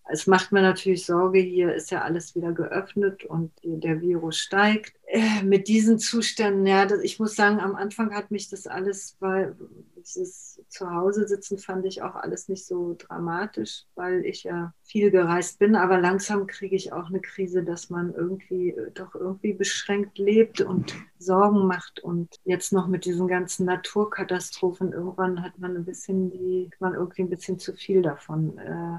Es 0.06 0.26
macht 0.26 0.52
mir 0.52 0.60
natürlich 0.60 1.06
Sorge, 1.06 1.38
hier 1.38 1.74
ist 1.74 1.90
ja 1.90 2.02
alles 2.02 2.34
wieder 2.34 2.52
geöffnet 2.52 3.24
und 3.24 3.52
der 3.62 4.02
Virus 4.02 4.36
steigt. 4.36 4.94
Äh, 5.06 5.42
mit 5.42 5.68
diesen 5.68 5.98
Zuständen, 5.98 6.66
ja, 6.66 6.86
ich 7.02 7.18
muss 7.18 7.36
sagen, 7.36 7.58
am 7.58 7.74
Anfang 7.74 8.14
hat 8.14 8.30
mich 8.30 8.48
das 8.50 8.66
alles, 8.66 9.16
weil 9.20 9.56
dieses 9.96 10.62
Zuhause 10.68 11.26
sitzen 11.26 11.58
fand 11.58 11.86
ich 11.86 12.02
auch 12.02 12.14
alles 12.16 12.48
nicht 12.48 12.66
so 12.66 12.94
dramatisch, 12.98 13.84
weil 13.94 14.24
ich 14.26 14.44
ja 14.44 14.74
viel 14.82 15.10
gereist 15.10 15.58
bin, 15.58 15.74
aber 15.76 15.98
langsam 15.98 16.46
kriege 16.46 16.76
ich 16.76 16.92
auch 16.92 17.08
eine 17.08 17.20
Krise, 17.20 17.64
dass 17.64 17.88
man 17.88 18.12
irgendwie 18.12 18.70
äh, 18.70 18.90
doch 18.92 19.14
irgendwie 19.14 19.54
beschränkt 19.54 20.18
lebt 20.18 20.60
und 20.60 20.94
Sorgen 21.18 21.66
macht 21.66 22.00
und 22.00 22.36
jetzt 22.44 22.72
noch 22.72 22.88
mit 22.88 23.06
diesen 23.06 23.28
ganzen 23.28 23.64
Naturkatastrophen, 23.64 24.92
irgendwann 24.92 25.42
hat 25.42 25.58
man 25.58 25.76
ein 25.76 25.84
bisschen 25.84 26.30
die, 26.30 26.70
man 26.78 26.94
irgendwie 26.94 27.22
ein 27.22 27.30
bisschen 27.30 27.58
zu 27.58 27.72
viel 27.72 28.02
davon. 28.02 28.58
Äh, 28.58 28.98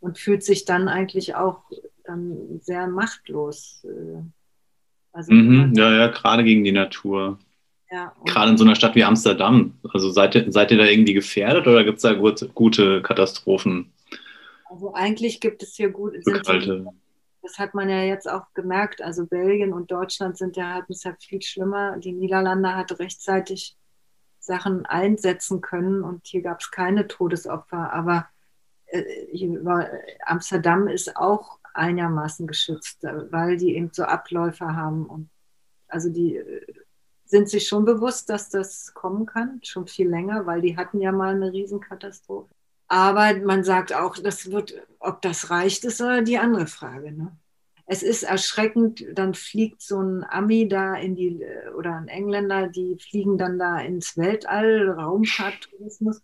und 0.00 0.18
fühlt 0.18 0.42
sich 0.42 0.64
dann 0.64 0.88
eigentlich 0.88 1.34
auch 1.34 1.62
dann 2.04 2.60
sehr 2.60 2.86
machtlos. 2.86 3.84
Äh, 3.84 4.22
also 5.12 5.32
mhm, 5.32 5.72
ja, 5.74 5.92
ja, 5.92 6.06
gerade 6.08 6.44
gegen 6.44 6.64
die 6.64 6.72
Natur. 6.72 7.38
Ja, 7.90 8.14
gerade 8.24 8.52
in 8.52 8.56
so 8.56 8.64
einer 8.64 8.76
Stadt 8.76 8.94
wie 8.94 9.04
Amsterdam. 9.04 9.78
Also 9.92 10.10
seid 10.10 10.36
ihr, 10.36 10.50
seid 10.52 10.70
ihr 10.70 10.78
da 10.78 10.84
irgendwie 10.84 11.12
gefährdet 11.12 11.66
oder 11.66 11.82
gibt 11.82 11.96
es 11.96 12.02
da 12.02 12.14
gut, 12.14 12.48
gute 12.54 13.02
Katastrophen? 13.02 13.92
Also 14.66 14.94
eigentlich 14.94 15.40
gibt 15.40 15.64
es 15.64 15.74
hier 15.74 15.90
gute. 15.90 16.22
Sind 16.22 16.46
das 17.42 17.58
hat 17.58 17.74
man 17.74 17.88
ja 17.88 18.02
jetzt 18.02 18.30
auch 18.30 18.52
gemerkt. 18.54 19.02
Also 19.02 19.26
Belgien 19.26 19.72
und 19.72 19.90
Deutschland 19.90 20.36
sind 20.36 20.56
ja 20.56 20.74
halt 20.74 20.84
deshalb 20.88 21.22
viel 21.22 21.42
schlimmer. 21.42 21.96
Die 21.96 22.12
Niederlande 22.12 22.76
hat 22.76 22.98
rechtzeitig 22.98 23.76
Sachen 24.38 24.86
einsetzen 24.86 25.60
können 25.60 26.02
und 26.02 26.26
hier 26.26 26.42
gab 26.42 26.60
es 26.60 26.70
keine 26.70 27.08
Todesopfer. 27.08 27.92
Aber 27.92 28.26
Amsterdam 30.24 30.88
ist 30.88 31.16
auch 31.16 31.58
einigermaßen 31.74 32.46
geschützt, 32.46 33.02
weil 33.02 33.56
die 33.56 33.76
eben 33.76 33.90
so 33.92 34.04
Abläufe 34.04 34.74
haben. 34.74 35.06
Und 35.06 35.30
also 35.88 36.08
die 36.08 36.36
äh, 36.36 36.66
sind 37.24 37.48
sich 37.48 37.68
schon 37.68 37.84
bewusst, 37.84 38.28
dass 38.28 38.50
das 38.50 38.92
kommen 38.94 39.26
kann, 39.26 39.60
schon 39.62 39.86
viel 39.86 40.08
länger, 40.08 40.46
weil 40.46 40.60
die 40.60 40.76
hatten 40.76 41.00
ja 41.00 41.12
mal 41.12 41.34
eine 41.34 41.52
Riesenkatastrophe. 41.52 42.52
Aber 42.88 43.36
man 43.38 43.62
sagt 43.62 43.94
auch, 43.94 44.16
das 44.18 44.50
wird, 44.50 44.74
ob 44.98 45.22
das 45.22 45.50
reicht, 45.50 45.84
ist 45.84 46.02
die 46.24 46.38
andere 46.38 46.66
Frage. 46.66 47.12
Ne? 47.12 47.36
Es 47.86 48.02
ist 48.02 48.24
erschreckend, 48.24 49.04
dann 49.14 49.34
fliegt 49.34 49.80
so 49.80 50.00
ein 50.00 50.24
Ami 50.24 50.68
da 50.68 50.94
in 50.96 51.14
die, 51.14 51.42
äh, 51.42 51.70
oder 51.70 51.94
ein 51.94 52.08
Engländer, 52.08 52.66
die 52.66 52.96
fliegen 52.98 53.38
dann 53.38 53.58
da 53.58 53.78
ins 53.78 54.16
Weltall, 54.16 54.90
Raumfahrttourismus 54.90 56.20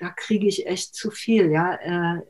da 0.00 0.08
kriege 0.08 0.46
ich 0.46 0.66
echt 0.66 0.94
zu 0.94 1.10
viel. 1.10 1.50
Ja, 1.50 1.74
äh, 1.74 2.22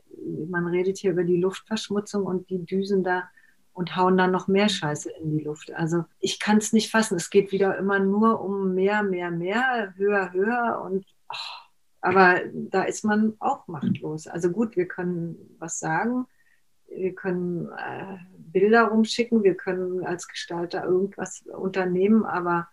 man 0.49 0.67
redet 0.67 0.97
hier 0.97 1.11
über 1.11 1.23
die 1.23 1.37
Luftverschmutzung 1.37 2.25
und 2.25 2.49
die 2.49 2.65
düsen 2.65 3.03
da 3.03 3.29
und 3.73 3.95
hauen 3.95 4.17
dann 4.17 4.31
noch 4.31 4.49
mehr 4.49 4.67
Scheiße 4.67 5.09
in 5.21 5.37
die 5.37 5.43
Luft. 5.43 5.73
Also 5.73 6.03
ich 6.19 6.39
kann 6.39 6.57
es 6.57 6.73
nicht 6.73 6.91
fassen. 6.91 7.15
Es 7.15 7.29
geht 7.29 7.53
wieder 7.53 7.77
immer 7.77 7.99
nur 7.99 8.41
um 8.41 8.75
mehr, 8.75 9.03
mehr, 9.03 9.31
mehr, 9.31 9.93
höher, 9.95 10.33
höher 10.33 10.81
und 10.83 11.05
oh, 11.29 11.61
aber 12.01 12.41
da 12.53 12.83
ist 12.83 13.05
man 13.05 13.35
auch 13.39 13.67
machtlos. 13.67 14.27
Also 14.27 14.49
gut, 14.51 14.75
wir 14.75 14.87
können 14.87 15.37
was 15.57 15.79
sagen, 15.79 16.25
wir 16.89 17.15
können 17.15 17.69
äh, 17.69 18.17
Bilder 18.37 18.87
rumschicken, 18.87 19.43
wir 19.43 19.55
können 19.55 20.03
als 20.03 20.27
Gestalter 20.27 20.83
irgendwas 20.83 21.43
unternehmen, 21.47 22.25
aber 22.25 22.67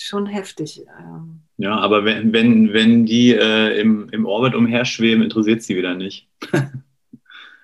schon 0.00 0.26
heftig. 0.26 0.82
Ähm. 0.98 1.42
Ja, 1.56 1.76
aber 1.76 2.04
wenn, 2.04 2.32
wenn, 2.32 2.72
wenn 2.72 3.06
die 3.06 3.34
äh, 3.34 3.80
im, 3.80 4.08
im 4.10 4.26
Orbit 4.26 4.54
umherschweben, 4.54 5.22
interessiert 5.22 5.62
sie 5.62 5.76
wieder 5.76 5.94
nicht. 5.94 6.28
Naja. 6.50 6.70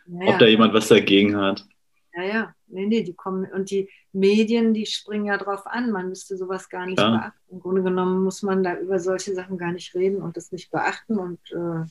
Ob 0.32 0.38
da 0.38 0.46
jemand 0.46 0.74
was 0.74 0.88
dagegen 0.88 1.36
hat. 1.36 1.66
Ja, 2.14 2.22
ja. 2.22 2.54
Nee, 2.70 2.86
nee, 2.86 3.02
die 3.02 3.14
kommen 3.14 3.46
und 3.50 3.70
die 3.70 3.88
Medien, 4.12 4.74
die 4.74 4.84
springen 4.84 5.24
ja 5.24 5.38
drauf 5.38 5.66
an. 5.66 5.90
Man 5.90 6.10
müsste 6.10 6.36
sowas 6.36 6.68
gar 6.68 6.84
nicht 6.84 6.98
Klar. 6.98 7.12
beachten. 7.12 7.38
Im 7.50 7.60
Grunde 7.60 7.82
genommen 7.82 8.22
muss 8.22 8.42
man 8.42 8.62
da 8.62 8.76
über 8.78 8.98
solche 8.98 9.34
Sachen 9.34 9.56
gar 9.56 9.72
nicht 9.72 9.94
reden 9.94 10.20
und 10.20 10.36
das 10.36 10.52
nicht 10.52 10.70
beachten 10.70 11.18
und 11.18 11.38
äh, 11.52 11.86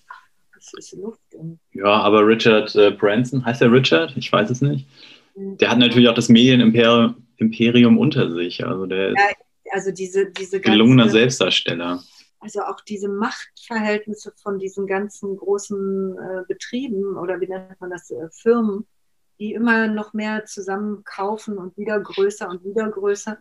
das 0.54 0.74
ist 0.78 0.94
Luft. 0.94 1.22
Ja, 1.72 2.02
aber 2.02 2.26
Richard 2.26 2.76
äh, 2.76 2.92
Branson, 2.92 3.46
heißt 3.46 3.62
er 3.62 3.72
Richard? 3.72 4.16
Ich 4.18 4.32
weiß 4.32 4.50
es 4.50 4.62
nicht. 4.62 4.88
Der 5.36 5.70
hat 5.70 5.78
natürlich 5.78 6.10
auch 6.10 6.16
das 6.16 6.30
Medienimperium 6.30 7.16
Imperium 7.38 7.98
unter 7.98 8.32
sich. 8.32 8.66
Also 8.66 8.86
der 8.86 9.10
Ja, 9.10 9.30
also 9.72 9.92
diese, 9.92 10.28
diese 10.32 10.60
gelungener 10.60 11.04
ganze- 11.04 11.18
Selbstdarsteller. 11.20 12.04
also 12.40 12.62
auch 12.62 12.82
diese 12.82 13.10
Machtverhältnisse 13.10 14.34
von 14.42 14.60
diesen 14.60 14.88
ganzen 14.88 15.38
großen 15.38 16.18
äh, 16.18 16.44
Betrieben 16.48 17.18
oder 17.18 17.40
wie 17.42 17.48
nennt 17.48 17.80
man 17.82 17.90
das, 17.90 18.10
äh, 18.12 18.30
Firmen, 18.32 18.88
die 19.40 19.54
immer 19.54 19.88
noch 19.88 20.14
mehr 20.14 20.46
zusammen 20.46 21.04
kaufen 21.04 21.58
und 21.58 21.78
wieder 21.78 22.00
größer 22.00 22.50
und 22.50 22.64
wieder 22.64 22.90
größer. 22.90 23.38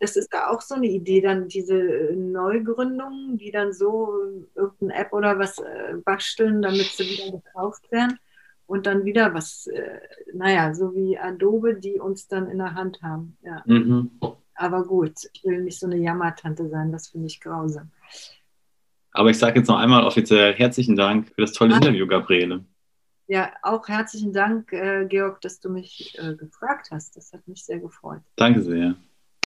Das 0.00 0.16
ist 0.16 0.32
da 0.34 0.48
auch 0.48 0.60
so 0.60 0.74
eine 0.74 0.88
Idee, 0.88 1.20
dann 1.20 1.46
diese 1.48 1.74
äh, 1.78 2.16
Neugründungen, 2.16 3.36
die 3.38 3.50
dann 3.52 3.72
so 3.72 4.12
irgendeine 4.56 4.94
App 5.00 5.12
oder 5.12 5.38
was 5.38 5.58
äh, 5.58 5.94
basteln, 6.04 6.62
damit 6.62 6.86
sie 6.86 7.04
wieder 7.04 7.30
gekauft 7.38 7.90
werden 7.92 8.18
und 8.66 8.86
dann 8.86 9.04
wieder 9.04 9.32
was, 9.34 9.66
äh, 9.68 10.00
naja, 10.34 10.74
so 10.74 10.94
wie 10.94 11.16
Adobe, 11.18 11.74
die 11.76 11.98
uns 12.00 12.26
dann 12.28 12.50
in 12.50 12.58
der 12.58 12.74
Hand 12.74 13.00
haben. 13.02 13.36
Ja. 13.42 13.62
Mhm. 13.66 14.10
Aber 14.60 14.84
gut, 14.84 15.12
ich 15.32 15.44
will 15.44 15.62
nicht 15.62 15.78
so 15.78 15.86
eine 15.86 15.96
Jammertante 15.96 16.68
sein, 16.68 16.90
das 16.90 17.08
finde 17.08 17.28
ich 17.28 17.40
grausam. 17.40 17.90
Aber 19.12 19.30
ich 19.30 19.38
sage 19.38 19.60
jetzt 19.60 19.68
noch 19.68 19.78
einmal 19.78 20.04
offiziell 20.04 20.52
herzlichen 20.52 20.96
Dank 20.96 21.28
für 21.28 21.42
das 21.42 21.52
tolle 21.52 21.74
Ah. 21.74 21.76
Interview, 21.76 22.06
Gabriele. 22.08 22.64
Ja, 23.28 23.52
auch 23.62 23.86
herzlichen 23.86 24.32
Dank, 24.32 24.72
äh, 24.72 25.06
Georg, 25.06 25.40
dass 25.42 25.60
du 25.60 25.70
mich 25.70 26.16
äh, 26.18 26.34
gefragt 26.34 26.88
hast. 26.90 27.16
Das 27.16 27.32
hat 27.32 27.46
mich 27.46 27.64
sehr 27.64 27.78
gefreut. 27.78 28.22
Danke 28.36 28.62
sehr. 28.62 28.96